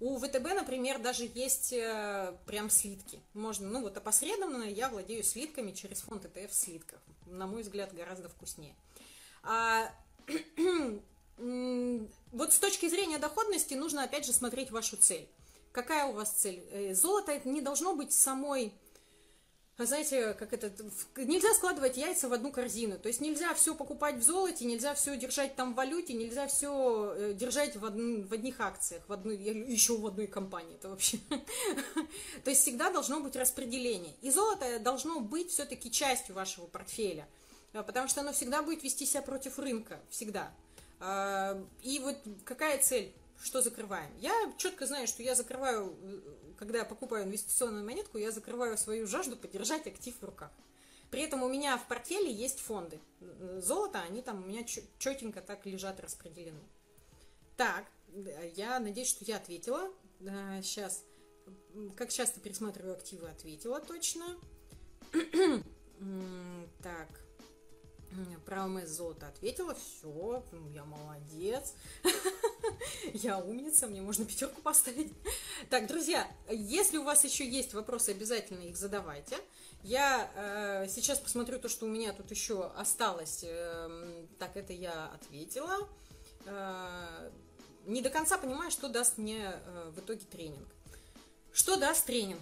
У 0.00 0.18
ВТБ, 0.18 0.54
например, 0.54 0.98
даже 0.98 1.30
есть 1.34 1.74
э, 1.74 2.34
прям 2.46 2.70
слитки. 2.70 3.20
Можно, 3.34 3.68
ну 3.68 3.82
вот 3.82 3.96
опосредованно 3.96 4.64
я 4.64 4.88
владею 4.88 5.22
слитками 5.22 5.72
через 5.72 6.00
фонд 6.00 6.24
ETF 6.24 6.48
в 6.48 6.54
слитках. 6.54 6.98
На 7.26 7.46
мой 7.46 7.62
взгляд, 7.62 7.94
гораздо 7.94 8.30
вкуснее. 8.30 8.74
Вот 11.36 12.52
с 12.52 12.58
точки 12.58 12.88
зрения 12.88 13.18
доходности 13.18 13.74
нужно 13.74 14.04
опять 14.04 14.26
же 14.26 14.32
смотреть 14.32 14.70
вашу 14.70 14.96
цель. 14.96 15.28
Какая 15.72 16.06
у 16.06 16.12
вас 16.12 16.30
цель? 16.30 16.64
Э, 16.70 16.94
золото 16.94 17.32
это 17.32 17.48
не 17.48 17.60
должно 17.60 17.96
быть 17.96 18.12
самой 18.12 18.72
знаете, 19.76 20.34
как 20.34 20.52
это, 20.52 20.70
нельзя 21.16 21.52
складывать 21.54 21.96
яйца 21.96 22.28
в 22.28 22.32
одну 22.32 22.52
корзину, 22.52 22.96
то 22.96 23.08
есть 23.08 23.20
нельзя 23.20 23.52
все 23.54 23.74
покупать 23.74 24.16
в 24.16 24.22
золоте, 24.22 24.64
нельзя 24.64 24.94
все 24.94 25.16
держать 25.16 25.56
там 25.56 25.72
в 25.72 25.76
валюте, 25.76 26.12
нельзя 26.12 26.46
все 26.46 27.12
э, 27.16 27.32
держать 27.34 27.74
в, 27.74 27.82
од... 27.82 27.94
в 27.94 28.32
одних 28.32 28.60
акциях, 28.60 29.02
в 29.08 29.12
одной, 29.12 29.36
еще 29.36 29.96
в 29.96 30.06
одной 30.06 30.28
компании, 30.28 30.76
это 30.76 30.90
вообще. 30.90 31.18
То 32.44 32.50
есть 32.50 32.62
всегда 32.62 32.90
должно 32.90 33.18
быть 33.18 33.34
распределение. 33.34 34.14
И 34.22 34.30
золото 34.30 34.78
должно 34.78 35.18
быть 35.18 35.50
все-таки 35.50 35.90
частью 35.90 36.36
вашего 36.36 36.66
портфеля, 36.66 37.26
э, 37.72 37.82
потому 37.82 38.06
что 38.06 38.20
оно 38.20 38.32
всегда 38.32 38.62
будет 38.62 38.84
вести 38.84 39.06
себя 39.06 39.22
против 39.22 39.58
рынка, 39.58 40.00
всегда. 40.08 40.54
И 41.00 41.98
вот 42.00 42.16
какая 42.44 42.78
цель? 42.78 43.14
Что 43.42 43.60
закрываем? 43.60 44.10
Я 44.18 44.54
четко 44.58 44.86
знаю, 44.86 45.06
что 45.06 45.22
я 45.22 45.34
закрываю, 45.34 45.94
когда 46.56 46.78
я 46.78 46.84
покупаю 46.84 47.24
инвестиционную 47.24 47.84
монетку, 47.84 48.16
я 48.16 48.30
закрываю 48.30 48.78
свою 48.78 49.06
жажду 49.06 49.36
поддержать 49.36 49.86
актив 49.86 50.14
в 50.18 50.24
руках. 50.24 50.50
При 51.10 51.22
этом 51.22 51.42
у 51.42 51.48
меня 51.48 51.76
в 51.76 51.86
портфеле 51.86 52.32
есть 52.32 52.60
фонды. 52.60 52.98
Золото, 53.58 54.00
они 54.00 54.22
там 54.22 54.42
у 54.42 54.46
меня 54.46 54.64
четенько 54.98 55.42
так 55.42 55.66
лежат 55.66 56.00
распределены. 56.00 56.60
Так, 57.56 57.84
я 58.56 58.80
надеюсь, 58.80 59.10
что 59.10 59.24
я 59.24 59.36
ответила. 59.36 59.90
Сейчас, 60.62 61.04
как 61.96 62.10
часто 62.10 62.40
пересматриваю 62.40 62.94
активы, 62.94 63.28
ответила 63.28 63.80
точно. 63.80 64.24
так, 66.82 67.08
про 68.44 68.64
ОМС 68.64 68.88
золото 68.88 69.28
ответила, 69.28 69.74
все, 69.74 70.44
ну, 70.52 70.68
я 70.70 70.84
молодец, 70.84 71.74
я 73.14 73.38
умница, 73.38 73.86
мне 73.86 74.00
можно 74.00 74.24
пятерку 74.24 74.60
поставить. 74.60 75.12
Так, 75.70 75.86
друзья, 75.86 76.26
если 76.48 76.98
у 76.98 77.04
вас 77.04 77.24
еще 77.24 77.48
есть 77.48 77.74
вопросы, 77.74 78.10
обязательно 78.10 78.62
их 78.62 78.76
задавайте. 78.76 79.36
Я 79.82 80.30
э, 80.34 80.88
сейчас 80.88 81.18
посмотрю 81.18 81.58
то, 81.58 81.68
что 81.68 81.86
у 81.86 81.88
меня 81.88 82.12
тут 82.12 82.30
еще 82.30 82.70
осталось. 82.76 83.40
Э, 83.42 84.26
так, 84.38 84.56
это 84.56 84.72
я 84.72 85.06
ответила. 85.08 85.88
Э, 86.46 87.30
не 87.86 88.00
до 88.00 88.10
конца 88.10 88.38
понимаю, 88.38 88.70
что 88.70 88.88
даст 88.88 89.18
мне 89.18 89.52
э, 89.52 89.92
в 89.94 90.00
итоге 90.00 90.24
тренинг. 90.24 90.68
Что 91.52 91.76
даст 91.76 92.06
тренинг? 92.06 92.40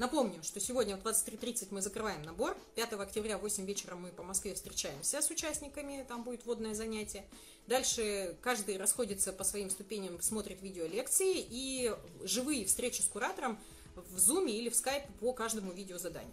Напомню, 0.00 0.42
что 0.42 0.60
сегодня 0.60 0.96
в 0.96 1.02
23.30 1.02 1.66
мы 1.72 1.82
закрываем 1.82 2.22
набор. 2.22 2.56
5 2.74 2.94
октября 2.94 3.36
в 3.36 3.42
8 3.42 3.66
вечера 3.66 3.96
мы 3.96 4.08
по 4.08 4.22
Москве 4.22 4.54
встречаемся 4.54 5.20
с 5.20 5.28
участниками, 5.28 6.06
там 6.08 6.24
будет 6.24 6.46
водное 6.46 6.72
занятие. 6.72 7.26
Дальше 7.66 8.34
каждый 8.40 8.78
расходится 8.78 9.30
по 9.30 9.44
своим 9.44 9.68
ступеням, 9.68 10.18
смотрит 10.22 10.62
видео 10.62 10.86
лекции 10.86 11.34
и 11.36 11.94
живые 12.22 12.64
встречи 12.64 13.02
с 13.02 13.08
куратором 13.08 13.58
в 13.94 14.16
Zoom 14.16 14.50
или 14.50 14.70
в 14.70 14.72
Skype 14.72 15.04
по 15.20 15.34
каждому 15.34 15.70
видеозаданию. 15.70 16.32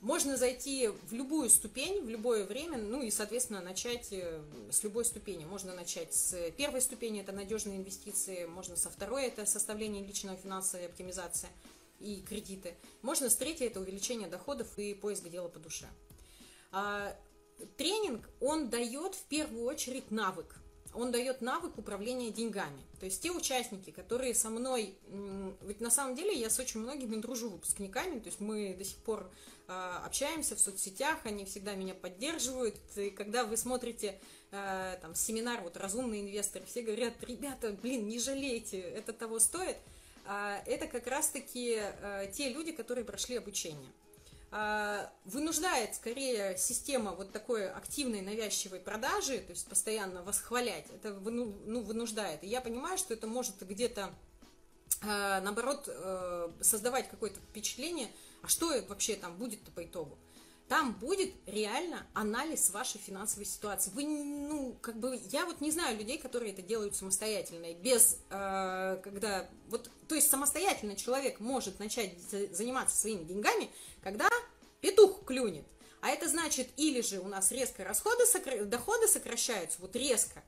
Можно 0.00 0.36
зайти 0.36 0.88
в 1.08 1.14
любую 1.14 1.50
ступень, 1.50 2.00
в 2.00 2.08
любое 2.08 2.44
время, 2.44 2.78
ну 2.78 3.02
и, 3.02 3.10
соответственно, 3.10 3.60
начать 3.60 4.12
э, 4.12 4.40
с 4.70 4.84
любой 4.84 5.04
ступени. 5.04 5.44
Можно 5.46 5.74
начать 5.74 6.14
с 6.14 6.50
первой 6.52 6.80
ступени, 6.80 7.22
это 7.22 7.32
надежные 7.32 7.78
инвестиции, 7.78 8.44
можно 8.44 8.76
со 8.76 8.88
второй, 8.88 9.24
это 9.24 9.46
составление 9.46 10.06
личного 10.06 10.36
финансовой 10.36 10.86
оптимизации– 10.86 11.48
и 12.00 12.22
кредиты. 12.22 12.74
Можно 13.02 13.30
с 13.30 13.36
третьей 13.36 13.66
это 13.66 13.80
увеличение 13.80 14.28
доходов 14.28 14.78
и 14.78 14.94
поиск 14.94 15.28
дела 15.28 15.48
по 15.48 15.58
душе. 15.58 15.86
А, 16.72 17.16
тренинг, 17.76 18.28
он 18.40 18.68
дает 18.68 19.14
в 19.14 19.24
первую 19.24 19.66
очередь 19.66 20.10
навык. 20.10 20.56
Он 20.92 21.10
дает 21.10 21.40
навык 21.40 21.76
управления 21.76 22.30
деньгами. 22.30 22.80
То 23.00 23.06
есть 23.06 23.20
те 23.20 23.32
участники, 23.32 23.90
которые 23.90 24.32
со 24.32 24.48
мной... 24.48 24.96
Ведь 25.62 25.80
на 25.80 25.90
самом 25.90 26.14
деле 26.14 26.32
я 26.32 26.48
с 26.48 26.58
очень 26.60 26.80
многими 26.80 27.16
дружу 27.16 27.48
выпускниками, 27.48 28.20
то 28.20 28.26
есть 28.26 28.40
мы 28.40 28.74
до 28.74 28.84
сих 28.84 28.98
пор 28.98 29.28
э, 29.66 29.72
общаемся 30.04 30.54
в 30.54 30.60
соцсетях, 30.60 31.18
они 31.24 31.46
всегда 31.46 31.74
меня 31.74 31.94
поддерживают. 31.94 32.76
И 32.94 33.10
когда 33.10 33.44
вы 33.44 33.56
смотрите 33.56 34.20
э, 34.52 34.98
там 35.02 35.16
семинар, 35.16 35.62
вот 35.62 35.76
«Разумный 35.76 36.20
инвестор», 36.20 36.62
все 36.64 36.82
говорят, 36.82 37.14
ребята, 37.22 37.72
блин, 37.72 38.06
не 38.06 38.20
жалейте, 38.20 38.78
это 38.78 39.12
того 39.12 39.40
стоит– 39.40 39.76
а, 39.86 39.93
это 40.66 40.86
как 40.86 41.06
раз-таки 41.06 41.78
э, 41.80 42.30
те 42.32 42.48
люди, 42.48 42.72
которые 42.72 43.04
прошли 43.04 43.36
обучение. 43.36 43.90
а, 44.56 45.10
вынуждает 45.24 45.96
скорее 45.96 46.56
система 46.56 47.12
вот 47.12 47.32
такой 47.32 47.68
активной 47.68 48.20
навязчивой 48.20 48.78
продажи, 48.78 49.38
то 49.38 49.50
есть 49.50 49.66
постоянно 49.66 50.22
восхвалять, 50.22 50.86
это 50.94 51.10
ну, 51.12 51.82
вынуждает. 51.82 52.44
И 52.44 52.46
я 52.46 52.60
понимаю, 52.60 52.96
что 52.96 53.14
это 53.14 53.26
может 53.26 53.60
где-то 53.60 54.14
а, 55.02 55.40
наоборот 55.40 55.88
э, 55.88 56.50
создавать 56.60 57.08
какое-то 57.08 57.40
впечатление, 57.40 58.08
а 58.42 58.48
что 58.48 58.68
вообще 58.88 59.16
там 59.16 59.36
будет-то 59.36 59.70
по 59.72 59.84
итогу. 59.84 60.16
Там 60.68 60.94
будет 60.94 61.34
реально 61.46 62.06
анализ 62.14 62.70
вашей 62.70 62.98
финансовой 62.98 63.44
ситуации. 63.44 63.90
Вы, 63.90 64.06
ну, 64.06 64.74
как 64.80 64.98
бы, 64.98 65.20
я 65.30 65.44
вот 65.44 65.60
не 65.60 65.70
знаю 65.70 65.98
людей, 65.98 66.18
которые 66.18 66.52
это 66.52 66.62
делают 66.62 66.96
самостоятельно, 66.96 67.74
без, 67.74 68.18
э, 68.30 69.00
когда, 69.04 69.46
вот, 69.68 69.90
то 70.08 70.14
есть 70.14 70.30
самостоятельно 70.30 70.96
человек 70.96 71.38
может 71.38 71.78
начать 71.80 72.18
заниматься 72.52 72.96
своими 72.96 73.24
деньгами, 73.24 73.70
когда 74.02 74.28
петух 74.80 75.24
клюнет. 75.26 75.66
А 76.00 76.08
это 76.08 76.28
значит, 76.28 76.68
или 76.76 77.02
же 77.02 77.20
у 77.20 77.28
нас 77.28 77.50
резко 77.52 77.84
расходы, 77.84 78.24
доходы 78.64 79.06
сокращаются, 79.06 79.78
вот 79.80 79.94
резко, 79.96 80.42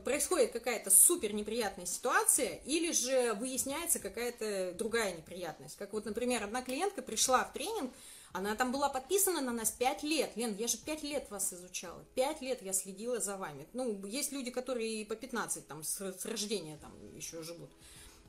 происходит 0.00 0.52
какая-то 0.52 0.90
супер 0.90 1.34
неприятная 1.34 1.86
ситуация, 1.86 2.60
или 2.64 2.92
же 2.92 3.34
выясняется 3.34 3.98
какая-то 3.98 4.72
другая 4.72 5.12
неприятность. 5.16 5.76
Как 5.76 5.92
вот, 5.92 6.04
например, 6.04 6.42
одна 6.44 6.62
клиентка 6.62 7.02
пришла 7.02 7.44
в 7.44 7.52
тренинг, 7.52 7.92
она 8.32 8.54
там 8.54 8.72
была 8.72 8.88
подписана 8.88 9.40
на 9.40 9.52
нас 9.52 9.70
5 9.70 10.02
лет. 10.02 10.36
Лен, 10.36 10.56
я 10.56 10.68
же 10.68 10.78
5 10.78 11.02
лет 11.02 11.30
вас 11.30 11.52
изучала. 11.52 12.04
5 12.14 12.40
лет 12.42 12.62
я 12.62 12.72
следила 12.72 13.20
за 13.20 13.36
вами. 13.36 13.66
Ну, 13.72 14.04
есть 14.06 14.32
люди, 14.32 14.50
которые 14.50 15.02
и 15.02 15.04
по 15.04 15.14
15 15.14 15.66
там 15.66 15.82
с, 15.82 16.00
с 16.00 16.24
рождения 16.24 16.78
там 16.78 16.92
еще 17.14 17.42
живут. 17.42 17.70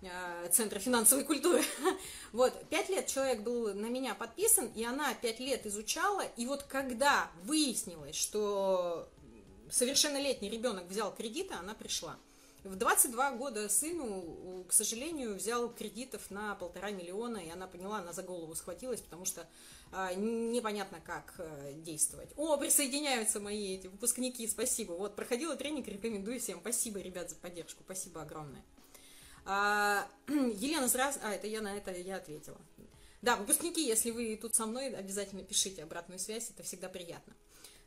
Э, 0.04 0.49
Центра 0.51 0.80
финансовой 0.80 1.24
культуры. 1.24 1.64
Вот, 2.34 2.54
пять 2.70 2.89
лет 2.89 3.08
человек 3.08 3.41
был 3.41 3.74
на 3.74 3.86
меня 3.86 4.16
подписан, 4.16 4.68
и 4.76 4.84
она 4.84 5.14
пять 5.14 5.39
лет 5.39 5.66
изучала, 5.68 6.24
и 6.36 6.47
вот 6.47 6.64
когда 6.64 7.30
выяснилось, 7.43 8.16
что 8.16 9.08
совершеннолетний 9.70 10.49
ребенок 10.49 10.86
взял 10.88 11.14
кредиты, 11.14 11.54
она 11.54 11.76
пришла. 11.76 12.18
В 12.64 12.78
22 12.78 13.32
года 13.32 13.68
сыну, 13.68 14.64
к 14.70 14.72
сожалению, 14.72 15.36
взял 15.36 15.70
кредитов 15.70 16.32
на 16.32 16.55
полтора 16.55 16.91
миллиона, 16.91 17.38
и 17.38 17.49
она 17.49 17.68
поняла, 17.68 17.97
она 17.97 18.14
за 18.14 18.24
голову 18.24 18.55
схватилась, 18.55 19.01
потому 19.01 19.26
что 19.26 19.45
а, 19.91 20.14
непонятно, 20.14 21.01
как 21.01 21.34
а, 21.39 21.74
действовать. 21.74 22.30
О, 22.38 22.55
присоединяются 22.55 23.41
мои 23.41 23.76
эти 23.76 23.88
выпускники, 23.88 24.47
спасибо. 24.47 24.93
Вот, 24.93 25.14
проходила 25.18 25.57
тренинг, 25.57 25.89
рекомендую 25.89 26.39
всем. 26.39 26.59
Спасибо, 26.61 26.99
ребят, 26.99 27.30
за 27.30 27.36
поддержку, 27.36 27.84
спасибо 27.84 28.22
огромное. 28.22 28.64
А, 29.45 30.07
Елена 30.30 30.88
Зраз... 30.88 31.20
А, 31.22 31.34
это 31.34 31.47
я 31.47 31.61
на 31.61 31.76
это 31.76 31.91
я 31.91 32.16
ответила. 32.16 32.57
Да, 33.22 33.36
выпускники, 33.36 33.86
если 33.86 34.11
вы 34.11 34.38
тут 34.41 34.55
со 34.55 34.66
мной, 34.66 34.95
обязательно 34.95 35.43
пишите 35.43 35.84
обратную 35.84 36.18
связь, 36.18 36.49
это 36.49 36.64
всегда 36.64 36.88
приятно. 36.88 37.34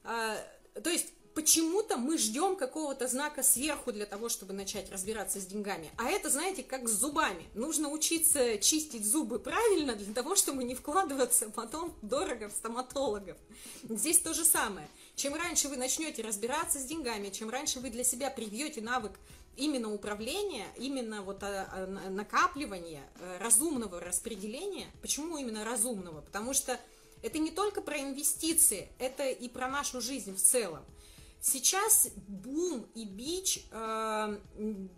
А, 0.05 0.37
то 0.83 0.91
есть 0.91 1.13
почему-то 1.37 1.99
мы 1.99 2.17
ждем 2.17 2.57
какого-то 2.57 3.07
знака 3.09 3.43
сверху 3.43 3.93
для 3.93 4.07
того, 4.07 4.31
чтобы 4.31 4.55
начать 4.55 4.91
разбираться 4.91 5.39
с 5.39 5.45
деньгами. 5.45 5.91
А 5.99 6.09
это, 6.09 6.31
знаете, 6.31 6.63
как 6.63 6.89
с 6.89 6.93
зубами. 6.93 7.45
Нужно 7.55 7.91
учиться 7.91 8.57
чистить 8.57 9.05
зубы 9.05 9.39
правильно 9.39 9.95
для 9.95 10.15
того, 10.15 10.35
чтобы 10.35 10.65
не 10.65 10.75
вкладываться 10.75 11.51
потом 11.51 11.95
дорого 12.01 12.49
в 12.49 12.53
стоматологов. 12.53 13.37
Здесь 13.87 14.19
то 14.19 14.33
же 14.33 14.47
самое. 14.47 14.89
Чем 15.15 15.35
раньше 15.35 15.69
вы 15.69 15.77
начнете 15.77 16.23
разбираться 16.23 16.79
с 16.79 16.85
деньгами, 16.85 17.29
чем 17.29 17.51
раньше 17.51 17.81
вы 17.81 17.91
для 17.91 18.03
себя 18.03 18.31
привьете 18.31 18.81
навык 18.81 19.13
именно 19.57 19.93
управления, 19.93 20.67
именно 20.79 21.21
вот 21.21 21.43
а, 21.43 21.69
а, 21.71 22.09
накапливания, 22.09 23.03
э, 23.21 23.39
разумного 23.41 24.01
распределения. 24.01 24.87
Почему 25.03 25.37
именно 25.37 25.67
разумного? 25.67 26.23
Потому 26.23 26.55
что 26.55 26.81
это 27.23 27.39
не 27.39 27.51
только 27.51 27.83
про 27.83 27.99
инвестиции, 27.99 28.89
это 28.99 29.29
и 29.29 29.49
про 29.51 29.69
нашу 29.69 30.01
жизнь 30.01 30.35
в 30.35 30.41
целом. 30.41 30.83
Сейчас 31.49 32.09
бум 32.27 32.85
и 32.97 33.05
бич 33.05 33.65
э, 33.71 34.39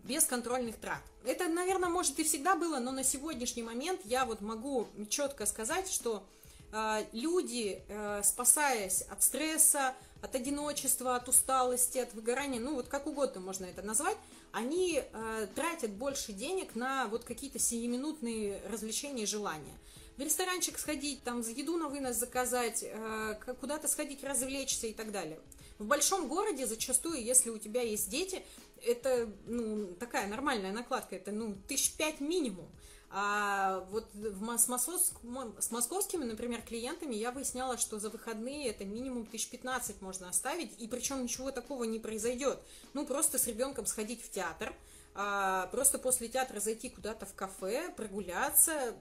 бесконтрольных 0.04 0.76
трат. 0.76 1.02
Это, 1.26 1.46
наверное, 1.46 1.90
может 1.90 2.18
и 2.18 2.24
всегда 2.24 2.56
было, 2.56 2.78
но 2.78 2.90
на 2.90 3.04
сегодняшний 3.04 3.62
момент 3.62 4.00
я 4.04 4.24
вот 4.24 4.40
могу 4.40 4.88
четко 5.10 5.44
сказать, 5.44 5.92
что 5.92 6.26
э, 6.72 7.04
люди, 7.12 7.82
э, 7.86 8.22
спасаясь 8.24 9.02
от 9.02 9.22
стресса, 9.22 9.94
от 10.22 10.34
одиночества, 10.34 11.16
от 11.16 11.28
усталости, 11.28 11.98
от 11.98 12.14
выгорания, 12.14 12.60
ну 12.60 12.76
вот 12.76 12.88
как 12.88 13.06
угодно 13.06 13.42
можно 13.42 13.66
это 13.66 13.82
назвать, 13.82 14.16
они 14.50 15.02
э, 15.02 15.46
тратят 15.54 15.90
больше 15.90 16.32
денег 16.32 16.74
на 16.74 17.08
вот 17.08 17.24
какие-то 17.24 17.58
сиюминутные 17.58 18.62
развлечения 18.72 19.24
и 19.24 19.26
желания. 19.26 19.78
В 20.16 20.20
ресторанчик 20.20 20.78
сходить, 20.78 21.22
там 21.24 21.42
еду 21.42 21.76
на 21.76 21.88
вынос 21.88 22.16
заказать, 22.16 22.82
э, 22.82 23.34
куда-то 23.60 23.86
сходить 23.86 24.24
развлечься 24.24 24.86
и 24.86 24.94
так 24.94 25.12
далее. 25.12 25.38
В 25.78 25.86
большом 25.86 26.28
городе 26.28 26.66
зачастую, 26.66 27.22
если 27.22 27.50
у 27.50 27.58
тебя 27.58 27.82
есть 27.82 28.10
дети, 28.10 28.44
это 28.84 29.30
ну, 29.46 29.94
такая 29.94 30.26
нормальная 30.26 30.72
накладка, 30.72 31.16
это 31.16 31.30
ну, 31.30 31.56
тысяч 31.68 31.92
пять 31.96 32.20
минимум. 32.20 32.68
А 33.10 33.86
вот 33.90 34.06
в, 34.12 34.58
с, 34.58 34.68
московск, 34.68 35.14
с 35.60 35.70
московскими, 35.70 36.24
например, 36.24 36.60
клиентами 36.60 37.14
я 37.14 37.32
выясняла, 37.32 37.78
что 37.78 37.98
за 37.98 38.10
выходные 38.10 38.68
это 38.68 38.84
минимум 38.84 39.24
тысяч 39.24 39.48
пятнадцать 39.48 40.02
можно 40.02 40.28
оставить, 40.28 40.78
и 40.78 40.86
причем 40.88 41.22
ничего 41.22 41.50
такого 41.50 41.84
не 41.84 41.98
произойдет. 41.98 42.58
Ну, 42.92 43.06
просто 43.06 43.38
с 43.38 43.46
ребенком 43.46 43.86
сходить 43.86 44.22
в 44.22 44.30
театр, 44.30 44.74
а, 45.14 45.68
просто 45.68 45.98
после 45.98 46.28
театра 46.28 46.60
зайти 46.60 46.90
куда-то 46.90 47.24
в 47.24 47.34
кафе, 47.34 47.90
прогуляться, 47.96 48.94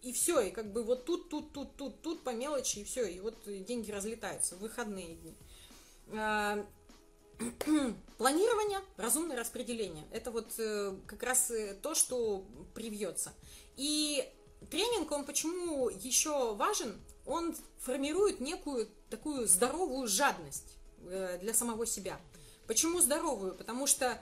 и 0.00 0.12
все, 0.12 0.40
и 0.40 0.50
как 0.50 0.72
бы 0.72 0.82
вот 0.82 1.04
тут, 1.04 1.28
тут, 1.28 1.52
тут, 1.52 1.76
тут, 1.76 2.00
тут 2.00 2.24
по 2.24 2.30
мелочи, 2.30 2.78
и 2.78 2.84
все, 2.84 3.04
и 3.04 3.20
вот 3.20 3.36
деньги 3.46 3.90
разлетаются 3.90 4.56
в 4.56 4.60
выходные 4.60 5.16
дни. 5.16 5.36
А, 6.12 6.64
планирование, 8.18 8.80
разумное 8.96 9.36
распределение. 9.36 10.04
Это 10.10 10.30
вот 10.30 10.52
э, 10.58 10.94
как 11.06 11.22
раз 11.22 11.50
э, 11.50 11.74
то, 11.80 11.94
что 11.94 12.44
привьется. 12.74 13.32
И 13.76 14.28
тренинг, 14.70 15.10
он 15.12 15.24
почему 15.24 15.88
еще 15.88 16.54
важен? 16.54 17.00
Он 17.26 17.54
формирует 17.78 18.40
некую 18.40 18.88
такую 19.10 19.46
здоровую 19.46 20.08
жадность 20.08 20.74
э, 21.06 21.38
для 21.40 21.54
самого 21.54 21.86
себя. 21.86 22.20
Почему 22.66 23.00
здоровую? 23.00 23.54
Потому 23.54 23.86
что 23.86 24.20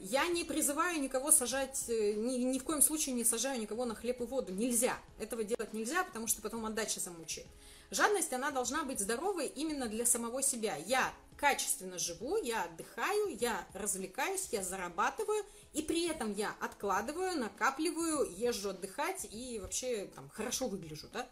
я 0.00 0.26
не 0.26 0.42
призываю 0.42 1.00
никого 1.00 1.30
сажать, 1.30 1.84
ни, 1.88 2.38
ни 2.38 2.58
в 2.58 2.64
коем 2.64 2.82
случае 2.82 3.14
не 3.14 3.24
сажаю 3.24 3.60
никого 3.60 3.84
на 3.84 3.94
хлеб 3.94 4.20
и 4.22 4.24
воду. 4.24 4.52
Нельзя. 4.52 4.98
Этого 5.20 5.44
делать 5.44 5.72
нельзя, 5.74 6.02
потому 6.02 6.26
что 6.26 6.42
потом 6.42 6.66
отдача 6.66 6.98
замучает. 6.98 7.46
Жадность, 7.90 8.32
она 8.32 8.50
должна 8.50 8.84
быть 8.84 9.00
здоровой 9.00 9.46
именно 9.48 9.86
для 9.86 10.06
самого 10.06 10.42
себя. 10.42 10.76
Я 10.76 11.12
качественно 11.36 11.98
живу, 11.98 12.36
я 12.36 12.64
отдыхаю, 12.64 13.36
я 13.38 13.66
развлекаюсь, 13.72 14.48
я 14.52 14.62
зарабатываю, 14.62 15.44
и 15.72 15.82
при 15.82 16.06
этом 16.06 16.32
я 16.32 16.54
откладываю, 16.60 17.36
накапливаю, 17.38 18.30
езжу 18.36 18.70
отдыхать 18.70 19.26
и 19.30 19.58
вообще 19.58 20.06
там 20.14 20.28
хорошо 20.28 20.68
выгляжу, 20.68 21.08
да. 21.12 21.26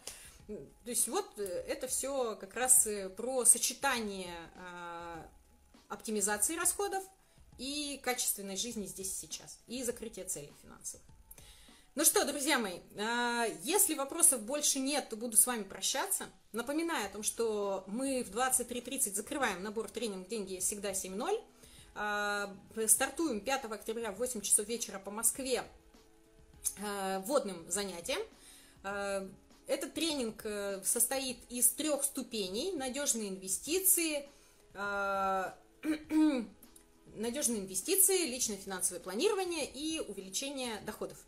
То 0.46 0.90
есть 0.90 1.06
вот 1.08 1.28
э, 1.36 1.42
это 1.42 1.88
все 1.88 2.34
как 2.36 2.54
раз 2.54 2.86
э, 2.86 3.10
про 3.10 3.44
сочетание 3.44 4.34
э, 4.54 5.22
оптимизации 5.88 6.56
расходов 6.56 7.04
и 7.58 8.00
качественной 8.02 8.56
жизни 8.56 8.86
здесь 8.86 9.12
и 9.12 9.26
сейчас, 9.26 9.58
и 9.66 9.82
закрытие 9.82 10.24
целей 10.24 10.54
финансовых. 10.62 11.04
Ну 11.98 12.04
что, 12.04 12.24
друзья 12.24 12.60
мои, 12.60 12.78
а, 12.96 13.46
если 13.64 13.96
вопросов 13.96 14.42
больше 14.42 14.78
нет, 14.78 15.08
то 15.08 15.16
буду 15.16 15.36
с 15.36 15.44
вами 15.48 15.64
прощаться. 15.64 16.26
Напоминаю 16.52 17.06
о 17.06 17.08
том, 17.08 17.24
что 17.24 17.82
мы 17.88 18.22
в 18.22 18.30
23.30 18.30 19.16
закрываем 19.16 19.64
набор 19.64 19.90
тренинг 19.90 20.28
«Деньги 20.28 20.60
всегда 20.60 20.92
7.0». 20.92 21.42
А, 21.96 22.54
стартуем 22.86 23.40
5 23.40 23.64
октября 23.64 24.12
в 24.12 24.18
8 24.18 24.42
часов 24.42 24.68
вечера 24.68 25.00
по 25.00 25.10
Москве 25.10 25.64
а, 26.80 27.18
вводным 27.26 27.68
занятием. 27.68 28.20
Этот 29.66 29.92
тренинг 29.92 30.42
э, 30.44 30.80
состоит 30.84 31.38
из 31.50 31.68
трех 31.70 32.04
ступеней. 32.04 32.76
Надежные 32.76 33.28
инвестиции, 33.28 34.28
надежные 37.16 37.60
инвестиции, 37.60 38.26
личное 38.26 38.56
финансовое 38.56 39.00
планирование 39.00 39.68
и 39.68 39.98
увеличение 39.98 40.80
доходов. 40.86 41.18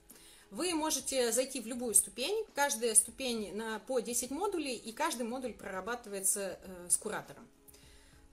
Вы 0.51 0.74
можете 0.74 1.30
зайти 1.30 1.61
в 1.61 1.66
любую 1.66 1.94
ступень, 1.94 2.44
каждая 2.55 2.94
ступень 2.96 3.55
на, 3.55 3.78
по 3.80 4.01
10 4.01 4.30
модулей, 4.32 4.74
и 4.74 4.92
каждый 4.92 5.22
модуль 5.22 5.53
прорабатывается 5.53 6.59
э, 6.61 6.88
с 6.88 6.96
куратором. 6.96 7.46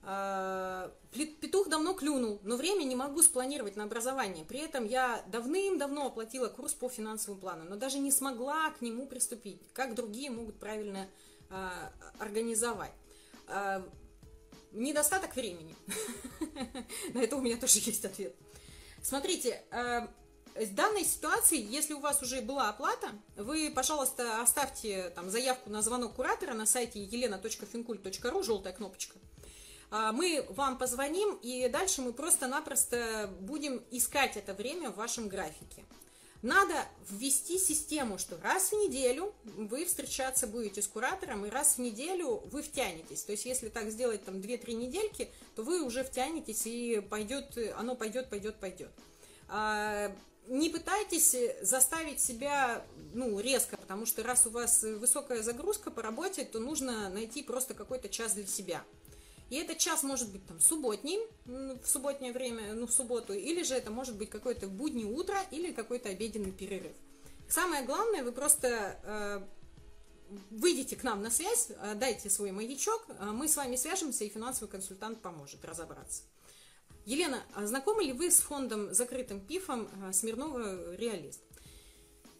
Э, 0.01 0.89
петух 1.11 1.70
давно 1.70 1.93
клюнул, 1.93 2.39
но 2.43 2.55
время 2.55 2.86
не 2.86 2.95
могу 2.95 3.22
спланировать 3.22 3.76
на 3.76 3.84
образование. 3.84 4.45
При 4.45 4.59
этом 4.59 4.86
я 4.86 5.24
давным-давно 5.28 6.07
оплатила 6.07 6.47
курс 6.47 6.74
по 6.74 6.89
финансовому 6.89 7.39
плану, 7.39 7.65
но 7.70 7.76
даже 7.76 7.99
не 7.99 8.11
смогла 8.11 8.72
к 8.72 8.82
нему 8.82 9.05
приступить, 9.05 9.61
как 9.74 9.93
другие 9.93 10.32
могут 10.32 10.59
правильно 10.59 11.07
э, 11.51 11.70
организовать. 12.18 12.93
Э, 13.47 13.84
недостаток 14.72 15.36
времени. 15.36 15.76
На 17.13 17.20
это 17.20 17.36
у 17.36 17.41
меня 17.41 17.57
тоже 17.57 17.78
есть 17.78 18.05
ответ. 18.05 18.36
Смотрите, 19.03 19.61
э, 19.72 20.07
В 20.60 20.74
данной 20.74 21.03
ситуации, 21.03 21.62
если 21.62 21.93
у 21.93 21.99
вас 21.99 22.22
уже 22.24 22.41
была 22.41 22.70
оплата, 22.70 23.10
вы, 23.36 23.72
пожалуйста, 23.74 24.41
оставьте 24.41 25.12
там 25.12 25.30
заявку 25.30 25.70
на 25.70 25.84
звонок 25.84 26.16
куратора 26.16 26.53
на 26.53 26.66
сайте 26.66 27.03
елена.финкульт.ру, 27.03 28.43
желтая 28.43 28.74
кнопочка. 28.74 29.20
А, 29.91 30.12
мы 30.12 30.43
вам 30.49 30.80
позвоним, 30.80 31.36
и 31.43 31.70
дальше 31.70 32.01
мы 32.01 32.12
просто-напросто 32.12 33.30
будем 33.41 33.84
искать 33.91 34.36
это 34.36 34.55
время 34.55 34.89
в 34.89 34.95
вашем 34.95 35.28
графике. 35.28 35.86
Надо 36.41 36.74
ввести 37.10 37.60
систему, 37.60 38.18
что 38.18 38.39
раз 38.41 38.72
в 38.72 38.74
неделю 38.74 39.36
вы 39.43 39.86
встречаться 39.86 40.47
будете 40.47 40.82
с 40.82 40.88
куратором, 40.88 41.45
и 41.45 41.49
раз 41.49 41.76
в 41.76 41.80
неделю 41.80 42.41
вы 42.51 42.64
втянетесь. 42.64 43.24
То 43.24 43.32
есть, 43.32 43.45
если 43.45 43.70
так 43.70 43.91
сделать 43.91 44.26
там 44.26 44.36
2-3 44.36 44.74
недельки, 44.74 45.30
то 45.55 45.62
вы 45.62 45.84
уже 45.84 46.03
втянетесь, 46.03 46.66
и 46.66 46.99
пойдет, 46.99 47.58
оно 47.76 47.95
пойдет, 47.95 48.30
пойдет, 48.30 48.55
пойдет. 48.55 48.89
Не 50.47 50.69
пытайтесь 50.69 51.35
заставить 51.61 52.21
себя 52.21 52.85
ну, 53.13 53.39
резко, 53.39 53.77
потому 53.77 54.05
что 54.05 54.23
раз 54.23 54.45
у 54.47 54.49
вас 54.49 54.83
высокая 54.83 55.43
загрузка 55.43 55.91
по 55.91 56.01
работе, 56.01 56.45
то 56.45 56.59
нужно 56.59 57.09
найти 57.09 57.43
просто 57.43 57.73
какой-то 57.73 58.09
час 58.09 58.33
для 58.33 58.47
себя. 58.47 58.83
И 59.49 59.55
этот 59.55 59.77
час 59.77 60.03
может 60.03 60.29
быть 60.31 60.45
там 60.45 60.59
субботний, 60.59 61.19
в 61.45 61.85
субботнее 61.85 62.33
время, 62.33 62.73
ну 62.73 62.85
в 62.85 62.91
субботу, 62.91 63.33
или 63.33 63.63
же 63.63 63.75
это 63.75 63.91
может 63.91 64.15
быть 64.15 64.29
какое-то 64.29 64.67
буднее 64.67 65.05
утро 65.05 65.37
или 65.51 65.71
какой-то 65.71 66.09
обеденный 66.09 66.51
перерыв. 66.51 66.91
Самое 67.47 67.85
главное, 67.85 68.23
вы 68.23 68.33
просто 68.33 68.99
э, 69.03 69.41
выйдите 70.49 70.97
к 70.97 71.03
нам 71.03 71.21
на 71.21 71.31
связь, 71.31 71.69
э, 71.69 71.95
дайте 71.95 72.29
свой 72.29 72.51
маячок, 72.51 73.05
э, 73.07 73.25
мы 73.31 73.47
с 73.47 73.55
вами 73.55 73.77
свяжемся, 73.77 74.25
и 74.25 74.29
финансовый 74.29 74.69
консультант 74.69 75.21
поможет 75.21 75.63
разобраться. 75.63 76.23
Елена, 77.08 77.41
а 77.53 77.66
знакомы 77.66 78.03
ли 78.03 78.12
вы 78.12 78.30
с 78.30 78.41
фондом 78.41 78.93
закрытым 78.93 79.39
ПИФом 79.39 79.88
э, 79.88 80.12
Смирнова 80.12 80.93
«Реалист»? 80.97 81.39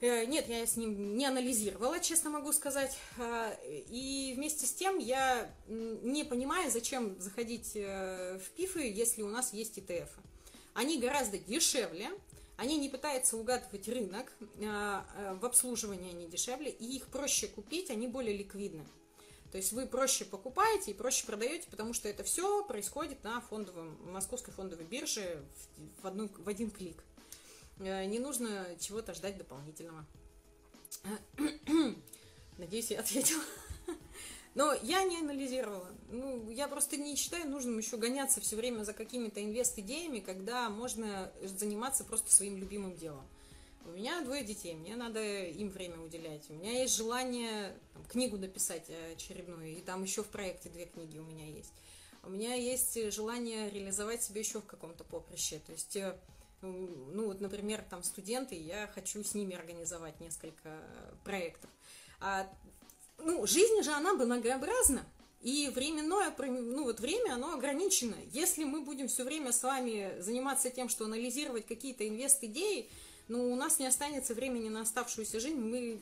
Э, 0.02 0.26
нет, 0.26 0.50
я 0.50 0.68
с 0.68 0.76
ним 0.76 1.16
не 1.18 1.26
анализировала, 1.26 2.02
честно 2.02 2.32
могу 2.32 2.52
сказать. 2.52 2.98
Э, 3.18 3.56
и 3.64 4.34
вместе 4.36 4.66
с 4.66 4.74
тем 4.74 4.98
я 4.98 5.50
не 5.70 6.26
понимаю, 6.26 6.70
зачем 6.70 7.18
заходить 7.22 7.76
в 7.76 8.42
ПИФы, 8.58 8.82
если 8.82 9.22
у 9.22 9.30
нас 9.30 9.54
есть 9.54 9.78
ETF. 9.78 10.10
Они 10.74 11.00
гораздо 11.00 11.38
дешевле, 11.38 12.10
они 12.58 12.78
не 12.78 12.90
пытаются 12.90 13.38
угадывать 13.38 13.88
рынок, 13.88 14.34
в 14.58 15.46
обслуживании 15.46 16.10
они 16.10 16.28
дешевле, 16.28 16.72
и 16.72 16.98
их 16.98 17.08
проще 17.08 17.48
купить, 17.48 17.90
они 17.90 18.08
более 18.08 18.36
ликвидны. 18.36 18.86
То 19.52 19.58
есть 19.58 19.72
вы 19.72 19.86
проще 19.86 20.26
покупаете 20.26 20.92
и 20.92 20.94
проще 20.94 21.26
продаете, 21.26 21.70
потому 21.70 21.94
что 21.94 22.10
это 22.10 22.24
все 22.24 22.64
происходит 22.66 23.24
на 23.24 23.40
фондовом, 23.42 23.98
московской 24.12 24.54
фондовой 24.54 24.86
бирже 24.86 25.44
в, 26.02 26.08
одну, 26.08 26.30
в 26.38 26.50
один 26.50 26.70
клик. 26.70 27.04
Э, 27.80 28.06
не 28.06 28.20
нужно 28.20 28.68
чего-то 28.80 29.14
ждать 29.14 29.38
дополнительного. 29.38 30.06
Надеюсь, 32.58 32.92
я 32.92 33.00
ответила. 33.00 33.44
Но 34.56 34.74
я 34.82 35.04
не 35.04 35.20
анализировала. 35.20 35.88
Ну, 36.10 36.50
я 36.50 36.68
просто 36.68 36.98
не 36.98 37.16
считаю 37.16 37.50
нужным 37.50 37.78
еще 37.78 37.96
гоняться 37.96 38.42
все 38.42 38.56
время 38.56 38.84
за 38.84 38.94
какими-то 38.94 39.44
инвест-идеями, 39.44 40.20
когда 40.20 40.70
можно 40.70 41.32
заниматься 41.44 42.04
просто 42.04 42.34
своим 42.34 42.58
любимым 42.58 42.96
делом. 42.96 43.26
У 43.88 43.92
меня 43.92 44.22
двое 44.22 44.44
детей, 44.44 44.76
мне 44.76 44.98
надо 44.98 45.22
им 45.22 45.70
время 45.70 45.98
уделять. 46.00 46.44
У 46.50 46.54
меня 46.54 46.82
есть 46.82 46.96
желание 46.96 47.74
там, 47.94 48.04
книгу 48.04 48.38
написать 48.38 48.92
очередную, 49.14 49.78
и 49.78 49.82
там 49.82 50.04
еще 50.04 50.24
в 50.24 50.28
проекте 50.28 50.68
две 50.68 50.86
книги 50.86 51.18
у 51.18 51.24
меня 51.24 51.46
есть. 51.46 51.72
У 52.24 52.30
меня 52.30 52.54
есть 52.54 53.14
желание 53.14 53.70
реализовать 53.70 54.22
себя 54.22 54.42
еще 54.42 54.60
в 54.60 54.66
каком-то 54.66 55.06
поприще. 55.06 55.62
То 55.66 55.72
есть, 55.72 55.96
э, 55.96 56.18
ну 56.62 57.28
вот, 57.28 57.40
например, 57.40 57.82
там 57.90 58.04
студенты, 58.04 58.56
я 58.56 58.88
хочу 58.94 59.24
с 59.24 59.34
ними 59.34 59.56
организовать 59.56 60.20
несколько 60.20 60.84
проектов. 61.24 61.70
А, 62.20 62.46
ну, 63.20 63.48
жизнь 63.48 63.82
же, 63.84 63.92
она 63.92 64.14
многообразна. 64.14 65.06
И 65.40 65.72
временное, 65.74 66.36
ну 66.38 66.84
вот 66.84 67.00
время, 67.00 67.36
оно 67.36 67.54
ограничено. 67.54 68.16
Если 68.34 68.66
мы 68.66 68.82
будем 68.82 69.08
все 69.08 69.24
время 69.24 69.54
с 69.54 69.64
вами 69.64 70.20
заниматься 70.20 70.70
тем, 70.70 70.90
что 70.90 71.06
анализировать 71.06 71.66
какие-то 71.66 72.06
инвест-идеи, 72.06 72.90
но 73.28 73.44
у 73.44 73.56
нас 73.56 73.80
не 73.80 73.88
останется 73.88 74.34
времени 74.34 74.70
на 74.70 74.82
оставшуюся 74.82 75.40
жизнь, 75.40 75.60
мы, 75.60 76.00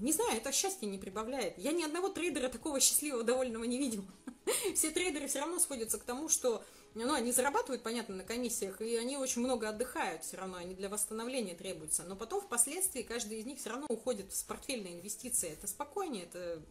не 0.00 0.12
знаю, 0.12 0.36
это 0.36 0.52
счастье 0.52 0.88
не 0.88 0.98
прибавляет. 0.98 1.58
Я 1.58 1.72
ни 1.72 1.82
одного 1.82 2.08
трейдера 2.08 2.48
такого 2.48 2.80
счастливого, 2.80 3.24
довольного 3.24 3.64
не 3.64 3.78
видела. 3.78 4.06
Все 4.74 4.90
трейдеры 4.90 5.28
все 5.28 5.40
равно 5.40 5.58
сходятся 5.58 5.98
к 5.98 6.04
тому, 6.04 6.28
что 6.28 6.64
ну, 6.94 7.14
они 7.14 7.32
зарабатывают, 7.32 7.82
понятно, 7.82 8.16
на 8.16 8.24
комиссиях, 8.24 8.80
и 8.80 8.96
они 8.96 9.16
очень 9.16 9.40
много 9.40 9.68
отдыхают 9.68 10.24
все 10.24 10.36
равно, 10.36 10.56
они 10.58 10.74
для 10.74 10.88
восстановления 10.88 11.54
требуются. 11.54 12.02
Но 12.02 12.16
потом, 12.16 12.40
впоследствии, 12.40 13.02
каждый 13.02 13.38
из 13.38 13.46
них 13.46 13.58
все 13.58 13.70
равно 13.70 13.86
уходит 13.88 14.32
в 14.32 14.46
портфельные 14.46 14.94
инвестиции. 14.94 15.50
Это 15.50 15.66
спокойнее, 15.66 16.24
это 16.24 16.62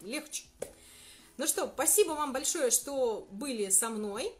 легче. 0.00 0.44
Ну 1.36 1.46
что, 1.46 1.70
спасибо 1.72 2.12
вам 2.12 2.32
большое, 2.32 2.70
что 2.70 3.28
были 3.30 3.68
со 3.68 3.90
мной. 3.90 4.32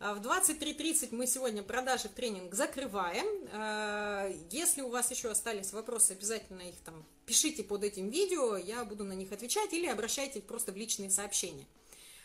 А 0.00 0.14
в 0.14 0.20
23.30 0.20 1.08
мы 1.10 1.26
сегодня 1.26 1.64
продажи 1.64 2.08
тренинг 2.08 2.54
закрываем. 2.54 3.26
А, 3.52 4.30
если 4.50 4.80
у 4.80 4.90
вас 4.90 5.10
еще 5.10 5.28
остались 5.28 5.72
вопросы, 5.72 6.12
обязательно 6.12 6.62
их 6.62 6.76
там 6.84 7.04
пишите 7.26 7.64
под 7.64 7.82
этим 7.82 8.08
видео, 8.08 8.56
я 8.56 8.84
буду 8.84 9.02
на 9.02 9.14
них 9.14 9.32
отвечать 9.32 9.72
или 9.72 9.86
обращайтесь 9.88 10.42
просто 10.42 10.70
в 10.70 10.76
личные 10.76 11.10
сообщения. 11.10 11.66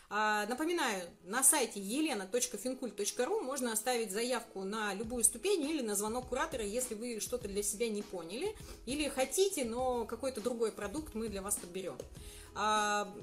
А, 0.08 0.46
напоминаю, 0.46 1.10
на 1.24 1.42
сайте 1.42 1.80
елена.финкуль.ру 1.80 3.40
можно 3.40 3.72
оставить 3.72 4.12
заявку 4.12 4.62
на 4.62 4.94
любую 4.94 5.24
ступень 5.24 5.68
или 5.68 5.82
на 5.82 5.96
звонок 5.96 6.28
куратора, 6.28 6.64
если 6.64 6.94
вы 6.94 7.18
что-то 7.18 7.48
для 7.48 7.64
себя 7.64 7.88
не 7.88 8.02
поняли, 8.02 8.54
или 8.86 9.08
хотите, 9.08 9.64
но 9.64 10.04
какой-то 10.04 10.40
другой 10.40 10.70
продукт 10.70 11.16
мы 11.16 11.28
для 11.28 11.42
вас 11.42 11.56
подберем. 11.56 11.98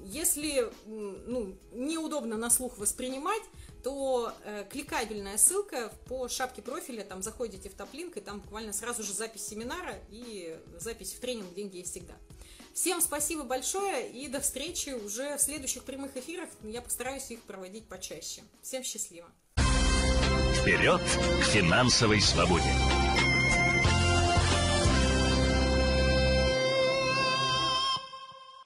Если 0.07 0.69
ну, 0.85 1.55
неудобно 1.71 2.35
на 2.35 2.49
слух 2.49 2.77
воспринимать, 2.77 3.43
то 3.83 4.33
э, 4.43 4.65
кликабельная 4.69 5.37
ссылка 5.37 5.91
по 6.07 6.27
шапке 6.27 6.61
профиля, 6.61 7.03
там 7.03 7.21
заходите 7.21 7.69
в 7.69 7.73
топлинк, 7.73 8.17
и 8.17 8.21
там 8.21 8.39
буквально 8.39 8.73
сразу 8.73 9.03
же 9.03 9.13
запись 9.13 9.45
семинара 9.45 9.95
и 10.09 10.57
запись 10.77 11.13
в 11.13 11.19
тренинг 11.19 11.53
«Деньги 11.53 11.77
есть 11.77 11.91
всегда». 11.91 12.13
Всем 12.73 13.01
спасибо 13.01 13.43
большое 13.43 14.09
и 14.09 14.27
до 14.27 14.39
встречи 14.39 14.91
уже 14.91 15.35
в 15.37 15.41
следующих 15.41 15.83
прямых 15.83 16.15
эфирах. 16.15 16.49
Я 16.63 16.81
постараюсь 16.81 17.29
их 17.29 17.41
проводить 17.41 17.85
почаще. 17.87 18.43
Всем 18.61 18.83
счастливо. 18.83 19.27
Вперед 20.61 21.01
к 21.01 21.43
финансовой 21.45 22.21
свободе! 22.21 23.00